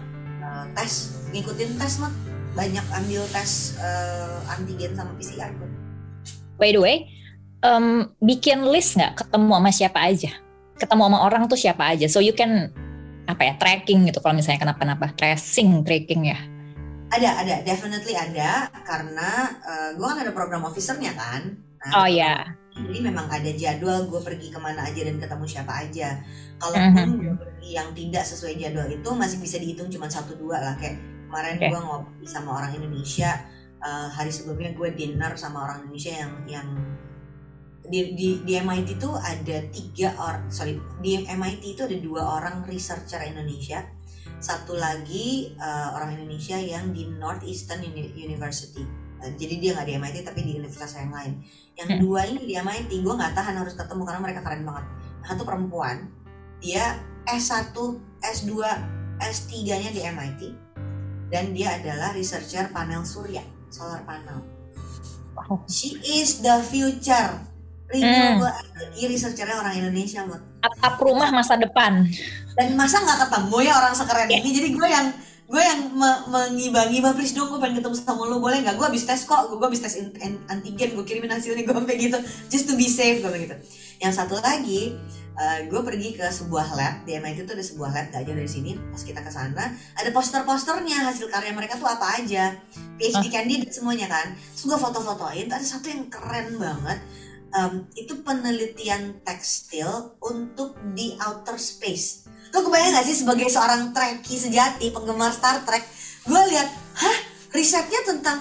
uh, 0.48 0.64
tes, 0.72 1.20
ngikutin 1.36 1.76
tes 1.76 2.00
lah. 2.00 2.12
Banyak 2.56 2.86
ambil 3.04 3.22
tes 3.28 3.76
uh, 3.76 4.40
antigen 4.48 4.96
sama 4.96 5.12
PCR 5.20 5.52
pun. 5.60 5.68
By 6.56 6.72
the 6.72 6.80
way, 6.80 6.96
um, 7.60 8.16
bikin 8.24 8.64
list 8.64 8.96
nggak 8.96 9.20
ketemu 9.20 9.52
sama 9.52 9.70
siapa 9.70 10.00
aja? 10.00 10.32
Ketemu 10.80 11.02
sama 11.04 11.18
orang 11.20 11.44
tuh 11.46 11.60
siapa 11.60 11.84
aja? 11.92 12.08
So 12.08 12.24
you 12.24 12.32
can 12.32 12.72
apa 13.28 13.44
ya 13.44 13.54
tracking 13.60 14.08
gitu 14.08 14.24
kalau 14.24 14.40
misalnya 14.40 14.64
kenapa-napa 14.64 15.12
tracing 15.12 15.84
tracking 15.84 16.32
ya 16.32 16.40
ada 17.12 17.44
ada 17.44 17.54
definitely 17.60 18.16
ada 18.16 18.72
karena 18.88 19.52
uh, 19.60 19.90
gue 19.92 20.04
kan 20.08 20.18
ada 20.24 20.32
program 20.32 20.64
officernya 20.64 21.12
kan 21.12 21.60
nah, 21.84 22.04
oh 22.04 22.08
ya 22.08 22.56
jadi 22.86 22.98
memang 23.10 23.26
ada 23.26 23.50
jadwal 23.50 24.06
gue 24.06 24.20
pergi 24.22 24.48
ke 24.54 24.58
mana 24.62 24.86
aja 24.86 25.00
dan 25.02 25.16
ketemu 25.18 25.44
siapa 25.48 25.72
aja 25.82 26.08
kalaupun 26.62 26.94
uh 26.94 27.14
-huh. 27.14 27.22
gue 27.24 27.36
pergi 27.42 27.68
yang 27.74 27.88
tidak 27.96 28.24
sesuai 28.26 28.54
jadwal 28.54 28.86
itu 28.86 29.10
masih 29.14 29.38
bisa 29.42 29.56
dihitung 29.58 29.88
cuma 29.90 30.06
satu 30.06 30.38
dua 30.38 30.62
lah 30.62 30.74
kayak 30.78 31.00
kemarin 31.28 31.56
okay. 31.60 31.68
gue 31.70 31.80
ngopi 31.80 32.24
sama 32.24 32.50
orang 32.56 32.72
Indonesia 32.78 33.30
uh, 33.82 34.08
hari 34.08 34.30
sebelumnya 34.30 34.72
gue 34.72 34.88
dinner 34.94 35.32
sama 35.34 35.66
orang 35.66 35.84
Indonesia 35.84 36.12
yang 36.14 36.32
yang 36.46 36.68
di, 37.88 38.12
di, 38.12 38.28
di 38.44 38.52
MIT 38.60 39.00
itu 39.00 39.10
ada 39.16 39.56
tiga 39.72 40.08
orang 40.20 40.44
sorry 40.52 40.76
di 41.00 41.24
MIT 41.24 41.62
itu 41.64 41.82
ada 41.88 41.96
dua 41.96 42.22
orang 42.40 42.64
researcher 42.68 43.20
Indonesia 43.24 43.80
satu 44.38 44.76
lagi 44.76 45.56
uh, 45.56 45.96
orang 45.98 46.20
Indonesia 46.20 46.60
yang 46.60 46.92
di 46.92 47.08
Northeastern 47.08 47.82
University 48.14 49.07
jadi 49.18 49.54
dia 49.58 49.70
nggak 49.74 49.86
di 49.86 49.94
MIT 49.98 50.16
tapi 50.22 50.40
di 50.46 50.52
universitas 50.58 50.94
yang 50.98 51.10
lain. 51.10 51.32
Yang 51.74 51.88
hmm. 51.94 52.00
dua 52.02 52.20
ini 52.26 52.42
di 52.46 52.54
MIT 52.54 52.90
gue 53.02 53.14
nggak 53.14 53.34
tahan 53.34 53.54
harus 53.58 53.74
ketemu 53.74 54.02
karena 54.06 54.20
mereka 54.22 54.40
keren 54.46 54.62
banget. 54.62 54.84
Satu 55.26 55.42
perempuan 55.42 55.96
dia 56.58 56.98
S1 57.26 57.74
S2 58.18 58.52
S3 59.18 59.50
nya 59.66 59.90
di 59.90 60.00
MIT 60.02 60.40
dan 61.28 61.52
dia 61.52 61.76
adalah 61.76 62.14
researcher 62.14 62.70
panel 62.70 63.02
surya 63.02 63.42
solar 63.68 64.02
panel. 64.06 64.42
She 65.70 65.98
is 66.02 66.42
the 66.42 66.62
future. 66.66 67.46
Renewable 67.88 68.52
hmm. 68.52 68.68
energy 68.76 69.08
researchernya 69.08 69.56
orang 69.64 69.74
Indonesia 69.80 70.20
buat 70.28 70.44
atap 70.60 71.00
rumah 71.00 71.30
masa 71.30 71.56
depan. 71.56 72.04
Dan 72.58 72.74
masa 72.74 73.00
nggak 73.00 73.28
ketemu 73.28 73.56
ya 73.64 73.72
orang 73.78 73.94
sekeren 73.94 74.28
ini? 74.28 74.50
Jadi 74.50 74.68
gue 74.74 74.88
yang 74.90 75.06
gue 75.48 75.62
yang 75.64 75.80
me 75.96 76.10
mengibang-ibang 76.28 77.16
please 77.16 77.32
dong 77.32 77.48
gue 77.48 77.56
pengen 77.56 77.80
ketemu 77.80 77.96
sama 77.96 78.28
lo 78.28 78.36
boleh 78.36 78.60
nggak? 78.60 78.76
Gue 78.76 78.84
habis 78.92 79.08
tes 79.08 79.24
kok. 79.24 79.48
Gue 79.48 79.64
habis 79.64 79.80
tes 79.80 79.96
antigen. 80.44 80.92
Gue 80.92 81.04
kirimin 81.08 81.32
hasilnya. 81.32 81.64
Gue 81.66 81.72
sampai 81.72 81.96
gitu. 81.96 82.20
Just 82.52 82.68
to 82.68 82.76
be 82.76 82.84
safe 82.84 83.24
gue 83.24 83.32
gitu. 83.48 83.56
Yang 83.96 84.12
satu 84.20 84.36
lagi 84.44 84.92
uh, 85.40 85.64
gue 85.64 85.80
pergi 85.80 86.20
ke 86.20 86.28
sebuah 86.28 86.76
lab. 86.76 86.94
Di 87.08 87.16
MIT 87.16 87.48
itu 87.48 87.52
ada 87.56 87.64
sebuah 87.64 87.90
lab 87.96 88.06
gak 88.12 88.28
jauh 88.28 88.36
dari 88.36 88.50
sini. 88.50 88.76
Pas 88.92 89.00
kita 89.00 89.24
ke 89.24 89.32
sana 89.32 89.72
ada 89.72 90.10
poster-posternya 90.12 91.08
hasil 91.08 91.32
karya 91.32 91.56
mereka 91.56 91.80
tuh 91.80 91.88
apa 91.88 92.20
aja. 92.20 92.52
PhD 93.00 93.24
huh? 93.24 93.32
candidate 93.32 93.72
semuanya 93.72 94.04
kan. 94.12 94.36
Terus 94.52 94.68
gue 94.68 94.76
foto-fotoin 94.76 95.48
ada 95.48 95.64
satu 95.64 95.88
yang 95.88 96.12
keren 96.12 96.60
banget. 96.60 97.00
Um, 97.48 97.88
itu 97.96 98.20
penelitian 98.20 99.24
tekstil 99.24 100.12
untuk 100.20 100.76
di 100.92 101.16
outer 101.16 101.56
space. 101.56 102.27
Lo 102.54 102.64
kebayang 102.64 102.96
gak 102.96 103.06
sih 103.06 103.16
sebagai 103.16 103.48
seorang 103.52 103.92
Trekkie 103.92 104.40
sejati, 104.40 104.88
penggemar 104.92 105.32
Star 105.34 105.60
Trek, 105.64 105.84
gue 106.24 106.42
lihat, 106.52 106.68
hah, 106.96 107.16
risetnya 107.52 108.00
tentang 108.04 108.40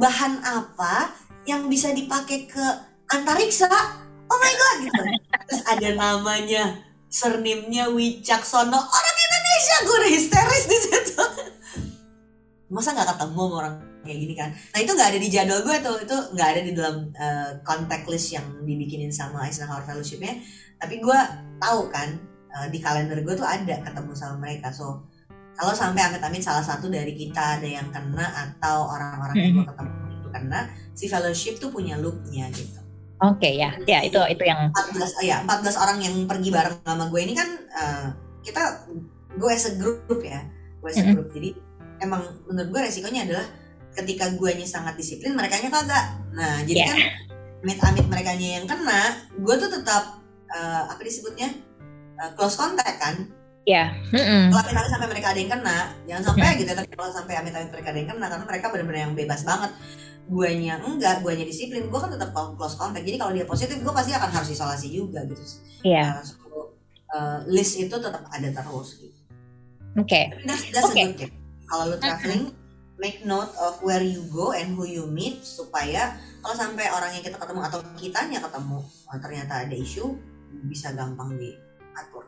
bahan 0.00 0.40
apa 0.40 1.12
yang 1.44 1.68
bisa 1.68 1.92
dipakai 1.92 2.48
ke 2.48 2.64
antariksa? 3.12 3.68
Oh 4.28 4.38
my 4.40 4.54
god, 4.56 4.76
gitu. 4.88 5.02
Terus 5.52 5.62
ada 5.68 5.88
namanya, 5.92 6.80
surname-nya 7.12 7.92
Wicaksono, 7.92 8.80
orang 8.80 9.16
Indonesia, 9.28 9.76
gue 9.84 9.96
udah 10.00 10.12
histeris 10.16 10.64
di 10.64 10.78
situ. 10.88 11.24
Masa 12.72 12.96
nggak 12.96 13.12
ketemu 13.12 13.44
orang 13.52 13.76
kayak 14.02 14.18
gini 14.18 14.34
kan 14.34 14.50
nah 14.74 14.78
itu 14.82 14.90
nggak 14.92 15.08
ada 15.14 15.18
di 15.22 15.28
jadwal 15.30 15.62
gue 15.62 15.76
tuh 15.78 15.96
itu 16.02 16.16
nggak 16.34 16.48
ada 16.58 16.60
di 16.66 16.72
dalam 16.74 16.96
uh, 17.14 17.50
contact 17.62 18.10
list 18.10 18.34
yang 18.34 18.42
dibikinin 18.66 19.14
sama 19.14 19.46
Eisenhower 19.46 19.86
Fellowshipnya 19.86 20.42
tapi 20.82 20.98
gue 20.98 21.20
tahu 21.62 21.86
kan 21.94 22.18
uh, 22.52 22.68
di 22.68 22.78
kalender 22.78 23.20
gue 23.24 23.34
tuh 23.34 23.48
ada 23.48 23.80
ketemu 23.80 24.12
sama 24.12 24.36
mereka. 24.40 24.70
So 24.70 25.08
kalau 25.56 25.76
sampai 25.76 26.08
amit-amit 26.08 26.40
salah 26.40 26.64
satu 26.64 26.88
dari 26.88 27.12
kita 27.12 27.60
ada 27.60 27.68
yang 27.68 27.92
kena 27.92 28.24
atau 28.32 28.88
orang-orang 28.88 29.36
yang 29.36 29.52
gue 29.60 29.66
ketemu 29.68 29.92
itu 30.08 30.28
kena 30.32 30.60
si 30.96 31.04
fellowship 31.08 31.54
tuh 31.60 31.68
punya 31.68 32.00
loopnya 32.00 32.48
gitu. 32.52 32.80
Oke 33.22 33.46
okay, 33.46 33.52
ya, 33.62 33.70
ya 33.86 34.02
itu 34.02 34.18
itu 34.34 34.42
yang 34.42 34.72
14 34.74 35.22
ya 35.22 35.36
14 35.46 35.78
orang 35.78 35.98
yang 36.02 36.14
pergi 36.26 36.50
bareng 36.50 36.82
sama 36.82 37.06
gue 37.06 37.20
ini 37.22 37.34
kan 37.38 37.48
uh, 37.70 38.06
kita 38.42 38.90
gue 39.38 39.50
as 39.52 39.70
a 39.70 39.78
group 39.78 40.02
ya, 40.26 40.42
gue 40.82 40.88
as 40.90 40.98
a 40.98 41.06
group. 41.14 41.30
Jadi 41.30 41.54
emang 42.02 42.26
menurut 42.50 42.68
gue 42.74 42.80
resikonya 42.82 43.22
adalah 43.30 43.46
ketika 43.94 44.32
guanya 44.34 44.66
sangat 44.66 44.98
disiplin 44.98 45.38
mereka 45.38 45.60
nya 45.62 45.70
kagak. 45.70 46.04
Nah 46.34 46.66
jadi 46.66 46.80
yeah. 46.82 46.88
kan 46.90 46.98
amit-amit 47.62 48.06
mereka 48.10 48.34
yang 48.34 48.66
kena 48.66 49.22
gue 49.38 49.54
tuh 49.54 49.70
tetap 49.70 50.18
uh, 50.50 50.82
apa 50.90 51.00
disebutnya 51.06 51.54
uh, 52.22 52.30
close 52.38 52.54
contact 52.54 53.02
kan 53.02 53.16
Ya. 53.62 53.94
Yeah. 54.10 54.50
Kalau 54.50 54.58
amit-amit 54.58 54.90
sampai 54.90 55.06
mereka 55.06 55.26
ada 55.30 55.38
yang 55.38 55.52
kena, 55.54 55.78
jangan 56.10 56.22
sampai 56.34 56.46
yeah. 56.50 56.58
gitu. 56.58 56.70
Tapi 56.74 56.92
kalau 56.98 57.12
sampai 57.14 57.34
amit-amit 57.38 57.70
mereka 57.70 57.88
ada 57.94 57.98
yang 58.02 58.10
kena, 58.10 58.26
karena 58.26 58.44
mereka 58.50 58.66
benar-benar 58.74 59.00
yang 59.06 59.14
bebas 59.14 59.40
banget. 59.46 59.70
Guanya 60.26 60.74
enggak, 60.82 61.22
guanya 61.22 61.46
disiplin. 61.46 61.86
Gue 61.86 62.00
kan 62.02 62.10
tetap 62.10 62.34
close 62.34 62.74
contact. 62.74 63.06
Jadi 63.06 63.22
kalau 63.22 63.30
dia 63.30 63.46
positif, 63.46 63.78
gue 63.78 63.94
pasti 63.94 64.10
akan 64.18 64.30
harus 64.34 64.50
isolasi 64.50 64.90
juga 64.90 65.22
gitu. 65.30 65.38
Iya. 65.86 65.94
Yeah. 65.94 66.10
Uh, 66.10 66.22
so, 66.26 66.34
uh, 67.14 67.38
list 67.46 67.78
itu 67.78 67.94
tetap 67.94 68.26
ada 68.26 68.48
terus. 68.50 68.88
Gitu. 68.98 69.18
Oke. 69.94 70.10
Okay. 70.10 70.24
That's, 70.42 70.66
that's 70.74 70.90
okay. 70.90 71.06
a 71.06 71.14
good 71.14 71.30
tip. 71.30 71.32
Kalau 71.70 71.84
lu 71.86 71.96
traveling, 72.02 72.50
make 72.98 73.22
note 73.22 73.54
of 73.62 73.78
where 73.86 74.02
you 74.02 74.26
go 74.34 74.54
and 74.54 74.74
who 74.74 74.86
you 74.86 75.06
meet 75.06 75.38
supaya 75.46 76.18
kalau 76.42 76.54
sampai 76.58 76.90
orang 76.90 77.14
yang 77.14 77.22
kita 77.22 77.38
ketemu 77.38 77.60
atau 77.66 77.78
kitanya 77.98 78.38
ketemu 78.42 78.78
oh, 78.82 79.18
ternyata 79.18 79.66
ada 79.66 79.74
isu 79.74 80.14
bisa 80.70 80.94
gampang 80.94 81.34
diatur. 81.92 82.24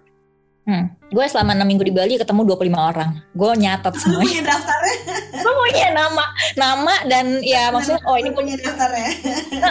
Hmm. 0.64 0.96
Gue 1.12 1.28
selama 1.28 1.52
6 1.52 1.68
minggu 1.68 1.84
di 1.84 1.92
Bali 1.92 2.14
ketemu 2.16 2.56
25 2.56 2.72
orang. 2.72 3.10
Gue 3.36 3.52
nyatet 3.52 3.94
semuanya. 4.00 4.24
punya 4.24 4.42
daftarnya? 4.48 4.96
Gue 5.44 5.52
punya 5.60 5.88
nama, 5.92 6.24
nama 6.56 6.94
dan 7.04 7.26
ya 7.44 7.68
maksudnya 7.68 8.00
oh 8.08 8.16
ini 8.16 8.32
punya 8.32 8.56
daftarnya. 8.56 9.12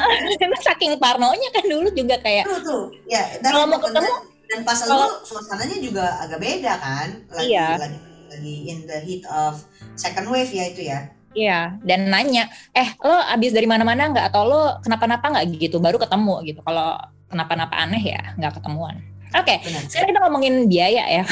Saking 0.70 1.02
parnonya 1.02 1.50
kan 1.50 1.66
dulu 1.66 1.90
juga 1.98 2.22
kayak. 2.22 2.46
Tuh 2.46 2.62
tuh, 2.62 2.84
ya. 3.10 3.26
Kalau 3.42 3.66
mau 3.66 3.82
ketemu 3.82 4.14
dan 4.54 4.60
pas 4.62 4.78
kalau, 4.86 5.10
lu 5.10 5.26
suasananya 5.26 5.78
juga 5.82 6.06
agak 6.22 6.40
beda 6.40 6.74
kan. 6.78 7.08
Lagi, 7.34 7.50
iya. 7.50 7.70
Lagi, 7.82 7.98
lagi 8.30 8.56
in 8.70 8.86
the 8.86 8.98
heat 9.02 9.26
of 9.34 9.66
second 9.98 10.30
wave 10.30 10.54
ya 10.54 10.70
itu 10.70 10.86
ya. 10.86 11.10
Iya, 11.34 11.82
dan 11.82 12.14
nanya, 12.14 12.46
eh 12.78 12.94
lo 13.02 13.18
abis 13.18 13.58
dari 13.58 13.66
mana-mana 13.66 14.14
nggak 14.14 14.30
atau 14.30 14.46
lo 14.46 14.78
kenapa-napa 14.86 15.34
nggak 15.34 15.58
gitu, 15.58 15.82
baru 15.82 15.98
ketemu 15.98 16.46
gitu. 16.46 16.62
Kalau 16.62 17.02
kenapa-napa 17.34 17.74
aneh 17.74 18.14
ya 18.14 18.38
nggak 18.38 18.62
ketemuan. 18.62 19.02
Oke, 19.34 19.58
okay, 19.58 19.58
sekarang 19.90 20.14
kita 20.14 20.22
ngomongin 20.22 20.54
biaya 20.70 21.04
ya. 21.10 21.24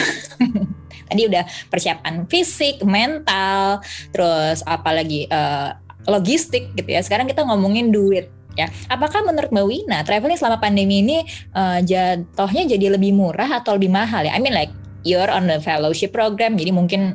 Tadi 1.11 1.21
udah 1.27 1.43
persiapan 1.69 2.25
fisik, 2.25 2.81
mental, 2.81 3.83
terus 4.09 4.65
apalagi 4.65 5.29
uh, 5.29 5.75
logistik 6.09 6.73
gitu 6.73 6.89
ya. 6.89 7.05
Sekarang 7.05 7.29
kita 7.29 7.45
ngomongin 7.45 7.93
duit 7.93 8.33
ya. 8.57 8.71
Apakah 8.89 9.21
menurut 9.21 9.53
Mbak 9.53 9.65
Wina 9.67 9.99
traveling 10.01 10.39
selama 10.39 10.57
pandemi 10.57 11.05
ini 11.05 11.21
uh, 11.53 11.83
jatuhnya 11.83 12.63
jadi 12.65 12.97
lebih 12.97 13.13
murah 13.13 13.61
atau 13.61 13.77
lebih 13.77 13.91
mahal 13.93 14.25
ya? 14.25 14.33
I 14.33 14.41
mean 14.41 14.55
like 14.55 14.73
you're 15.05 15.29
on 15.29 15.45
the 15.45 15.61
fellowship 15.61 16.09
program, 16.15 16.57
jadi 16.57 16.73
mungkin 16.73 17.13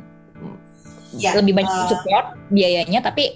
ya, 1.17 1.35
lebih 1.35 1.57
banyak 1.57 1.67
uh, 1.67 1.89
support 1.89 2.37
biayanya 2.53 3.03
tapi 3.03 3.35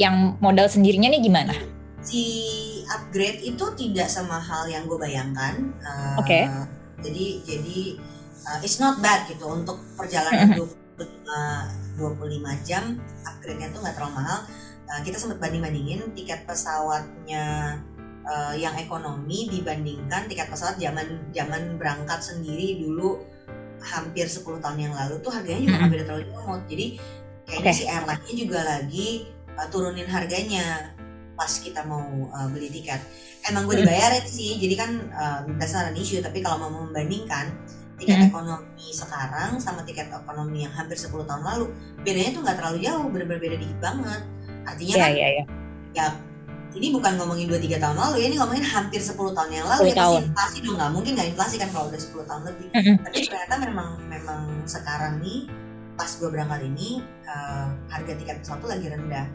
yang 0.00 0.36
modal 0.40 0.66
sendirinya 0.68 1.12
nih 1.12 1.22
gimana? 1.22 1.54
Si 2.00 2.24
upgrade 2.88 3.44
itu 3.44 3.64
tidak 3.76 4.08
semahal 4.08 4.66
yang 4.66 4.88
gue 4.88 4.96
bayangkan. 4.96 5.70
Uh, 5.84 6.20
Oke. 6.20 6.44
Okay. 6.48 6.79
Jadi 7.00 7.24
jadi 7.44 7.78
uh, 8.46 8.58
it's 8.64 8.78
not 8.80 9.00
bad 9.04 9.28
gitu 9.28 9.44
untuk 9.48 9.80
perjalanan 9.96 10.52
mm 10.52 10.60
-hmm. 10.60 10.68
25, 11.98 12.00
25 12.00 12.68
jam 12.68 12.96
upgrade-nya 13.26 13.68
tuh 13.72 13.80
nggak 13.84 13.94
terlalu 13.96 14.14
mahal. 14.16 14.38
Uh, 14.90 15.00
kita 15.06 15.16
sempat 15.22 15.38
banding-bandingin 15.38 16.12
tiket 16.18 16.44
pesawatnya 16.44 17.78
uh, 18.26 18.54
yang 18.58 18.74
ekonomi 18.76 19.46
dibandingkan 19.48 20.26
tiket 20.26 20.50
pesawat 20.50 20.76
zaman 20.76 21.30
zaman 21.30 21.78
berangkat 21.78 22.20
sendiri 22.20 22.82
dulu 22.82 23.22
hampir 23.80 24.28
10 24.28 24.44
tahun 24.60 24.78
yang 24.78 24.92
lalu 24.92 25.24
tuh 25.24 25.32
harganya 25.32 25.60
juga 25.64 25.72
nggak 25.72 25.80
mm 25.80 25.88
-hmm. 25.88 25.94
beda 25.94 26.04
terlalu 26.04 26.24
jauh. 26.28 26.58
Jadi 26.68 26.86
kayaknya 27.48 27.72
okay. 27.72 27.78
si 27.78 27.84
airline-nya 27.88 28.34
juga 28.36 28.60
lagi 28.66 29.08
uh, 29.56 29.66
turunin 29.72 30.08
harganya 30.08 30.94
pas 31.40 31.52
kita 31.56 31.80
mau 31.88 32.28
uh, 32.28 32.48
beli 32.52 32.68
tiket. 32.68 33.00
Emang 33.48 33.64
gue 33.64 33.80
dibayarin 33.80 34.26
sih, 34.28 34.60
jadi 34.60 34.74
kan 34.76 34.90
uh, 35.16 35.40
that's 35.56 35.72
not 35.72 35.88
an 35.88 35.96
issue. 35.96 36.20
Tapi 36.20 36.44
kalau 36.44 36.60
mau 36.60 36.70
membandingkan 36.84 37.56
tiket 37.96 38.16
hmm. 38.16 38.28
ekonomi 38.32 38.88
sekarang 38.92 39.60
sama 39.60 39.84
tiket 39.84 40.12
ekonomi 40.12 40.64
yang 40.64 40.72
hampir 40.72 40.96
10 40.96 41.12
tahun 41.24 41.42
lalu, 41.44 41.72
bedanya 42.04 42.30
tuh 42.36 42.42
nggak 42.44 42.56
terlalu 42.60 42.78
jauh, 42.84 43.06
bener-bener 43.08 43.40
beda 43.40 43.56
dikit 43.60 43.78
banget. 43.80 44.22
Artinya 44.68 44.94
yeah, 44.96 45.04
kan, 45.04 45.12
yeah, 45.16 45.30
yeah. 45.32 45.46
ya 45.96 46.06
ini 46.70 46.94
bukan 46.94 47.18
ngomongin 47.18 47.50
2-3 47.50 47.82
tahun 47.82 47.96
lalu 47.98 48.16
ya, 48.22 48.26
ini 48.30 48.36
ngomongin 48.38 48.66
hampir 48.66 49.00
10 49.02 49.18
tahun 49.18 49.50
yang 49.50 49.66
lalu 49.66 49.90
10 49.90 49.90
ya 49.90 49.94
pasti 49.94 49.98
tahun. 49.98 50.22
inflasi 50.30 50.56
dong 50.62 50.76
nggak 50.78 50.92
mungkin 50.94 51.12
nggak 51.18 51.28
inflasi 51.34 51.54
kan 51.58 51.68
kalau 51.74 51.86
udah 51.90 52.00
10 52.00 52.30
tahun 52.30 52.42
lebih. 52.46 52.68
Mm-mm. 52.70 52.96
Tapi 53.02 53.16
ternyata 53.26 53.54
memang 53.58 53.88
memang 54.06 54.40
sekarang 54.70 55.14
nih 55.18 55.40
pas 55.98 56.10
gue 56.16 56.28
berangkat 56.30 56.60
ini 56.64 57.02
eh, 57.26 57.66
harga 57.90 58.12
tiket 58.14 58.36
pesawat 58.44 58.58
tuh 58.62 58.70
lagi 58.70 58.86
rendah. 58.86 59.26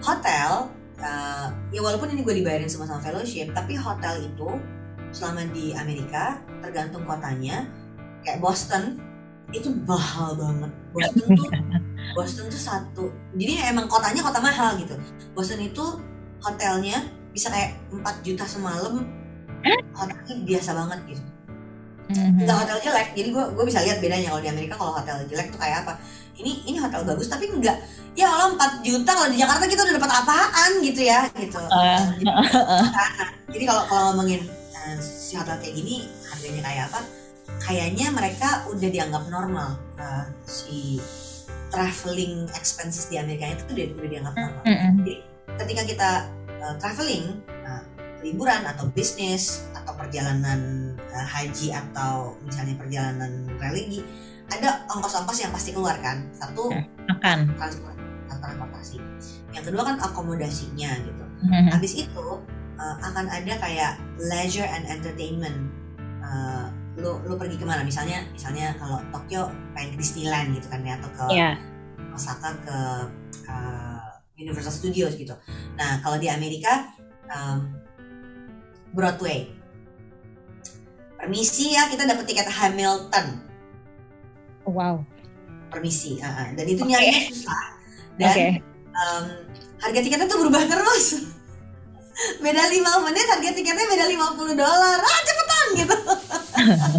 Hotel 0.00 0.50
eh, 1.00 1.46
ya 1.74 1.80
walaupun 1.80 2.12
ini 2.12 2.20
gue 2.22 2.34
dibayarin 2.44 2.70
semua 2.70 2.86
sama 2.86 3.00
fellowship, 3.00 3.50
tapi 3.56 3.74
hotel 3.74 4.30
itu 4.30 4.48
selama 5.10 5.42
di 5.50 5.74
Amerika 5.74 6.38
tergantung 6.62 7.02
kotanya 7.02 7.66
kayak 8.22 8.38
Boston 8.38 9.00
itu 9.50 9.74
mahal 9.88 10.38
banget. 10.38 10.70
Boston 10.94 11.26
tuh 11.34 11.48
Boston 12.16 12.46
tuh 12.46 12.62
satu. 12.62 13.04
Jadi 13.34 13.58
emang 13.66 13.90
kotanya 13.90 14.22
kota 14.22 14.38
mahal 14.38 14.78
gitu. 14.78 14.94
Boston 15.34 15.62
itu 15.66 15.84
hotelnya 16.40 17.02
bisa 17.34 17.50
kayak 17.50 17.78
4 17.90 18.26
juta 18.26 18.44
semalam. 18.46 19.06
Hotelnya 19.94 20.34
biasa 20.46 20.70
banget 20.74 20.98
gitu. 21.16 21.22
Mhm. 22.10 22.42
Nggak 22.42 22.56
hotel 22.66 22.78
jelek. 22.82 23.08
Jadi 23.14 23.28
gue 23.30 23.44
gue 23.54 23.64
bisa 23.64 23.78
lihat 23.80 23.98
bedanya 24.02 24.28
kalau 24.34 24.42
di 24.42 24.50
Amerika 24.50 24.74
kalau 24.74 24.92
hotel 24.92 25.16
jelek 25.30 25.54
tuh 25.54 25.60
kayak 25.62 25.86
apa. 25.86 25.92
Ini 26.34 26.52
ini 26.66 26.76
hotel 26.80 27.06
bagus 27.06 27.28
tapi 27.28 27.46
enggak. 27.46 27.78
Ya 28.18 28.26
Allah 28.26 28.50
4 28.58 28.82
juta 28.82 29.10
kalau 29.14 29.30
di 29.30 29.38
Jakarta 29.38 29.64
kita 29.64 29.86
udah 29.86 29.94
dapat 29.96 30.12
apaan 30.12 30.72
gitu 30.82 31.00
ya 31.06 31.20
gitu. 31.38 31.60
Eh, 31.62 32.00
Jadi, 32.18 32.24
jadi 33.54 33.64
kalau 33.70 33.82
kalau 33.86 34.02
ngomongin 34.12 34.42
eh, 34.50 34.96
si 34.98 35.38
hotel 35.38 35.54
kayak 35.62 35.74
gini 35.78 36.10
harganya 36.26 36.62
kayak 36.66 36.82
apa? 36.90 37.00
Kayaknya 37.60 38.06
mereka 38.10 38.48
udah 38.66 38.88
dianggap 38.90 39.22
normal 39.30 39.78
eh, 39.94 40.26
si 40.42 40.98
traveling 41.70 42.50
expenses 42.58 43.06
di 43.06 43.16
Amerika 43.16 43.46
itu 43.46 43.62
udah 43.70 43.86
udah 43.94 44.10
dianggap 44.10 44.34
normal. 44.34 44.62
mm-mm. 44.66 44.92
Ketika 45.60 45.82
kita 45.86 46.10
eh, 46.58 46.74
traveling, 46.82 47.24
eh, 47.46 47.82
liburan 48.26 48.62
atau 48.66 48.90
bisnis 48.90 49.64
atau 49.84 49.92
perjalanan 49.96 50.92
eh, 50.98 51.26
haji 51.26 51.74
atau 51.74 52.36
misalnya 52.44 52.76
perjalanan 52.76 53.48
religi, 53.58 54.04
ada 54.50 54.84
ongkos-ongkos 54.90 55.38
yang 55.40 55.52
pasti 55.54 55.70
keluar 55.72 55.96
kan. 56.02 56.26
Satu 56.34 56.70
makan 57.08 57.54
transport, 57.54 57.96
transportasi. 58.28 58.98
Yang 59.54 59.64
kedua 59.72 59.82
kan 59.86 59.96
akomodasinya 60.00 60.90
gitu. 61.04 61.24
Mhm. 61.46 61.70
Habis 61.72 61.92
itu 62.06 62.26
uh, 62.76 62.96
akan 63.00 63.26
ada 63.28 63.52
kayak 63.60 63.92
leisure 64.18 64.66
and 64.66 64.84
entertainment. 64.88 65.70
Uh, 66.20 66.68
lu 67.00 67.16
lu 67.24 67.34
pergi 67.38 67.56
ke 67.56 67.64
mana? 67.64 67.84
Misalnya 67.86 68.26
misalnya 68.32 68.76
kalau 68.76 69.00
Tokyo 69.14 69.48
pengen 69.72 69.96
ke 69.96 70.04
Disneyland 70.04 70.52
gitu 70.56 70.68
kan 70.68 70.84
ya 70.84 71.00
atau 71.00 71.10
ke 71.14 71.24
ya 71.32 71.50
Osaka 72.12 72.50
ke 72.60 72.78
uh, 73.48 74.10
Universal 74.36 74.72
Studios 74.72 75.14
gitu. 75.16 75.32
Nah 75.76 76.00
kalau 76.04 76.16
di 76.16 76.28
Amerika 76.28 76.90
um, 77.30 77.80
Broadway. 78.90 79.59
Permisi 81.20 81.76
ya 81.76 81.84
kita 81.92 82.08
dapat 82.08 82.24
tiket 82.24 82.48
Hamilton. 82.48 83.26
wow 84.64 85.04
Permisi. 85.68 86.16
uh. 86.24 86.50
Dan 86.56 86.66
itu 86.66 86.82
Oke. 86.82 86.90
nyarinya 86.90 87.20
susah. 87.28 87.64
Dan 88.16 88.32
oke 88.32 88.46
um, 88.94 89.24
harga 89.80 90.00
tiketnya 90.00 90.26
tuh 90.28 90.38
berubah 90.40 90.64
terus. 90.66 91.06
beda 92.44 92.68
5 92.68 93.06
menit 93.08 93.26
harga 93.32 93.50
tiketnya 93.52 93.86
beda 93.86 94.04
50 94.08 94.60
dolar. 94.60 94.98
Ah 95.00 95.20
cepetan 95.24 95.66
gitu. 95.76 95.96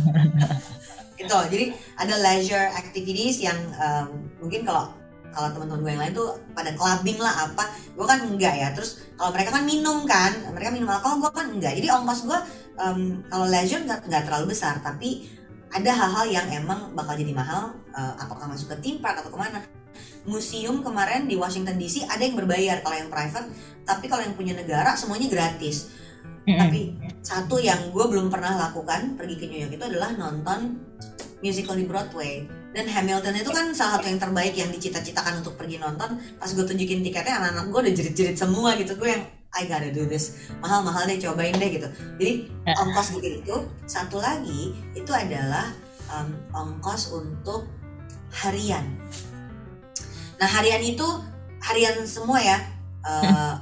gitu. 1.22 1.38
Jadi 1.54 1.66
ada 1.98 2.16
leisure 2.18 2.70
activities 2.74 3.38
yang 3.42 3.58
um, 3.78 4.30
mungkin 4.42 4.66
kalau 4.66 4.94
kalau 5.32 5.48
teman-teman 5.56 5.80
gue 5.80 5.92
yang 5.96 6.02
lain 6.04 6.14
tuh 6.14 6.30
pada 6.52 6.76
clubbing 6.76 7.16
lah 7.16 7.48
apa, 7.48 7.64
gue 7.96 8.06
kan 8.06 8.20
enggak 8.28 8.52
ya. 8.52 8.68
Terus 8.76 9.00
kalau 9.16 9.32
mereka 9.32 9.56
kan 9.56 9.64
minum 9.64 10.04
kan, 10.04 10.36
mereka 10.52 10.76
minum 10.76 10.92
alkohol, 10.92 11.24
gue 11.24 11.32
kan 11.32 11.48
enggak. 11.48 11.72
Jadi 11.80 11.88
ongkos 11.88 12.28
gue 12.28 12.40
um, 12.80 13.26
kalau 13.28 13.48
leisure 13.50 13.84
nggak 13.84 14.08
nggak 14.08 14.24
terlalu 14.30 14.54
besar, 14.54 14.80
tapi 14.80 15.28
ada 15.72 15.92
hal-hal 15.92 16.26
yang 16.28 16.48
emang 16.52 16.92
bakal 16.96 17.16
jadi 17.16 17.32
mahal. 17.32 17.76
uh, 17.92 18.16
apakah 18.24 18.48
masuk 18.48 18.72
ke 18.72 18.78
theme 18.80 19.00
park 19.04 19.20
atau 19.20 19.32
ke 19.32 19.40
mana? 19.40 19.60
museum 20.26 20.86
kemarin 20.86 21.26
di 21.26 21.34
Washington 21.34 21.82
DC 21.82 22.06
ada 22.06 22.22
yang 22.22 22.38
berbayar 22.38 22.82
kalau 22.86 22.96
yang 22.98 23.10
private, 23.10 23.48
tapi 23.84 24.06
kalau 24.06 24.22
yang 24.22 24.36
punya 24.38 24.54
negara 24.54 24.94
semuanya 24.94 25.28
gratis. 25.32 25.90
Tapi 26.42 26.98
satu 27.22 27.62
yang 27.62 27.94
gue 27.94 28.06
belum 28.10 28.34
pernah 28.34 28.58
lakukan 28.58 29.14
pergi 29.14 29.36
ke 29.38 29.46
New 29.46 29.62
York 29.62 29.78
itu 29.78 29.86
adalah 29.86 30.10
nonton 30.18 30.78
musical 31.42 31.78
di 31.78 31.86
Broadway. 31.86 32.46
Dan 32.72 32.88
Hamilton 32.88 33.36
itu 33.36 33.52
kan 33.52 33.76
salah 33.76 34.00
satu 34.00 34.08
yang 34.08 34.20
terbaik 34.20 34.56
yang 34.56 34.72
dicita-citakan 34.72 35.44
untuk 35.44 35.60
pergi 35.60 35.78
nonton. 35.78 36.18
Pas 36.40 36.50
gue 36.50 36.66
tunjukin 36.66 37.04
tiketnya 37.04 37.38
anak-anak 37.44 37.66
gue 37.68 37.80
udah 37.84 37.94
jerit-jerit 37.94 38.36
semua 38.40 38.80
gitu. 38.80 38.96
Gue 38.96 39.12
yang 39.12 39.24
I 39.52 39.68
gotta 39.68 39.91
do 39.91 40.08
this. 40.08 40.47
Mahal-mahal 40.64 41.08
deh 41.08 41.20
cobain 41.20 41.52
deh 41.52 41.70
gitu. 41.76 41.88
Jadi 42.20 42.34
ongkos 42.72 43.08
gitu 43.20 43.28
itu. 43.43 43.56
Satu 43.84 44.24
lagi 44.24 44.72
itu 44.95 45.12
adalah 45.12 45.76
um, 46.08 46.32
ongkos 46.56 47.12
untuk 47.12 47.68
harian. 48.32 48.95
Nah 50.39 50.47
harian 50.47 50.80
itu 50.80 51.06
harian 51.60 51.99
semua 52.08 52.39
ya. 52.39 52.60
Uh, 53.04 53.58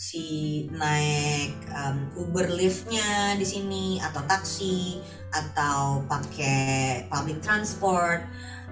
si 0.00 0.24
naik 0.72 1.52
um, 1.76 2.08
Uber 2.16 2.48
liftnya 2.48 3.36
di 3.36 3.44
sini 3.44 4.00
atau 4.00 4.24
taksi 4.24 4.96
atau 5.28 6.00
pakai 6.08 7.04
public 7.12 7.44
transport, 7.44 8.24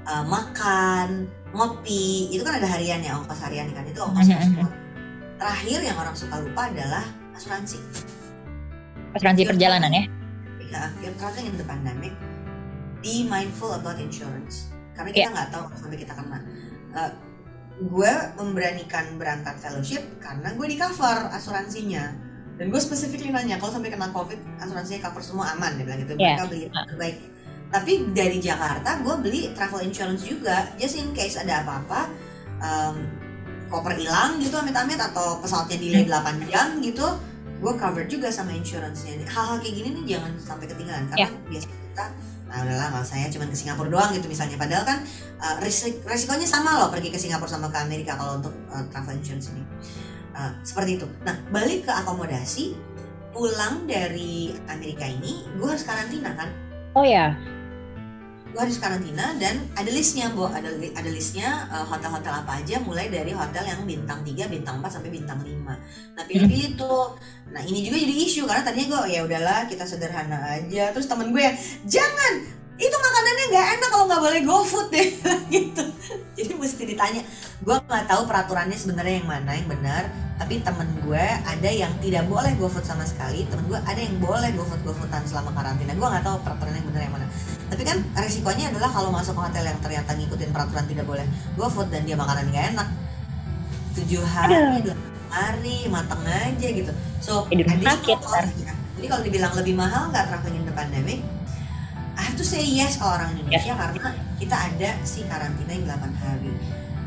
uh, 0.09 0.25
makan, 0.25 1.29
ngopi 1.53 2.33
itu 2.33 2.41
kan 2.41 2.57
ada 2.57 2.69
hariannya 2.73 3.13
ongkos 3.13 3.45
harian 3.45 3.69
kan 3.77 3.85
itu 3.85 4.01
ongkos 4.01 4.25
Mhm, 4.25 4.41
semua. 4.41 4.69
Terakhir 5.39 5.79
yang 5.81 5.97
orang 5.97 6.15
suka 6.15 6.37
lupa 6.39 6.67
adalah 6.67 7.05
asuransi. 7.33 7.79
asuransi 9.09 9.43
perjalanan 9.47 9.89
ya 9.89 10.05
Ya, 10.69 10.85
you're 11.01 11.17
traveling 11.17 11.49
in 11.49 11.57
the 11.57 11.65
pandemic, 11.65 12.13
be 13.01 13.25
mindful 13.25 13.73
about 13.73 13.97
insurance 13.97 14.69
karena 14.93 15.09
Iya. 15.09 15.17
kita 15.17 15.31
nggak 15.33 15.49
tahu 15.49 15.65
sampai 15.73 15.97
kita 15.97 16.13
kena. 16.13 16.39
Uh, 16.93 17.11
gue 17.79 18.13
memberanikan 18.37 19.17
berangkat 19.17 19.57
fellowship 19.57 20.03
karena 20.19 20.53
gue 20.53 20.67
di 20.67 20.77
cover 20.77 21.31
asuransinya 21.33 22.11
dan 22.59 22.69
gue 22.69 22.81
specifically 22.83 23.31
nanya 23.31 23.57
kalau 23.57 23.71
sampai 23.71 23.89
kena 23.89 24.11
covid 24.11 24.37
asuransinya 24.59 25.09
cover 25.09 25.23
semua 25.23 25.55
aman 25.55 25.79
dia 25.79 25.87
bilang 25.87 26.01
gitu 26.03 26.13
Iya. 26.13 26.35
mereka 26.37 26.45
beli 26.45 26.61
yang 26.67 26.85
terbaik 26.85 27.17
tapi 27.71 27.93
dari 28.11 28.39
Jakarta 28.43 28.91
gue 28.99 29.15
beli 29.23 29.41
travel 29.55 29.81
insurance 29.81 30.27
juga 30.27 30.69
just 30.75 30.99
in 30.99 31.15
case 31.15 31.39
ada 31.39 31.63
apa-apa 31.63 32.11
um, 32.59 32.97
koper 33.69 33.95
hilang 33.95 34.41
gitu 34.41 34.57
amit-amit 34.57 34.99
atau 34.99 35.39
pesawatnya 35.39 35.77
delay 35.77 36.05
8 36.09 36.49
jam 36.49 36.81
gitu 36.81 37.07
gue 37.59 37.73
cover 37.75 38.07
juga 38.07 38.31
sama 38.31 38.55
insurance-nya. 38.55 39.19
Hal-hal 39.27 39.59
kayak 39.59 39.75
gini 39.75 39.89
nih 39.99 40.05
jangan 40.15 40.33
sampai 40.39 40.67
ketinggalan 40.71 41.11
karena 41.11 41.29
biasanya 41.51 41.79
kita 41.91 42.07
nah 42.49 42.65
udahlah 42.65 42.89
nggak 42.89 43.05
saya 43.05 43.29
cuma 43.29 43.45
ke 43.45 43.57
Singapura 43.59 43.89
doang 43.91 44.11
gitu 44.15 44.31
misalnya. 44.31 44.57
Padahal 44.57 44.85
kan 44.87 44.99
uh, 45.43 45.57
risik- 45.61 46.01
resikonya 46.07 46.47
sama 46.47 46.79
loh 46.79 46.89
pergi 46.89 47.11
ke 47.11 47.19
Singapura 47.19 47.51
sama 47.51 47.67
ke 47.69 47.79
Amerika 47.83 48.15
kalau 48.15 48.39
untuk 48.39 48.55
uh, 48.71 48.87
travel 48.95 49.19
insurance 49.19 49.51
ini. 49.51 49.63
Uh, 50.39 50.55
seperti 50.63 51.03
itu. 51.03 51.07
Nah 51.27 51.35
balik 51.51 51.85
ke 51.85 51.93
akomodasi 51.93 52.79
pulang 53.35 53.85
dari 53.91 54.55
Amerika 54.71 55.05
ini 55.05 55.43
gue 55.59 55.67
harus 55.67 55.83
karantina 55.83 56.39
kan? 56.39 56.49
Oh 56.95 57.03
ya 57.03 57.35
gue 58.49 58.61
harus 58.61 58.81
karantina 58.81 59.37
dan 59.37 59.61
ada 59.77 59.91
listnya 59.93 60.33
bu. 60.33 60.49
Ada 60.49 60.73
ada 60.97 61.11
listnya 61.13 61.69
uh, 61.69 61.87
hotel-hotel 61.87 62.33
apa 62.33 62.65
aja 62.65 62.81
mulai 62.81 63.13
dari 63.13 63.33
hotel 63.37 63.65
yang 63.65 63.85
bintang 63.85 64.25
3, 64.25 64.49
bintang 64.49 64.81
4 64.81 64.89
sampai 64.99 65.11
bintang 65.13 65.41
5 65.41 66.17
nah 66.19 66.25
pilih-pilih 66.27 66.75
tuh 66.75 67.15
nah 67.49 67.63
ini 67.65 67.87
juga 67.87 67.97
jadi 68.03 68.15
isu 68.29 68.45
karena 68.45 68.61
tadinya 68.67 68.87
gue 68.93 69.15
ya 69.15 69.21
udahlah 69.25 69.61
kita 69.69 69.85
sederhana 69.85 70.59
aja. 70.59 70.91
Terus 70.93 71.07
temen 71.07 71.31
gue 71.31 71.47
jangan 71.87 72.58
itu 72.79 72.95
makanannya 72.95 73.45
nggak 73.51 73.67
enak 73.75 73.89
kalau 73.91 74.05
nggak 74.07 74.23
boleh 74.23 74.41
GoFood 74.47 74.89
deh 74.95 75.09
gitu. 75.55 75.85
Jadi 76.39 76.53
mesti 76.55 76.83
ditanya 76.87 77.23
gue 77.59 77.75
nggak 77.75 78.07
tahu 78.07 78.23
peraturannya 78.31 78.79
sebenarnya 78.79 79.19
yang 79.19 79.27
mana 79.27 79.51
yang 79.59 79.67
benar 79.67 80.07
tapi 80.39 80.63
temen 80.63 80.87
gue 81.03 81.25
ada 81.43 81.71
yang 81.75 81.91
tidak 81.99 82.31
boleh 82.31 82.55
GoFood 82.55 82.87
sama 82.87 83.03
sekali 83.03 83.43
temen 83.51 83.67
gue 83.67 83.79
ada 83.83 83.99
yang 83.99 84.15
boleh 84.23 84.55
GoFood 84.55 84.87
GoFoodan 84.87 85.27
selama 85.27 85.51
karantina. 85.51 85.99
Gue 85.99 86.07
nggak 86.07 86.23
tahu 86.23 86.37
peraturannya 86.47 86.79
yang 86.79 86.89
benar 86.95 87.03
yang 87.03 87.15
mana. 87.19 87.27
Tapi 87.69 87.83
kan 87.83 87.99
resikonya 88.15 88.71
adalah 88.71 88.91
kalau 88.95 89.11
masuk 89.11 89.35
ke 89.35 89.43
hotel 89.43 89.65
yang 89.67 89.79
ternyata 89.83 90.11
ngikutin 90.15 90.51
peraturan 90.55 90.87
tidak 90.87 91.05
boleh 91.11 91.27
GoFood 91.59 91.91
dan 91.91 92.07
dia 92.07 92.15
makanan 92.15 92.47
nggak 92.55 92.65
enak. 92.79 92.89
Tujuh 93.99 94.23
hari 94.23 94.87
delapan 94.87 95.09
hari 95.29 95.85
mateng 95.93 96.25
aja 96.25 96.69
gitu. 96.73 96.93
So 97.21 97.45
Jadi 98.99 99.07
ya. 99.07 99.11
kalau 99.11 99.23
dibilang 99.23 99.53
lebih 99.55 99.75
mahal 99.77 100.11
nggak 100.11 100.27
traveling 100.31 100.65
in 100.65 101.38
to 102.39 102.47
say 102.47 102.63
yes 102.63 103.03
orang 103.03 103.35
Indonesia 103.35 103.75
karena 103.75 104.15
kita 104.39 104.55
ada 104.55 104.91
si 105.03 105.27
karantina 105.27 105.75
yang 105.75 105.91
8 105.91 106.23
hari. 106.23 106.55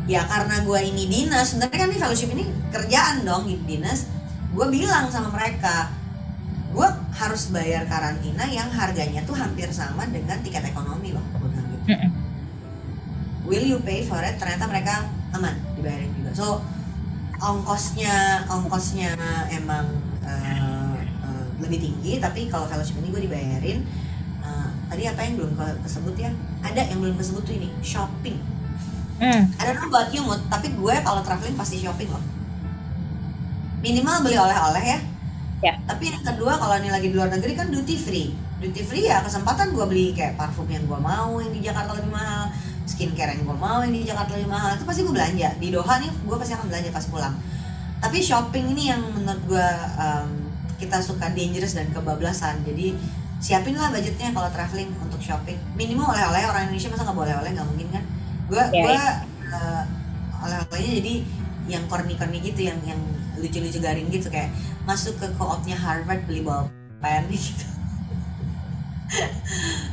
Ya 0.03 0.27
karena 0.27 0.59
gue 0.67 0.79
ini 0.83 1.07
dinas 1.07 1.55
sebenarnya 1.55 1.77
kan 1.79 1.87
ini 1.87 1.99
fellowship 2.03 2.29
ini 2.35 2.43
kerjaan 2.67 3.23
dong 3.23 3.47
di 3.47 3.55
dinas. 3.63 4.11
Gue 4.51 4.67
bilang 4.67 5.07
sama 5.07 5.31
mereka 5.31 5.87
gue 6.75 6.87
harus 7.15 7.47
bayar 7.55 7.87
karantina 7.87 8.43
yang 8.51 8.67
harganya 8.67 9.23
tuh 9.23 9.35
hampir 9.39 9.71
sama 9.71 10.03
dengan 10.11 10.39
tiket 10.43 10.67
ekonomi 10.67 11.15
loh 11.15 11.23
gue 11.39 11.47
bilang 11.47 11.67
gitu. 11.79 11.87
Will 13.47 13.63
you 13.63 13.79
pay 13.79 14.03
for 14.03 14.19
it? 14.19 14.35
Ternyata 14.35 14.67
mereka 14.67 15.07
aman 15.31 15.55
dibayarin 15.79 16.11
juga. 16.19 16.31
So 16.35 16.47
ongkosnya 17.39 18.45
ongkosnya 18.51 19.15
emang 19.47 19.95
uh, 20.27 20.99
uh, 20.99 21.45
lebih 21.63 21.79
tinggi 21.79 22.19
tapi 22.19 22.51
kalau 22.51 22.67
fellowship 22.67 22.99
ini 22.99 23.15
gue 23.15 23.31
dibayarin 23.31 23.79
tadi 24.91 25.07
apa 25.07 25.23
yang 25.23 25.39
belum 25.39 25.55
kesebut 25.87 26.15
ya? 26.19 26.31
Ada 26.59 26.91
yang 26.91 26.99
belum 26.99 27.15
kesebut 27.15 27.47
tuh 27.47 27.55
ini 27.55 27.71
shopping. 27.79 28.35
Hmm. 29.21 29.53
ada 29.61 29.77
don't 29.77 29.93
buat 29.93 30.09
you 30.09 30.25
mood 30.25 30.41
tapi 30.49 30.73
gue 30.73 30.95
kalau 31.05 31.21
traveling 31.21 31.55
pasti 31.55 31.79
shopping 31.79 32.11
loh. 32.11 32.19
Minimal 33.79 34.27
beli 34.27 34.35
oleh-oleh 34.35 34.83
ya. 34.83 34.99
Ya. 35.61 35.73
Tapi 35.85 36.09
yang 36.09 36.25
kedua 36.25 36.57
kalau 36.57 36.73
ini 36.81 36.89
lagi 36.89 37.07
di 37.07 37.15
luar 37.15 37.29
negeri 37.29 37.53
kan 37.55 37.69
duty 37.69 37.95
free. 37.95 38.33
Duty 38.59 38.81
free 38.81 39.07
ya 39.07 39.21
kesempatan 39.21 39.71
gue 39.77 39.85
beli 39.87 40.11
kayak 40.11 40.35
parfum 40.35 40.65
yang 40.67 40.83
gue 40.89 40.99
mau 40.99 41.37
yang 41.37 41.53
di 41.53 41.61
Jakarta 41.61 41.95
lebih 41.95 42.11
mahal 42.11 42.49
skincare 42.89 43.37
yang 43.37 43.47
gue 43.47 43.57
mau 43.57 43.79
yang 43.85 43.93
di 43.93 44.03
Jakarta 44.03 44.35
lebih 44.35 44.49
mahal. 44.51 44.75
Itu 44.75 44.83
pasti 44.83 45.01
gue 45.07 45.13
belanja. 45.13 45.49
Di 45.55 45.67
Doha 45.71 45.95
nih 46.01 46.11
gue 46.11 46.35
pasti 46.35 46.53
akan 46.57 46.65
belanja 46.67 46.89
pas 46.91 47.05
pulang. 47.07 47.35
Tapi 48.01 48.17
shopping 48.19 48.65
ini 48.73 48.83
yang 48.89 49.01
menurut 49.15 49.41
gue 49.45 49.67
um, 50.01 50.29
kita 50.81 50.97
suka 50.97 51.29
dangerous 51.29 51.77
dan 51.77 51.93
kebablasan. 51.93 52.65
Jadi 52.65 52.97
siapin 53.41 53.73
lah 53.73 53.89
budgetnya 53.89 54.29
kalau 54.31 54.49
traveling 54.53 54.93
untuk 55.01 55.17
shopping. 55.17 55.57
Minimum 55.73 56.05
oleh-oleh 56.05 56.45
orang 56.45 56.69
Indonesia 56.69 56.93
masa 56.93 57.09
nggak 57.09 57.17
boleh 57.17 57.33
oleh 57.33 57.49
nggak 57.57 57.67
mungkin 57.67 57.87
kan? 57.89 58.03
Gue 58.45 58.63
yeah, 58.69 58.85
gue 58.85 58.93
yeah. 58.93 59.15
uh, 59.49 59.83
oleh-olehnya 60.45 60.91
jadi 61.01 61.13
yang 61.65 61.83
korni-korni 61.89 62.37
gitu 62.45 62.69
yang 62.69 62.77
yang 62.85 63.01
lucu-lucu 63.41 63.81
garing 63.81 64.13
gitu 64.13 64.29
kayak 64.29 64.53
masuk 64.85 65.17
ke 65.17 65.25
co-opnya 65.37 65.73
Harvard 65.73 66.21
beli 66.29 66.45
bolpen 66.45 67.23
gitu. 67.33 67.65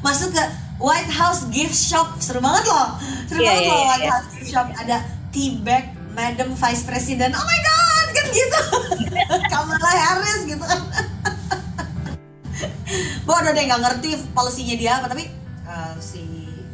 Masuk 0.05 0.31
ke 0.37 0.45
White 0.79 1.11
House 1.11 1.49
gift 1.49 1.75
shop 1.75 2.21
seru 2.21 2.45
banget 2.45 2.69
loh. 2.69 3.01
Seru 3.27 3.41
yeah, 3.41 3.57
banget 3.57 3.65
yeah, 3.65 3.73
loh 3.73 3.81
yeah, 3.81 3.89
White 3.89 4.05
yeah. 4.05 4.13
House 4.13 4.29
gift 4.37 4.49
shop. 4.53 4.67
Ada 4.77 4.97
tea 5.33 5.57
bag 5.65 5.97
Madam 6.13 6.53
Vice 6.53 6.85
President. 6.85 7.33
Oh 7.33 7.47
my 7.49 7.61
god 7.65 8.07
kan 8.13 8.27
gitu. 8.29 8.61
Kamala 9.57 9.93
Harris 9.97 10.45
gitu 10.45 10.61
kan 10.61 11.08
udah 13.49 13.53
deh 13.55 13.65
nggak 13.65 13.81
ngerti 13.81 14.11
polisinya 14.37 14.77
dia 14.77 14.93
apa 15.01 15.07
tapi 15.09 15.25
uh, 15.65 15.95
si 16.03 16.21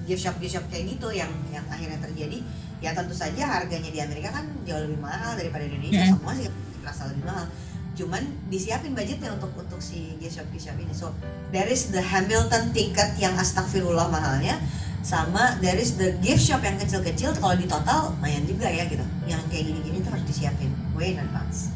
gift 0.09 0.26
shop 0.26 0.37
gift 0.41 0.59
shop 0.59 0.64
kayak 0.72 0.97
gitu 0.97 1.09
yang 1.12 1.30
yang 1.53 1.64
akhirnya 1.70 2.01
terjadi 2.01 2.41
ya 2.85 2.93
tentu 2.93 3.16
saja 3.16 3.43
harganya 3.49 3.89
di 3.89 4.01
Amerika 4.01 4.28
kan 4.35 4.45
jauh 4.68 4.85
lebih 4.85 5.01
mahal 5.01 5.37
daripada 5.41 5.64
Indonesia 5.64 6.05
semua 6.05 6.37
sih 6.37 6.53
terasa 6.85 7.09
lebih 7.09 7.24
mahal. 7.24 7.49
Cuman 7.95 8.22
disiapin 8.53 8.93
budgetnya 8.93 9.32
untuk 9.32 9.55
untuk 9.57 9.80
si 9.80 10.18
gift 10.20 10.37
shop 10.37 10.49
gift 10.53 10.68
shop 10.68 10.76
ini. 10.76 10.93
So 10.93 11.16
there 11.49 11.64
is 11.64 11.89
the 11.89 12.05
Hamilton 12.05 12.76
ticket 12.76 13.16
yang 13.16 13.39
astagfirullah 13.41 14.12
mahalnya 14.12 14.61
sama 15.05 15.57
there 15.64 15.76
is 15.80 15.97
the 15.97 16.16
gift 16.20 16.45
shop 16.45 16.61
yang 16.61 16.76
kecil-kecil 16.76 17.37
kalau 17.41 17.57
di 17.57 17.64
total 17.64 18.12
lumayan 18.12 18.45
juga 18.45 18.68
ya 18.68 18.85
gitu. 18.85 19.05
Yang 19.24 19.41
kayak 19.49 19.64
gini-gini 19.72 19.99
tuh 20.05 20.11
harus 20.12 20.26
disiapin 20.28 20.68
way 20.93 21.16
in 21.16 21.24
advance 21.24 21.74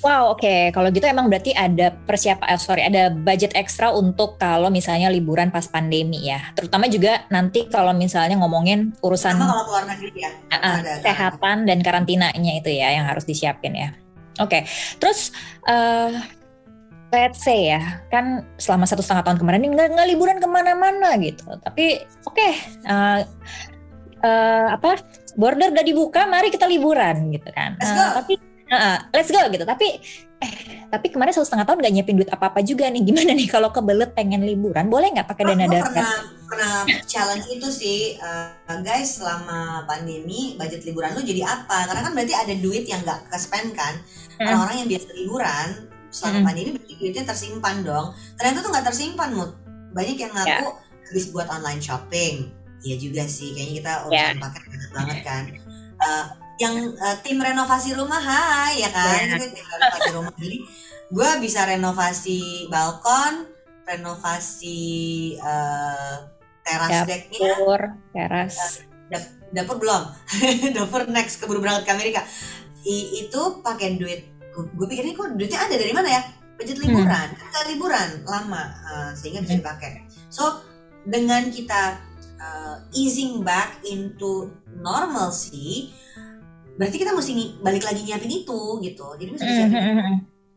Wow, 0.00 0.32
oke. 0.32 0.40
Okay. 0.40 0.60
Kalau 0.72 0.88
gitu 0.88 1.04
emang 1.04 1.28
berarti 1.28 1.52
ada 1.52 1.92
persiapan, 1.92 2.46
eh, 2.56 2.60
sorry, 2.60 2.82
ada 2.88 3.12
budget 3.12 3.52
ekstra 3.52 3.92
untuk 3.92 4.40
kalau 4.40 4.72
misalnya 4.72 5.12
liburan 5.12 5.52
pas 5.52 5.68
pandemi 5.68 6.24
ya. 6.24 6.40
Terutama 6.56 6.88
juga 6.88 7.28
nanti 7.28 7.68
kalau 7.68 7.92
misalnya 7.92 8.40
ngomongin 8.40 8.96
urusan 9.04 9.36
kalau 9.36 9.68
keluar 9.68 9.84
negeri 9.84 10.24
ya, 10.24 10.30
uh, 10.56 10.80
kesehatan 11.04 11.68
dan 11.68 11.84
karantinanya 11.84 12.52
itu 12.56 12.72
ya 12.72 12.96
yang 12.96 13.04
harus 13.04 13.28
disiapin 13.28 13.76
ya. 13.76 13.92
Oke, 14.40 14.62
okay. 14.62 14.62
terus 14.96 15.36
uh, 15.68 16.16
let's 17.12 17.44
say 17.44 17.68
ya, 17.76 18.00
kan 18.08 18.48
selama 18.56 18.88
satu 18.88 19.04
setengah 19.04 19.28
tahun 19.28 19.38
kemarin 19.42 19.68
ini 19.68 19.76
nggak 19.76 20.08
liburan 20.16 20.40
ke 20.40 20.48
mana-mana 20.48 21.12
gitu. 21.20 21.44
Tapi 21.60 22.00
oke, 22.24 22.32
okay, 22.32 22.52
uh, 22.88 23.20
uh, 24.24 24.24
eh, 24.24 24.66
apa 24.80 24.96
border 25.36 25.76
udah 25.76 25.84
dibuka, 25.84 26.24
mari 26.24 26.48
kita 26.48 26.64
liburan 26.64 27.28
gitu 27.36 27.52
kan. 27.52 27.76
Uh, 27.84 28.24
tapi 28.24 28.40
uh, 28.70 28.98
let's 29.12 29.30
go 29.30 29.42
gitu. 29.50 29.66
Tapi 29.66 29.88
eh 30.40 30.52
tapi 30.88 31.12
kemarin 31.12 31.36
satu 31.36 31.44
setengah 31.44 31.68
tahun 31.68 31.78
nggak 31.84 31.92
nyiapin 31.92 32.16
duit 32.16 32.30
apa 32.32 32.54
apa 32.54 32.60
juga 32.64 32.88
nih. 32.88 33.02
Gimana 33.10 33.30
nih 33.34 33.48
kalau 33.50 33.68
kebelet 33.74 34.14
pengen 34.14 34.46
liburan, 34.46 34.88
boleh 34.88 35.10
nggak 35.10 35.28
pakai 35.28 35.44
dana 35.50 35.66
darurat? 35.66 35.92
Pernah 35.92 36.18
pernah 36.50 36.74
challenge 37.06 37.46
itu 37.50 37.68
sih, 37.70 37.98
uh, 38.18 38.78
guys 38.82 39.20
selama 39.20 39.86
pandemi 39.86 40.58
budget 40.58 40.82
liburan 40.82 41.14
lu 41.14 41.22
jadi 41.22 41.46
apa? 41.46 41.90
Karena 41.90 42.00
kan 42.06 42.12
berarti 42.14 42.34
ada 42.34 42.54
duit 42.58 42.86
yang 42.86 43.02
nggak 43.02 43.30
ke 43.30 43.36
spend 43.38 43.74
kan 43.76 43.98
orang-orang 44.40 44.76
yang 44.84 44.88
biasa 44.88 45.08
liburan 45.12 45.68
selama 46.10 46.38
hmm. 46.42 46.46
pandemi 46.46 46.70
duitnya 47.00 47.24
tersimpan 47.24 47.76
dong 47.86 48.12
ternyata 48.36 48.58
tuh 48.66 48.70
nggak 48.74 48.86
tersimpan 48.90 49.30
mood 49.32 49.50
banyak 49.94 50.18
yang 50.18 50.32
ngaku 50.34 50.68
yeah. 50.68 51.06
habis 51.06 51.24
buat 51.30 51.48
online 51.48 51.80
shopping 51.80 52.50
Iya 52.80 52.96
juga 52.96 53.28
sih 53.28 53.52
kayaknya 53.52 53.74
kita 53.76 53.92
urusan 54.08 54.16
yeah. 54.16 54.40
paket 54.40 54.62
banget 54.64 54.90
banget 54.96 55.18
kan 55.20 55.42
uh, 56.00 56.24
yang 56.60 56.92
uh, 56.92 57.16
tim 57.24 57.40
renovasi 57.40 57.96
rumah 57.96 58.20
hai 58.20 58.84
ya 58.84 58.92
kan? 58.92 59.24
Yeah. 59.24 59.48
tim 59.48 59.64
renovasi 59.64 60.08
rumah. 60.12 60.32
Jadi 60.36 60.58
gue 61.10 61.30
bisa 61.40 61.60
renovasi 61.64 62.68
balkon 62.68 63.48
renovasi 63.88 64.80
uh, 65.40 66.28
teras 66.62 67.02
dapur, 67.02 67.08
decknya. 67.08 67.48
dapur 67.56 67.82
teras 68.12 68.56
dapur 69.50 69.76
belum. 69.82 70.02
Dapur 70.78 71.10
next 71.10 71.42
keburu 71.42 71.58
berangkat 71.58 71.90
ke 71.90 71.92
Amerika. 71.92 72.22
I, 72.86 73.26
itu 73.26 73.40
pakai 73.60 73.98
duit. 73.98 74.30
Gue 74.54 74.86
pikirnya 74.86 75.14
kok 75.14 75.34
duitnya 75.34 75.60
ada 75.66 75.74
dari 75.74 75.90
mana 75.90 76.08
ya? 76.08 76.22
Budget 76.54 76.78
hmm. 76.78 76.86
liburan. 76.86 77.28
Hmm. 77.34 77.50
kan 77.50 77.64
liburan 77.66 78.10
lama 78.24 78.62
uh, 78.86 79.10
sehingga 79.18 79.42
bisa 79.42 79.58
hmm. 79.58 79.62
dipakai. 79.66 79.92
So 80.30 80.62
dengan 81.02 81.50
kita 81.50 81.98
uh, 82.38 82.76
easing 82.94 83.42
back 83.42 83.82
into 83.82 84.54
normalcy 84.78 85.90
berarti 86.80 86.96
kita 86.96 87.12
mesti 87.12 87.60
balik 87.60 87.84
lagi 87.84 88.00
nyiapin 88.08 88.32
itu 88.32 88.60
gitu. 88.80 89.06
Jadi 89.20 89.30
mesti 89.36 89.44
hmm, 89.44 89.56
siapin. 89.60 89.84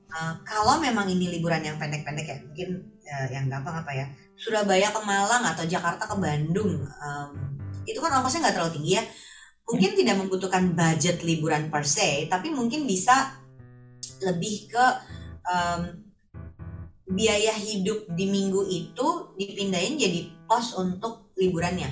uh, 0.07 0.33
kalau 0.47 0.79
memang 0.79 1.03
ini 1.11 1.27
liburan 1.35 1.59
yang 1.59 1.75
pendek-pendek 1.75 2.23
ya 2.23 2.37
mungkin 2.39 2.69
uh, 3.03 3.27
yang 3.27 3.51
gampang 3.51 3.83
apa 3.83 3.91
ya 3.91 4.07
Surabaya 4.39 4.87
ke 4.95 5.03
Malang 5.03 5.43
atau 5.43 5.67
Jakarta 5.67 6.07
ke 6.07 6.15
Bandung 6.15 6.79
um, 6.87 7.29
itu 7.83 7.99
kan 7.99 8.23
ongkosnya 8.23 8.47
nggak 8.47 8.55
terlalu 8.55 8.75
tinggi 8.79 8.91
ya. 8.95 9.03
Mungkin 9.67 9.89
hmm. 9.91 9.99
tidak 9.99 10.15
membutuhkan 10.23 10.63
budget 10.71 11.17
liburan 11.27 11.67
per 11.67 11.83
se 11.83 12.31
tapi 12.31 12.55
mungkin 12.55 12.87
bisa 12.87 13.43
lebih 14.23 14.71
ke 14.71 14.85
um, 15.43 16.07
biaya 17.11 17.51
hidup 17.51 18.07
di 18.15 18.31
minggu 18.31 18.63
itu 18.71 19.35
dipindahin 19.35 19.99
jadi 19.99 20.31
pos 20.47 20.71
untuk 20.79 21.35
liburannya. 21.35 21.91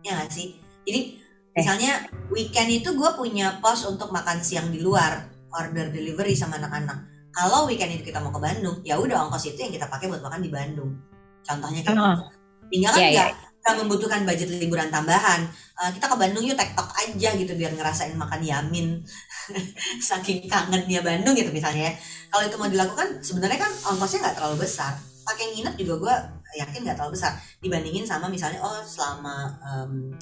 Ya 0.00 0.16
nggak 0.16 0.32
sih? 0.32 0.56
Jadi. 0.88 1.25
Misalnya 1.56 2.04
weekend 2.28 2.68
itu 2.68 2.92
gue 2.92 3.10
punya 3.16 3.56
pos 3.64 3.88
untuk 3.88 4.12
makan 4.12 4.44
siang 4.44 4.68
di 4.68 4.84
luar 4.84 5.32
order 5.56 5.88
delivery 5.88 6.36
sama 6.36 6.60
anak-anak. 6.60 7.08
Kalau 7.32 7.64
weekend 7.64 7.96
itu 7.96 8.12
kita 8.12 8.20
mau 8.20 8.32
ke 8.32 8.40
Bandung 8.40 8.84
ya 8.84 9.00
udah 9.00 9.28
ongkos 9.28 9.48
itu 9.48 9.58
yang 9.64 9.72
kita 9.72 9.88
pakai 9.88 10.12
buat 10.12 10.20
makan 10.20 10.44
di 10.44 10.52
Bandung. 10.52 10.92
Contohnya 11.40 11.80
kayak 11.80 11.96
uh, 11.96 12.04
gitu. 12.12 12.24
Tinggal 12.66 12.92
kan 12.92 13.00
yeah, 13.00 13.12
ya 13.12 13.26
kita 13.66 13.82
membutuhkan 13.82 14.22
budget 14.22 14.48
liburan 14.62 14.94
tambahan. 14.94 15.48
Uh, 15.74 15.90
kita 15.90 16.06
ke 16.06 16.16
Bandung 16.16 16.44
yuk 16.46 16.54
tektok 16.54 16.86
aja 16.86 17.28
gitu 17.34 17.52
biar 17.58 17.72
ngerasain 17.74 18.14
makan 18.14 18.40
yamin. 18.44 19.02
Saking 20.08 20.46
kangennya 20.46 21.02
Bandung 21.02 21.34
gitu 21.34 21.50
misalnya 21.50 21.90
ya. 21.90 21.92
Kalau 22.30 22.46
itu 22.46 22.56
mau 22.62 22.70
dilakukan 22.70 23.24
sebenarnya 23.24 23.58
kan 23.66 23.72
ongkosnya 23.90 24.28
nggak 24.28 24.36
terlalu 24.38 24.56
besar. 24.62 24.94
Pakai 25.26 25.50
nginep 25.56 25.74
juga 25.82 25.94
gue 25.98 26.14
yakin 26.62 26.80
nggak 26.86 26.96
terlalu 27.00 27.18
besar. 27.18 27.42
Dibandingin 27.58 28.06
sama 28.06 28.30
misalnya 28.30 28.62
oh 28.62 28.86
selama 28.86 29.58
um, 29.66 30.14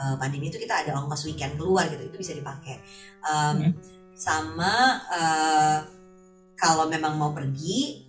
uh, 0.00 0.16
pandemi 0.16 0.48
itu 0.48 0.56
kita 0.56 0.88
ada 0.88 0.96
ongkos 0.96 1.28
weekend 1.28 1.60
keluar 1.60 1.84
gitu 1.92 2.00
itu 2.08 2.16
bisa 2.16 2.32
dipakai. 2.32 2.80
Um, 3.20 3.68
hmm. 3.68 3.72
sama 4.16 5.00
uh, 5.12 5.78
kalau 6.56 6.88
memang 6.88 7.16
mau 7.16 7.32
pergi 7.36 8.08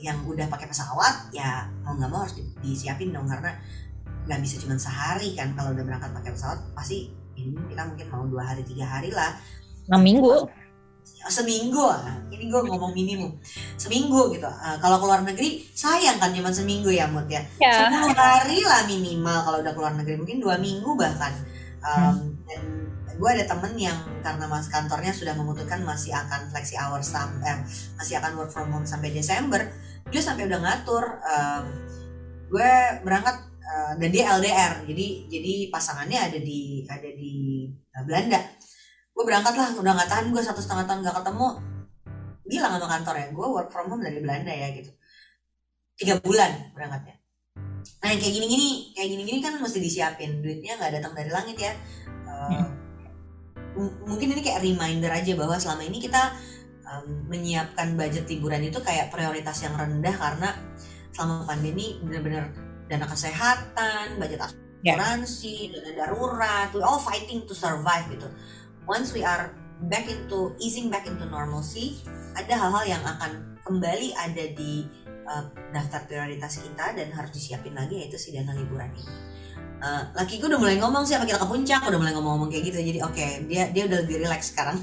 yang 0.00 0.24
udah 0.24 0.48
pakai 0.48 0.70
pesawat 0.70 1.28
ya 1.34 1.68
mau 1.84 1.92
nggak 1.92 2.10
mau 2.10 2.24
harus 2.24 2.38
disiapin 2.64 3.12
dong 3.12 3.28
karena 3.28 3.52
nggak 4.26 4.40
bisa 4.42 4.58
cuma 4.58 4.74
sehari 4.76 5.38
kan. 5.38 5.54
Kalau 5.54 5.70
udah 5.70 5.84
berangkat 5.86 6.10
pakai 6.10 6.30
pesawat 6.34 6.58
pasti 6.74 7.14
ini 7.38 7.56
kita 7.70 7.82
mungkin 7.86 8.06
mau 8.10 8.24
dua 8.26 8.54
hari 8.54 8.66
tiga 8.66 8.84
hari 8.84 9.14
lah. 9.14 9.38
Enam 9.86 10.02
minggu 10.02 10.59
seminggu 11.28 11.86
ini 12.40 12.48
gue 12.48 12.60
ngomong 12.64 12.96
minimum. 12.96 13.36
Seminggu 13.76 14.32
gitu. 14.32 14.48
Uh, 14.48 14.76
kalau 14.80 14.96
keluar 14.96 15.20
negeri 15.20 15.60
sayang 15.76 16.16
kan 16.16 16.32
cuma 16.32 16.48
seminggu 16.48 16.88
ya 16.88 17.04
mut 17.04 17.28
ya? 17.28 17.44
Ya. 17.60 17.92
10 17.92 18.16
hari 18.16 18.64
lah 18.64 18.88
minimal 18.88 19.38
kalau 19.44 19.58
udah 19.60 19.72
keluar 19.76 19.92
negeri. 19.92 20.16
Mungkin 20.16 20.40
dua 20.40 20.56
minggu 20.56 20.96
bahkan. 20.96 21.36
Um, 21.80 21.96
hmm. 21.96 22.28
dan 22.44 22.62
gue 23.20 23.30
ada 23.36 23.44
temen 23.44 23.72
yang 23.76 23.96
karena 24.24 24.44
mas 24.48 24.68
kantornya 24.68 25.12
sudah 25.12 25.32
memutuskan 25.36 25.80
masih 25.84 26.12
akan 26.12 26.48
flexi 26.48 26.76
hour 26.76 27.00
sampai 27.00 27.56
eh, 27.56 27.60
masih 27.96 28.16
akan 28.20 28.36
work 28.40 28.52
from 28.52 28.72
home 28.72 28.88
sampai 28.88 29.12
Desember. 29.12 29.60
Dia 30.08 30.20
sampai 30.24 30.48
udah 30.48 30.60
ngatur 30.60 31.04
um, 31.20 31.64
gue 32.48 32.72
berangkat 33.04 33.50
Eh, 33.70 33.92
dan 34.02 34.08
dia 34.10 34.24
LDR 34.34 34.82
jadi 34.82 35.30
jadi 35.30 35.54
pasangannya 35.70 36.18
ada 36.18 36.38
di 36.42 36.82
ada 36.90 37.06
di 37.06 37.70
uh, 37.70 38.02
Belanda 38.02 38.42
gue 39.20 39.28
berangkat 39.28 39.52
lah 39.52 39.68
udah 39.76 39.92
nggak 40.00 40.08
tahan 40.08 40.26
gue 40.32 40.40
satu 40.40 40.64
setengah 40.64 40.88
tahun 40.88 41.04
gak 41.04 41.16
ketemu. 41.20 41.48
Bilang 42.48 42.72
sama 42.80 42.88
kantor 42.88 43.14
ya 43.20 43.26
gue 43.28 43.46
work 43.52 43.68
from 43.68 43.92
home 43.92 44.00
dari 44.00 44.16
Belanda 44.24 44.48
ya 44.48 44.72
gitu. 44.72 44.88
Tiga 46.00 46.16
bulan 46.24 46.72
berangkatnya. 46.72 47.20
Nah 48.00 48.08
yang 48.08 48.20
kayak 48.24 48.32
gini-gini 48.32 48.96
kayak 48.96 49.08
gini-gini 49.12 49.38
kan 49.44 49.60
mesti 49.60 49.76
disiapin 49.76 50.40
duitnya 50.40 50.80
nggak 50.80 50.96
datang 50.96 51.12
dari 51.12 51.28
langit 51.28 51.60
ya. 51.60 51.76
Uh, 52.24 52.64
mungkin 54.08 54.32
ini 54.32 54.40
kayak 54.40 54.64
reminder 54.64 55.12
aja 55.12 55.36
bahwa 55.36 55.60
selama 55.60 55.84
ini 55.84 56.00
kita 56.00 56.32
um, 56.88 57.28
menyiapkan 57.28 58.00
budget 58.00 58.24
liburan 58.24 58.64
itu 58.64 58.80
kayak 58.80 59.12
prioritas 59.12 59.60
yang 59.60 59.76
rendah 59.76 60.16
karena 60.16 60.48
selama 61.12 61.44
pandemi 61.44 62.00
benar-benar 62.00 62.56
dana 62.88 63.04
kesehatan, 63.04 64.16
budget 64.16 64.40
asuransi, 64.48 65.68
yeah. 65.68 65.76
dana 65.76 66.08
darurat, 66.08 66.72
we 66.72 66.80
all 66.80 66.96
fighting 66.96 67.44
to 67.44 67.52
survive 67.52 68.08
gitu. 68.08 68.26
Once 68.90 69.14
we 69.14 69.22
are 69.22 69.54
back 69.86 70.10
into 70.10 70.50
easing 70.58 70.90
back 70.90 71.06
into 71.06 71.22
normalcy, 71.30 72.02
ada 72.34 72.58
hal-hal 72.58 72.98
yang 72.98 73.02
akan 73.06 73.54
kembali 73.62 74.10
ada 74.18 74.50
di 74.50 74.82
uh, 75.30 75.46
daftar 75.70 76.10
prioritas 76.10 76.58
kita 76.58 76.98
dan 76.98 77.14
harus 77.14 77.30
disiapin 77.30 77.70
lagi 77.70 78.02
yaitu 78.02 78.18
si 78.18 78.34
dana 78.34 78.50
liburan 78.50 78.90
ini. 78.90 79.14
Uh, 79.80 80.04
laki 80.12 80.42
gue 80.42 80.50
udah 80.50 80.58
mulai 80.58 80.76
ngomong 80.76 81.06
sih 81.06 81.14
apa 81.14 81.24
kita 81.24 81.38
ke 81.38 81.48
puncak 81.48 81.86
udah 81.86 82.02
mulai 82.02 82.10
ngomong-ngomong 82.18 82.50
kayak 82.50 82.66
gitu. 82.66 82.82
Jadi 82.82 82.98
oke 82.98 83.14
okay, 83.14 83.46
dia 83.46 83.70
dia 83.70 83.86
udah 83.86 84.02
lebih 84.02 84.26
relax 84.26 84.50
sekarang. 84.50 84.76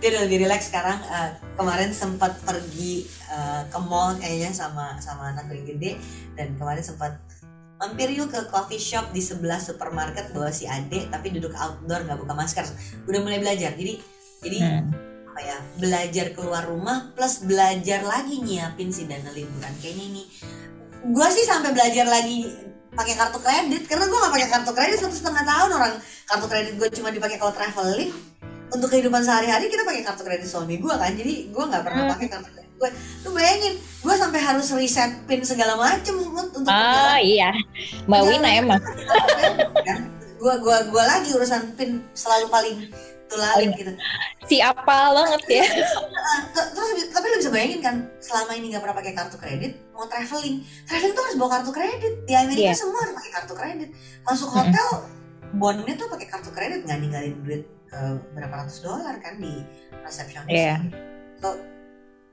Dia 0.00 0.08
udah 0.16 0.22
lebih 0.26 0.48
relax 0.48 0.72
sekarang. 0.72 0.96
Uh, 1.12 1.30
kemarin 1.60 1.92
sempat 1.92 2.40
pergi 2.40 3.04
uh, 3.28 3.68
ke 3.68 3.78
mall 3.84 4.16
kayaknya 4.16 4.48
sama 4.48 4.96
sama 4.98 5.36
anak 5.36 5.52
gede. 5.52 6.00
Dan 6.34 6.56
kemarin 6.56 6.80
sempat 6.80 7.20
mampir 7.76 8.08
yuk 8.16 8.32
ke 8.32 8.40
coffee 8.48 8.80
shop 8.80 9.12
di 9.12 9.20
sebelah 9.20 9.60
supermarket 9.60 10.32
bawa 10.32 10.48
si 10.48 10.64
Ade 10.64 11.12
tapi 11.12 11.28
duduk 11.32 11.52
outdoor 11.52 12.08
nggak 12.08 12.18
buka 12.24 12.32
masker. 12.32 12.64
Udah 13.04 13.20
mulai 13.20 13.40
belajar. 13.40 13.76
Jadi 13.76 14.00
jadi 14.40 14.58
hmm. 14.64 14.84
apa 15.32 15.40
ya 15.44 15.56
belajar 15.76 16.26
keluar 16.32 16.64
rumah 16.64 17.12
plus 17.12 17.44
belajar 17.44 18.00
lagi 18.04 18.40
nyiapin 18.40 18.88
si 18.88 19.04
dana 19.04 19.28
liburan. 19.32 19.72
Kayaknya 19.84 20.04
ini 20.08 20.22
gue 21.06 21.28
sih 21.30 21.44
sampai 21.44 21.70
belajar 21.76 22.08
lagi 22.08 22.48
pakai 22.96 23.12
kartu 23.12 23.38
kredit 23.44 23.84
karena 23.84 24.08
gue 24.08 24.18
gak 24.24 24.32
pakai 24.32 24.48
kartu 24.48 24.72
kredit 24.72 24.98
satu 25.04 25.12
setengah 25.12 25.44
tahun 25.44 25.70
orang. 25.76 25.92
Kartu 26.24 26.46
kredit 26.48 26.74
gue 26.80 26.88
cuma 26.96 27.12
dipakai 27.12 27.36
kalau 27.36 27.52
traveling. 27.52 28.12
Untuk 28.66 28.90
kehidupan 28.90 29.22
sehari-hari 29.22 29.70
kita 29.70 29.86
pakai 29.86 30.02
kartu 30.02 30.24
kredit 30.24 30.48
suami 30.48 30.80
gue 30.80 30.94
kan. 30.96 31.12
Jadi 31.12 31.52
gue 31.52 31.64
nggak 31.68 31.84
pernah 31.84 32.08
hmm. 32.08 32.12
pakai 32.16 32.28
kartu 32.32 32.50
kredit 32.50 32.65
gue 32.76 32.90
tuh 33.24 33.32
bayangin 33.32 33.74
gue 33.80 34.14
sampai 34.14 34.40
harus 34.40 34.68
reset 34.76 35.12
pin 35.24 35.40
segala 35.40 35.74
macem 35.80 36.12
untuk 36.20 36.62
oh 36.68 37.16
iya. 37.18 37.50
Mbak 38.04 38.22
Wina 38.28 38.50
emang. 38.52 38.82
gue 40.36 40.54
gue 40.60 40.78
gue 40.92 41.04
lagi 41.04 41.32
urusan 41.32 41.74
pin 41.74 42.04
selalu 42.12 42.46
paling 42.52 42.76
tulalin 43.26 43.74
gitu. 43.74 43.90
si 44.46 44.62
apa 44.62 45.10
banget 45.10 45.42
ya. 45.50 45.66
Terus 46.54 47.10
tapi 47.10 47.26
lu 47.32 47.36
bisa 47.42 47.50
bayangin 47.50 47.80
kan 47.82 47.96
selama 48.22 48.54
ini 48.54 48.70
nggak 48.70 48.82
pernah 48.84 48.96
pakai 49.02 49.12
kartu 49.16 49.36
kredit 49.40 49.72
mau 49.90 50.06
traveling. 50.06 50.62
Traveling 50.86 51.14
tuh 51.16 51.22
harus 51.26 51.36
bawa 51.40 51.50
kartu 51.58 51.72
kredit. 51.74 52.14
Di 52.28 52.34
Amerika 52.38 52.70
yeah. 52.70 52.78
semua 52.78 53.02
harus 53.02 53.14
pakai 53.18 53.32
kartu 53.42 53.54
kredit. 53.58 53.88
Masuk 54.22 54.48
hotel 54.54 54.88
mm-hmm. 54.92 55.58
bondnya 55.58 55.94
tuh 55.98 56.06
pakai 56.12 56.28
kartu 56.30 56.50
kredit 56.54 56.86
nggak 56.86 56.98
ninggalin 57.02 57.34
duit 57.42 57.62
uh, 57.90 58.14
berapa 58.36 58.54
ratus 58.62 58.84
dolar 58.84 59.18
kan 59.18 59.40
di 59.40 59.66
resepsionis 60.06 60.54
yeah. 60.54 60.78
so 61.40 61.58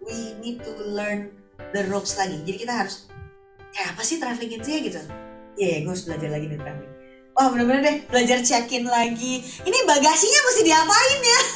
we 0.05 0.35
need 0.43 0.59
to 0.61 0.71
learn 0.91 1.31
the 1.71 1.81
ropes 1.89 2.15
lagi 2.19 2.39
jadi 2.43 2.57
kita 2.57 2.73
harus 2.73 3.07
kayak 3.73 3.97
apa 3.97 4.01
sih 4.05 4.17
traveling 4.21 4.51
itu 4.53 4.67
ya 4.69 4.79
gitu 4.83 5.01
iya 5.57 5.67
yeah, 5.67 5.77
gue 5.83 5.91
harus 5.91 6.05
belajar 6.05 6.29
lagi 6.31 6.45
nih 6.49 6.59
traveling 6.61 6.93
Wah 7.33 7.49
bener-bener 7.49 7.81
deh 7.81 7.97
belajar 8.13 8.45
check-in 8.45 8.85
lagi. 8.85 9.41
Ini 9.41 9.77
bagasinya 9.89 10.39
mesti 10.45 10.61
diapain 10.61 11.21
ya? 11.25 11.41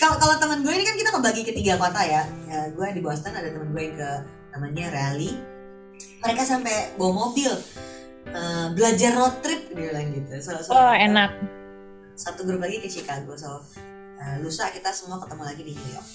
Kalau 0.00 0.16
kalau 0.16 0.34
teman 0.40 0.64
gue 0.64 0.72
ini 0.74 0.82
kan 0.82 0.96
kita 0.96 1.12
ngebagi 1.12 1.44
ke 1.44 1.52
tiga 1.52 1.76
kota 1.76 2.00
ya. 2.00 2.24
ya 2.48 2.72
gue 2.72 2.86
di 2.90 3.04
Boston 3.04 3.36
ada 3.36 3.52
teman 3.52 3.68
gue 3.70 3.82
yang 3.84 3.96
ke 4.00 4.10
namanya 4.56 4.86
Rally. 4.96 5.36
Mereka 6.24 6.42
sampai 6.42 6.96
bawa 6.96 7.28
mobil 7.28 7.52
uh, 8.32 8.72
belajar 8.72 9.12
road 9.14 9.44
trip 9.44 9.68
dia 9.70 9.92
bilang 9.92 10.08
gitu. 10.10 10.40
So, 10.40 10.56
so, 10.64 10.72
oh 10.72 10.90
enak. 10.96 11.36
Satu 12.16 12.48
grup 12.48 12.64
lagi 12.64 12.80
ke 12.80 12.88
Chicago. 12.88 13.36
So 13.36 13.60
uh, 14.20 14.36
lusa 14.44 14.68
kita 14.70 14.92
semua 14.92 15.18
ketemu 15.18 15.42
lagi 15.42 15.62
di 15.64 15.72
New 15.74 15.88
York. 15.90 16.08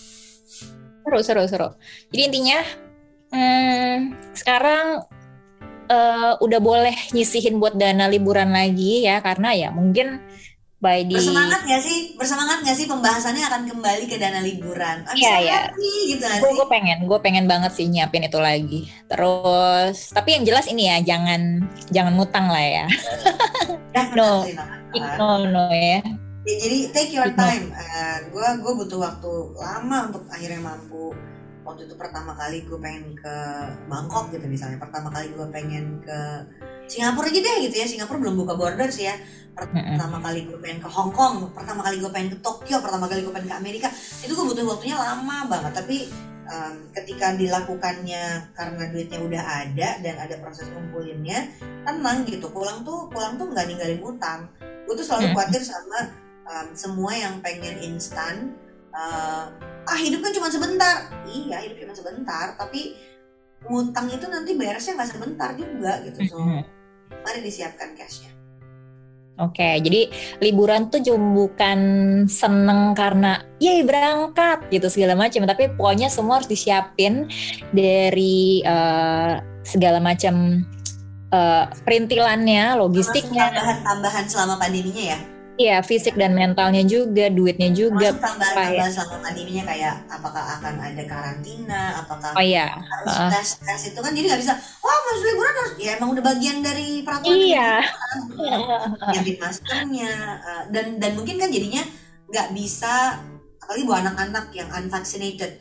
Seru 1.05 1.19
seru 1.21 1.43
seru. 1.49 1.69
Jadi 2.13 2.21
intinya 2.21 2.59
hmm, 3.33 3.97
sekarang 4.37 4.85
uh, 5.89 6.33
udah 6.41 6.59
boleh 6.61 6.95
nyisihin 7.13 7.57
buat 7.57 7.77
dana 7.77 8.09
liburan 8.09 8.53
lagi 8.53 9.05
ya 9.05 9.21
karena 9.21 9.53
ya 9.53 9.69
mungkin 9.73 10.21
by 10.81 11.01
di 11.07 11.17
bersemangat 11.17 11.61
gak 11.65 11.81
sih? 11.81 11.97
Bersemangat 12.17 12.57
gak 12.61 12.77
sih 12.77 12.85
pembahasannya 12.85 13.43
akan 13.47 13.61
kembali 13.69 14.05
ke 14.05 14.17
dana 14.21 14.41
liburan? 14.41 15.05
Iya 15.17 15.35
ya 15.41 15.59
gitu 15.77 16.21
gue, 16.21 16.51
gue 16.61 16.67
pengen 16.69 17.09
gue 17.09 17.19
pengen 17.21 17.45
banget 17.49 17.73
sih 17.73 17.89
nyiapin 17.89 18.25
itu 18.25 18.37
lagi. 18.37 18.89
Terus 19.09 20.13
tapi 20.13 20.37
yang 20.37 20.43
jelas 20.45 20.69
ini 20.69 20.89
ya 20.89 21.01
jangan 21.01 21.65
jangan 21.89 22.13
ngutang 22.17 22.49
lah 22.49 22.65
ya. 22.65 22.85
No. 24.15 24.43
no 25.19 25.47
no 25.47 25.71
ya 25.71 26.03
Ya, 26.45 26.55
jadi 26.61 26.77
take 26.93 27.11
your 27.17 27.33
time. 27.33 27.73
Gue 28.29 28.45
uh, 28.45 28.53
gue 28.61 28.73
butuh 28.77 29.01
waktu 29.01 29.31
lama 29.57 30.13
untuk 30.13 30.29
akhirnya 30.29 30.61
mampu. 30.61 31.09
Waktu 31.65 31.89
itu 31.89 31.97
pertama 31.97 32.37
kali 32.37 32.61
gue 32.61 32.77
pengen 32.77 33.17
ke 33.17 33.35
Bangkok 33.89 34.29
gitu 34.29 34.45
misalnya. 34.45 34.77
Pertama 34.77 35.09
kali 35.09 35.33
gue 35.33 35.47
pengen 35.49 36.05
ke 36.05 36.19
Singapura 36.85 37.33
aja 37.33 37.41
deh 37.41 37.55
gitu 37.65 37.75
ya. 37.81 37.89
Singapura 37.89 38.21
belum 38.21 38.45
buka 38.45 38.53
border 38.53 38.93
sih 38.93 39.09
ya. 39.09 39.17
Pertama 39.57 40.21
kali 40.21 40.45
gue 40.45 40.61
pengen 40.61 40.85
ke 40.85 40.89
Hong 40.93 41.09
Kong 41.09 41.49
pertama 41.49 41.81
kali 41.81 41.97
gue 41.97 42.11
pengen 42.13 42.37
ke 42.37 42.39
Tokyo 42.45 42.77
pertama 42.77 43.09
kali 43.09 43.25
gue 43.25 43.33
pengen 43.33 43.49
ke 43.49 43.57
Amerika. 43.57 43.89
Itu 44.21 44.37
gue 44.37 44.45
butuh 44.45 44.69
waktunya 44.69 45.01
lama 45.01 45.49
banget. 45.49 45.73
Tapi 45.81 45.97
um, 46.45 46.75
ketika 46.93 47.33
dilakukannya 47.33 48.53
karena 48.53 48.83
duitnya 48.93 49.17
udah 49.17 49.43
ada 49.65 49.89
dan 49.97 50.15
ada 50.21 50.37
proses 50.37 50.69
kumpulinnya 50.69 51.49
tenang 51.81 52.21
gitu. 52.29 52.53
Pulang 52.53 52.85
tuh 52.85 53.09
pulang 53.09 53.33
tuh 53.33 53.49
nggak 53.49 53.65
ninggalin 53.65 53.97
utang. 54.05 54.45
Gue 54.85 54.93
tuh 54.93 55.01
selalu 55.01 55.33
khawatir 55.33 55.65
sama 55.65 56.24
um, 56.45 56.67
semua 56.77 57.11
yang 57.13 57.41
pengen 57.41 57.77
instan 57.81 58.55
uh, 58.93 59.51
ah 59.85 59.99
hidup 59.99 60.21
kan 60.25 60.31
cuma 60.33 60.49
sebentar. 60.49 61.09
Iya 61.25 61.61
hidup 61.65 61.77
cuma 61.85 61.93
sebentar 61.93 62.55
tapi 62.57 62.97
ngutang 63.65 64.07
itu 64.13 64.25
nanti 64.29 64.53
beresnya 64.53 64.97
nggak 64.97 65.11
sebentar 65.11 65.49
juga 65.57 66.01
gitu. 66.05 66.19
So 66.29 66.37
mari 67.25 67.39
disiapkan 67.41 67.97
cashnya. 67.97 68.31
Oke, 69.35 69.59
okay, 69.59 69.83
jadi 69.83 70.07
liburan 70.39 70.87
tuh 70.87 71.03
cuma 71.03 71.43
bukan 71.43 71.79
seneng 72.23 72.95
karena 72.95 73.43
yay 73.59 73.83
berangkat 73.83 74.63
gitu 74.71 74.87
segala 74.87 75.11
macam, 75.11 75.43
tapi 75.43 75.75
pokoknya 75.75 76.07
semua 76.07 76.39
harus 76.39 76.47
disiapin 76.47 77.27
dari 77.75 78.63
uh, 78.63 79.43
segala 79.67 79.99
macam 79.99 80.63
uh, 81.35 81.67
perintilannya, 81.83 82.79
logistiknya. 82.79 83.51
Tambahan-tambahan 83.51 84.23
selama 84.31 84.55
pandeminya 84.55 85.03
ya. 85.03 85.19
Iya, 85.55 85.79
fisik 85.87 86.19
dan 86.19 86.35
mentalnya 86.35 86.83
juga, 86.83 87.31
duitnya 87.31 87.71
juga. 87.71 88.11
Masuk 88.11 88.19
tambahan-tambahan 88.19 88.91
sama 88.91 89.15
pandeminya 89.23 89.63
kayak 89.63 89.95
apakah 90.11 90.43
akan 90.59 90.73
ada 90.83 91.03
karantina, 91.07 91.81
apakah 92.03 92.35
oh, 92.35 92.43
iya. 92.43 92.75
harus 92.75 93.15
uh. 93.15 93.31
tes 93.31 93.49
tes 93.63 93.81
itu 93.95 93.99
kan 94.03 94.11
jadi 94.11 94.35
nggak 94.35 94.41
bisa. 94.43 94.53
Wah, 94.83 94.99
masuk 95.07 95.25
liburan 95.31 95.53
harus 95.55 95.73
ya 95.79 95.91
emang 95.95 96.11
udah 96.11 96.23
bagian 96.27 96.59
dari 96.59 97.07
peraturan. 97.07 97.39
Iya. 97.39 97.71
Nyiapin 99.15 99.37
maskernya 99.39 100.13
uh, 100.43 100.63
dan 100.75 100.99
dan 100.99 101.11
mungkin 101.15 101.39
kan 101.39 101.47
jadinya 101.47 101.87
nggak 102.27 102.51
bisa 102.51 103.23
apalagi 103.63 103.83
buat 103.87 103.99
anak-anak 104.03 104.45
yang 104.51 104.69
unvaccinated 104.75 105.57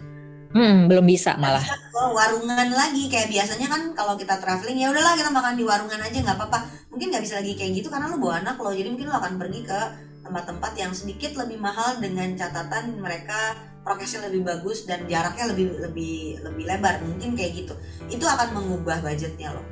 Hmm, 0.55 0.87
belum 0.87 1.03
bisa 1.03 1.35
malah. 1.35 1.67
Ke 1.67 2.05
warungan 2.15 2.71
lagi 2.71 3.11
kayak 3.11 3.27
biasanya 3.27 3.67
kan 3.67 3.91
kalau 3.91 4.15
kita 4.15 4.39
traveling 4.39 4.79
ya 4.79 4.95
udahlah 4.95 5.19
kita 5.19 5.35
makan 5.35 5.59
di 5.59 5.67
warungan 5.67 5.99
aja 5.99 6.15
nggak 6.23 6.39
apa-apa. 6.39 6.59
Mungkin 6.95 7.11
nggak 7.11 7.23
bisa 7.27 7.43
lagi 7.43 7.59
kayak 7.59 7.83
gitu 7.83 7.91
karena 7.91 8.07
lu 8.07 8.23
bawa 8.23 8.39
anak 8.39 8.63
lo 8.63 8.71
jadi 8.71 8.87
mungkin 8.87 9.11
lo 9.11 9.19
akan 9.19 9.35
pergi 9.35 9.61
ke 9.67 9.81
tempat-tempat 10.23 10.73
yang 10.79 10.93
sedikit 10.95 11.35
lebih 11.35 11.59
mahal 11.59 11.99
dengan 11.99 12.33
catatan 12.39 13.03
mereka 13.03 13.59
prokesnya 13.83 14.31
lebih 14.31 14.47
bagus 14.47 14.87
dan 14.87 15.05
jaraknya 15.11 15.53
lebih 15.53 15.75
lebih 15.91 16.41
lebih 16.47 16.65
lebar 16.71 17.03
mungkin 17.03 17.35
kayak 17.35 17.67
gitu. 17.67 17.75
Itu 18.07 18.23
akan 18.23 18.55
mengubah 18.55 19.03
budgetnya 19.03 19.59
loh. 19.59 19.67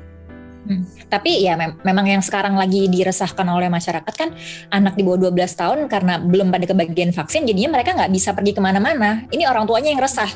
Hmm. 0.63 0.83
Tapi 1.07 1.43
ya 1.43 1.55
mem 1.55 1.79
memang 1.83 2.07
yang 2.07 2.23
sekarang 2.23 2.55
lagi 2.59 2.87
diresahkan 2.91 3.43
oleh 3.47 3.67
masyarakat 3.67 4.13
kan 4.15 4.31
anak 4.71 4.95
di 4.95 5.03
bawah 5.03 5.31
12 5.31 5.59
tahun 5.59 5.79
karena 5.91 6.19
belum 6.23 6.51
pada 6.51 6.67
kebagian 6.67 7.11
vaksin 7.11 7.43
jadinya 7.43 7.79
mereka 7.79 7.95
nggak 7.95 8.11
bisa 8.11 8.35
pergi 8.35 8.51
ke 8.51 8.59
mana-mana. 8.59 9.27
Ini 9.31 9.47
orang 9.47 9.63
tuanya 9.63 9.91
yang 9.91 10.03
resah 10.03 10.31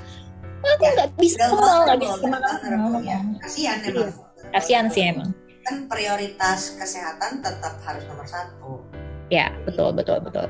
aku 0.63 0.83
ya, 0.83 0.91
nggak 0.93 1.09
bisa 1.17 1.41
ngomong 1.51 1.81
nggak 1.85 1.99
bisa 2.01 2.15
ke 2.17 2.27
mana 2.27 2.99
ya. 3.03 3.19
kasihan 3.43 3.77
emang. 3.83 4.11
Kasihan 4.53 4.85
sih 4.89 5.03
emang. 5.09 5.29
Kan 5.67 5.75
prioritas 5.91 6.79
kesehatan 6.79 7.43
tetap 7.43 7.73
harus 7.83 8.03
nomor 8.07 8.27
satu. 8.27 8.81
Ya 9.27 9.51
betul 9.67 9.91
betul 9.91 10.23
betul. 10.23 10.47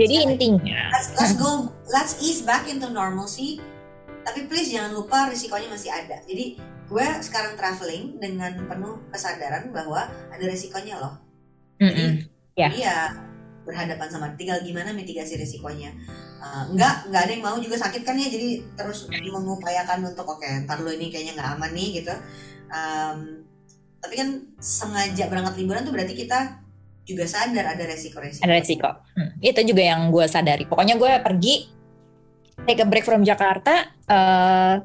Jadi 0.00 0.14
intinya 0.24 0.88
let's, 0.96 1.12
let's 1.20 1.34
go 1.36 1.68
let's 1.92 2.16
ease 2.24 2.40
back 2.42 2.64
into 2.70 2.88
normalcy. 2.88 3.60
Tapi 4.22 4.46
please 4.46 4.70
jangan 4.70 4.94
lupa 4.94 5.28
risikonya 5.28 5.68
masih 5.68 5.90
ada. 5.90 6.22
Jadi 6.24 6.56
gue 6.86 7.06
sekarang 7.24 7.58
traveling 7.58 8.16
dengan 8.22 8.54
penuh 8.68 9.02
kesadaran 9.10 9.74
bahwa 9.74 10.08
ada 10.30 10.44
risikonya 10.44 10.96
loh. 11.00 11.14
Jadi, 11.82 11.90
mm 11.90 11.92
-hmm. 11.92 12.12
yeah. 12.54 12.70
jadi 12.70 12.78
ya 12.78 12.98
berhadapan 13.62 14.08
sama 14.10 14.34
tinggal 14.34 14.58
gimana 14.62 14.90
mitigasi 14.90 15.38
risikonya 15.38 15.94
uh, 16.42 16.66
nggak 16.74 17.10
nggak 17.10 17.22
ada 17.22 17.32
yang 17.32 17.44
mau 17.44 17.56
juga 17.62 17.78
sakit 17.78 18.02
kan 18.02 18.18
ya 18.18 18.26
jadi 18.26 18.62
terus 18.74 19.06
mengupayakan 19.10 20.02
untuk 20.02 20.26
oke 20.26 20.42
okay, 20.42 20.66
ntar 20.66 20.82
lo 20.82 20.90
ini 20.90 21.08
kayaknya 21.08 21.38
nggak 21.38 21.50
aman 21.58 21.70
nih 21.70 21.88
gitu 22.02 22.14
um, 22.70 23.18
tapi 24.02 24.14
kan 24.18 24.28
sengaja 24.58 25.30
berangkat 25.30 25.54
liburan 25.62 25.86
tuh 25.86 25.94
berarti 25.94 26.14
kita 26.18 26.58
juga 27.02 27.26
sadar 27.26 27.74
ada 27.74 27.84
resiko-resiko. 27.86 28.42
Ada 28.46 28.54
resiko. 28.58 28.90
Hmm, 29.14 29.30
itu 29.42 29.60
juga 29.66 29.82
yang 29.82 30.10
gue 30.10 30.26
sadari. 30.26 30.64
Pokoknya 30.66 30.94
gue 30.98 31.12
pergi 31.22 31.54
take 32.62 32.82
a 32.82 32.86
break 32.86 33.06
from 33.06 33.26
Jakarta, 33.26 33.90
uh, 34.06 34.78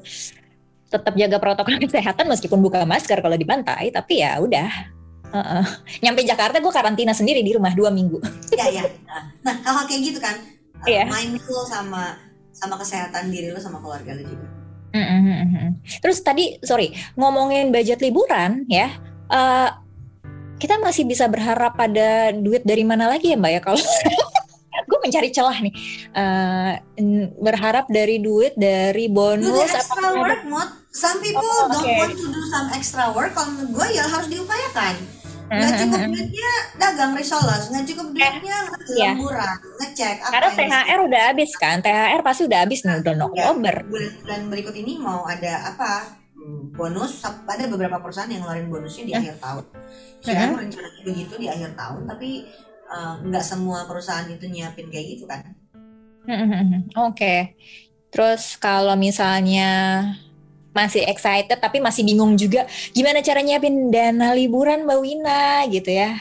tetap 0.90 1.14
jaga 1.14 1.38
protokol 1.38 1.78
kesehatan 1.82 2.26
meskipun 2.26 2.58
buka 2.58 2.82
masker 2.82 3.22
kalau 3.22 3.38
di 3.38 3.46
pantai, 3.46 3.94
tapi 3.94 4.22
ya 4.22 4.38
udah. 4.42 4.97
Uh 5.28 5.38
-uh. 5.38 5.64
Nyampe 6.00 6.24
Jakarta 6.24 6.56
gue 6.56 6.72
karantina 6.72 7.12
sendiri 7.12 7.44
di 7.44 7.52
rumah 7.52 7.72
dua 7.76 7.92
minggu. 7.92 8.20
Iya 8.54 8.66
ya. 8.80 8.82
Nah 9.44 9.54
hal-hal 9.60 9.84
kayak 9.84 10.02
gitu 10.08 10.18
kan, 10.18 10.36
uh, 10.82 10.88
yeah. 10.88 11.04
mindful 11.04 11.62
sama 11.68 12.16
sama 12.50 12.74
kesehatan 12.80 13.30
diri 13.30 13.52
lo 13.52 13.60
sama 13.60 13.78
keluarga 13.78 14.16
lo 14.16 14.24
juga. 14.24 14.48
Mm 14.96 15.04
-hmm. 15.04 15.68
Terus 16.00 16.24
tadi 16.24 16.56
sorry 16.64 16.96
ngomongin 17.14 17.68
budget 17.68 18.00
liburan 18.00 18.64
ya, 18.72 18.96
uh, 19.28 19.68
kita 20.58 20.76
masih 20.82 21.06
bisa 21.06 21.30
berharap 21.30 21.78
pada 21.78 22.34
duit 22.34 22.66
dari 22.66 22.82
mana 22.82 23.06
lagi 23.06 23.32
ya 23.32 23.38
mbak 23.38 23.52
ya 23.54 23.60
kalau 23.62 23.78
gue 24.88 24.98
mencari 25.04 25.28
celah 25.30 25.58
nih 25.62 25.74
uh, 26.16 26.72
berharap 27.38 27.86
dari 27.86 28.18
duit 28.18 28.58
dari 28.58 29.06
bonus 29.06 29.46
do 29.46 29.62
extra 29.62 30.10
work 30.18 30.42
mod 30.50 30.68
some 30.90 31.18
people 31.22 31.44
oh, 31.44 31.70
okay. 31.70 31.76
don't 31.76 31.98
want 32.02 32.14
to 32.18 32.26
do 32.32 32.42
some 32.50 32.68
extra 32.74 33.04
work 33.14 33.32
kalau 33.36 33.54
gue 33.54 33.86
ya 33.94 34.04
harus 34.06 34.26
diupayakan 34.26 34.94
nggak 35.56 35.72
cukup 35.80 36.00
duitnya 36.12 36.52
dagang 36.76 37.12
resolos 37.16 37.72
nggak 37.72 37.84
cukup 37.88 38.06
duitnya 38.12 38.58
yeah. 38.92 39.12
lemburan. 39.16 39.56
Ngecek 39.80 40.16
karena 40.28 40.50
THR 40.52 40.98
udah 41.08 41.22
habis 41.32 41.50
kan? 41.56 41.76
THR 41.80 42.20
pasti 42.20 42.42
udah 42.44 42.58
habis 42.60 42.80
nih 42.84 43.00
udah 43.00 43.12
Oktober. 43.32 43.74
Bulan 43.88 44.42
berikut 44.52 44.74
ini 44.76 45.00
mau 45.00 45.24
ada 45.24 45.72
apa? 45.72 46.20
Bonus 46.76 47.24
ada 47.24 47.64
beberapa 47.68 47.98
perusahaan 48.00 48.30
yang 48.30 48.44
ngeluarin 48.44 48.68
bonusnya 48.68 49.04
di 49.08 49.12
akhir 49.16 49.36
tahun. 49.40 49.64
Kira 50.20 50.44
rencana 50.54 50.88
begitu 51.04 51.34
di 51.40 51.46
akhir 51.48 51.70
tahun 51.76 52.02
tapi 52.08 52.30
uh, 52.88 53.14
nggak 53.24 53.44
semua 53.44 53.88
perusahaan 53.88 54.28
itu 54.28 54.44
nyiapin 54.48 54.88
kayak 54.92 55.06
gitu 55.16 55.24
kan? 55.24 55.48
Oke. 56.28 57.16
Okay. 57.16 57.40
terus 58.08 58.56
kalau 58.56 58.96
misalnya 58.96 60.00
masih 60.78 61.02
excited 61.10 61.58
tapi 61.58 61.82
masih 61.82 62.06
bingung 62.06 62.38
juga 62.38 62.70
gimana 62.94 63.18
cara 63.18 63.42
nyiapin 63.42 63.90
dana 63.90 64.30
liburan 64.30 64.86
Mbak 64.86 64.98
Wina 65.02 65.66
gitu 65.66 65.90
ya 65.90 66.14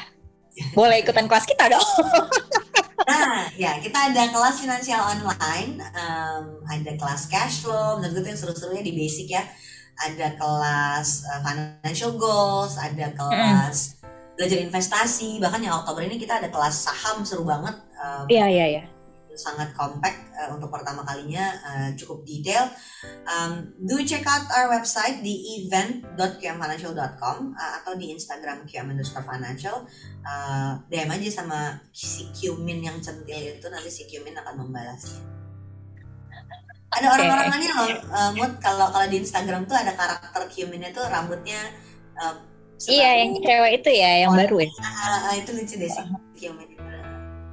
boleh 0.73 1.05
ikutan 1.05 1.29
kelas 1.29 1.45
kita 1.45 1.69
dong 1.69 1.85
Nah, 3.07 3.47
ya 3.55 3.79
kita 3.79 4.11
ada 4.11 4.27
kelas 4.35 4.59
finansial 4.59 4.99
online, 4.99 5.79
um, 5.95 6.59
ada 6.67 6.91
kelas 6.99 7.31
cash 7.31 7.63
flow, 7.63 8.03
menurut 8.03 8.19
gue 8.19 8.35
yang 8.35 8.39
seru-serunya 8.39 8.83
di 8.83 8.91
basic 8.99 9.31
ya 9.31 9.47
ada 9.97 10.35
kelas 10.35 11.23
uh, 11.23 11.39
financial 11.39 12.19
goals, 12.19 12.75
ada 12.75 13.07
kelas 13.15 14.03
mm. 14.03 14.35
belajar 14.35 14.59
investasi, 14.59 15.39
bahkan 15.39 15.63
yang 15.63 15.79
Oktober 15.79 16.03
ini 16.03 16.19
kita 16.19 16.43
ada 16.43 16.51
kelas 16.51 16.83
saham 16.83 17.23
seru 17.23 17.47
banget. 17.47 17.79
Iya 18.27 18.45
iya 18.51 18.65
iya. 18.75 18.83
Sangat 19.37 19.71
compact 19.77 20.33
uh, 20.33 20.57
untuk 20.57 20.73
pertama 20.73 21.05
kalinya 21.05 21.53
uh, 21.61 21.89
cukup 21.93 22.25
detail. 22.25 22.67
Um, 23.29 23.71
do 23.77 24.01
check 24.01 24.25
out 24.25 24.49
our 24.51 24.73
website 24.73 25.21
di 25.21 25.61
event.qmfinancial.com 25.61 27.37
uh, 27.53 27.71
atau 27.81 27.93
di 27.95 28.09
Instagram 28.11 28.65
qm 28.65 28.97
financial. 29.05 29.85
Uh, 30.25 30.81
DM 30.89 31.13
aja 31.13 31.45
sama 31.45 31.79
si 31.93 32.27
Qmin 32.33 32.83
yang 32.83 32.97
centil 32.99 33.55
itu 33.55 33.67
nanti 33.69 33.93
si 33.93 34.03
Qmin 34.09 34.35
akan 34.35 34.67
membalasnya 34.67 35.37
ada 36.87 37.07
orang-orang 37.13 37.47
okay. 37.51 37.71
loh 37.75 37.89
uh, 38.09 38.31
mood 38.33 38.51
kalau 38.63 38.87
kalau 38.89 39.07
di 39.11 39.17
Instagram 39.19 39.67
tuh 39.67 39.75
ada 39.75 39.91
karakter 39.93 40.47
Kyuminnya 40.47 40.95
tuh 40.95 41.03
rambutnya 41.05 41.59
uh, 42.15 42.35
iya 42.87 43.23
yang 43.23 43.35
cewek 43.37 43.83
itu 43.83 43.89
ya 43.91 44.11
yang 44.25 44.31
baru 44.33 44.63
ya 44.63 44.69
uh, 44.71 45.27
uh, 45.27 45.33
itu 45.35 45.51
lucu 45.51 45.75
deh 45.75 45.91
sih 45.91 46.05
Kyumin 46.39 46.76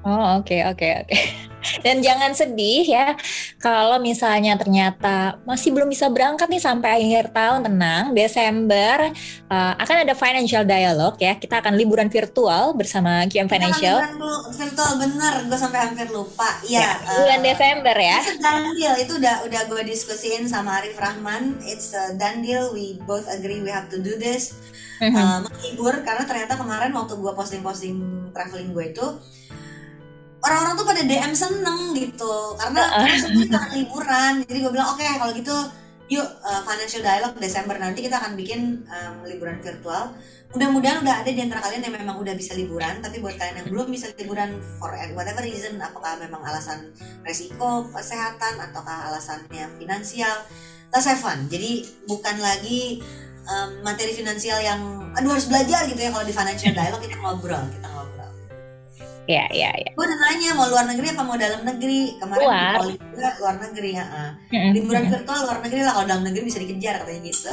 Oh 0.04 0.40
oke 0.40 0.52
okay, 0.52 0.60
oke 0.68 0.76
okay, 0.76 0.92
oke. 1.00 1.08
Okay. 1.08 1.20
Dan 1.84 2.04
jangan 2.04 2.36
sedih 2.36 2.84
ya 2.84 3.16
kalau 3.56 3.96
misalnya 3.96 4.52
ternyata 4.60 5.40
masih 5.48 5.72
belum 5.72 5.88
bisa 5.88 6.12
berangkat 6.12 6.44
nih 6.52 6.60
sampai 6.60 6.90
akhir 7.00 7.32
tahun 7.32 7.64
tenang 7.64 8.12
Desember 8.12 9.08
uh, 9.48 9.72
akan 9.80 9.96
ada 10.04 10.12
financial 10.12 10.68
dialog 10.68 11.16
ya 11.16 11.40
kita 11.40 11.64
akan 11.64 11.72
liburan 11.80 12.12
virtual 12.12 12.76
bersama 12.76 13.24
QM 13.32 13.48
Financial. 13.48 13.96
Liburan 13.96 14.52
virtual 14.52 14.92
bener 15.00 15.34
gue 15.48 15.58
sampai 15.58 15.80
hampir 15.88 16.12
lupa 16.12 16.48
ya. 16.68 16.84
ya 16.84 17.16
bulan 17.24 17.40
uh, 17.40 17.44
Desember 17.48 17.96
ya. 17.96 18.18
Itu 18.20 18.34
done 18.44 18.68
deal 18.76 18.94
itu 19.00 19.12
udah 19.16 19.34
udah 19.48 19.62
gue 19.72 19.82
diskusiin 19.88 20.44
sama 20.44 20.84
Arif 20.84 21.00
Rahman. 21.00 21.64
It's 21.64 21.96
a 21.96 22.12
done 22.20 22.44
deal. 22.44 22.76
We 22.76 23.00
both 23.08 23.24
agree 23.32 23.64
we 23.64 23.72
have 23.72 23.88
to 23.88 23.98
do 24.04 24.20
this. 24.20 24.52
Uh, 25.00 25.42
menghibur 25.42 26.00
karena 26.06 26.24
ternyata 26.24 26.54
kemarin 26.60 26.94
waktu 26.94 27.18
gue 27.18 27.32
posting-posting 27.34 27.96
traveling 28.30 28.72
gue 28.72 28.94
itu 28.94 29.06
orang-orang 30.44 30.74
tuh 30.76 30.86
pada 30.86 31.02
DM 31.02 31.32
seneng 31.32 31.80
gitu. 31.96 32.34
Karena 32.60 32.82
kita 33.24 33.60
liburan. 33.72 34.32
Jadi 34.44 34.58
gue 34.60 34.72
bilang 34.72 34.88
oke 34.92 35.00
okay, 35.00 35.16
kalau 35.16 35.32
gitu 35.32 35.56
yuk 36.04 36.28
uh, 36.44 36.60
financial 36.68 37.00
dialog 37.00 37.32
Desember 37.40 37.80
nanti 37.80 38.04
kita 38.04 38.20
akan 38.20 38.36
bikin 38.36 38.84
um, 38.84 39.24
liburan 39.24 39.56
virtual. 39.64 40.12
Mudah-mudahan 40.52 41.00
udah 41.00 41.24
ada 41.24 41.30
di 41.32 41.40
antara 41.40 41.64
kalian 41.64 41.82
yang 41.88 41.94
memang 41.96 42.20
udah 42.20 42.36
bisa 42.36 42.52
liburan 42.54 43.00
tapi 43.00 43.18
buat 43.24 43.34
kalian 43.40 43.64
yang 43.64 43.68
belum 43.72 43.88
bisa 43.88 44.12
liburan 44.20 44.60
for 44.78 44.92
whatever 45.16 45.42
reason 45.42 45.80
apakah 45.80 46.20
memang 46.20 46.44
alasan 46.44 46.92
resiko 47.24 47.88
kesehatan 47.90 48.60
ataukah 48.60 49.10
alasannya 49.10 49.66
finansial 49.80 50.44
let's 50.92 51.08
have 51.08 51.18
fun. 51.18 51.48
Jadi 51.48 51.88
bukan 52.06 52.36
lagi 52.38 53.02
um, 53.48 53.82
materi 53.82 54.12
finansial 54.12 54.60
yang 54.60 54.80
aduh 55.16 55.34
harus 55.34 55.48
belajar 55.48 55.88
gitu 55.88 55.98
ya 55.98 56.12
kalau 56.12 56.22
di 56.22 56.34
financial 56.36 56.72
dialog 56.76 57.00
kita 57.02 57.16
ngobrol 57.18 57.64
kita 57.72 57.88
Ya, 59.24 59.48
ya, 59.48 59.72
ya. 59.72 59.90
Gue 59.96 60.04
udah 60.04 60.18
nanya 60.20 60.52
mau 60.52 60.68
luar 60.68 60.84
negeri 60.84 61.16
apa 61.16 61.22
mau 61.24 61.36
dalam 61.40 61.64
negeri. 61.64 62.20
Kemarin 62.20 62.44
luar. 62.44 62.76
di 62.84 63.00
juga 63.00 63.28
luar 63.40 63.56
negeri 63.56 63.90
ya. 63.96 64.04
Liburan 64.52 65.04
virtual 65.08 65.38
luar 65.48 65.58
negeri 65.64 65.80
lah 65.80 65.92
kalau 65.96 66.06
dalam 66.12 66.24
negeri 66.28 66.42
bisa 66.44 66.60
dikejar 66.60 66.94
katanya 67.00 67.20
gitu. 67.24 67.50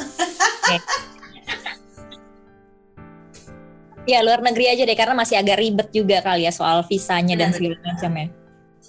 ya 4.12 4.20
luar 4.20 4.44
negeri 4.44 4.66
aja 4.68 4.84
deh 4.84 4.98
karena 5.00 5.16
masih 5.16 5.40
agak 5.40 5.62
ribet 5.62 5.88
juga 5.96 6.20
kali 6.20 6.44
ya 6.44 6.52
soal 6.52 6.84
visanya 6.84 7.40
dan 7.40 7.56
segala 7.56 7.80
macamnya. 7.88 8.28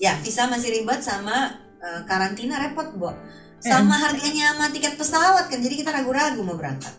Ya 0.02 0.18
visa 0.18 0.50
masih 0.50 0.82
ribet 0.82 1.06
sama 1.06 1.62
uh, 1.78 2.02
karantina 2.10 2.58
repot, 2.58 2.98
Bo. 2.98 3.14
Sama 3.62 3.94
hmm. 3.94 4.02
harganya 4.10 4.58
sama 4.58 4.74
tiket 4.74 4.98
pesawat 4.98 5.46
kan 5.46 5.62
jadi 5.62 5.86
kita 5.86 5.94
ragu-ragu 5.94 6.42
mau 6.42 6.58
berangkat. 6.58 6.90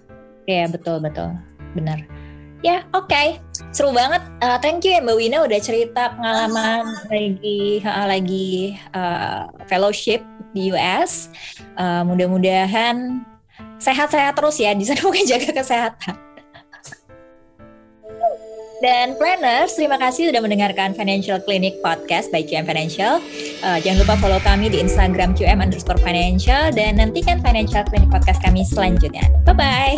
Iya 0.48 0.72
betul 0.72 1.04
betul 1.04 1.36
benar. 1.76 2.00
Ya 2.64 2.88
oke. 2.96 3.12
Okay 3.12 3.44
seru 3.74 3.90
banget. 3.90 4.22
Uh, 4.40 4.58
thank 4.62 4.86
you 4.86 4.94
ya 4.94 5.02
Mbak 5.02 5.18
Wina 5.18 5.38
udah 5.44 5.60
cerita 5.60 6.14
pengalaman 6.14 6.94
lagi 7.10 7.82
uh, 7.82 8.06
lagi 8.08 8.78
uh, 8.94 9.50
fellowship 9.66 10.22
di 10.54 10.70
US. 10.72 11.34
Uh, 11.76 12.06
mudah-mudahan 12.06 13.26
sehat-sehat 13.82 14.38
terus 14.38 14.62
ya 14.62 14.72
di 14.78 14.86
sana 14.86 15.02
mungkin 15.10 15.26
jaga 15.26 15.50
kesehatan. 15.52 16.16
Dan 18.84 19.16
planners, 19.16 19.80
terima 19.80 19.96
kasih 19.96 20.28
sudah 20.28 20.44
mendengarkan 20.44 20.92
Financial 20.92 21.40
Clinic 21.40 21.80
Podcast 21.80 22.28
by 22.36 22.44
QM 22.44 22.68
Financial. 22.68 23.24
Uh, 23.64 23.80
jangan 23.80 24.04
lupa 24.04 24.20
follow 24.20 24.44
kami 24.44 24.68
di 24.68 24.84
Instagram 24.84 25.32
QM 25.40 25.64
underscore 25.64 26.04
financial 26.04 26.68
dan 26.76 27.00
nantikan 27.00 27.40
Financial 27.40 27.88
Clinic 27.88 28.12
Podcast 28.12 28.44
kami 28.44 28.68
selanjutnya. 28.68 29.24
Bye-bye. 29.48 29.96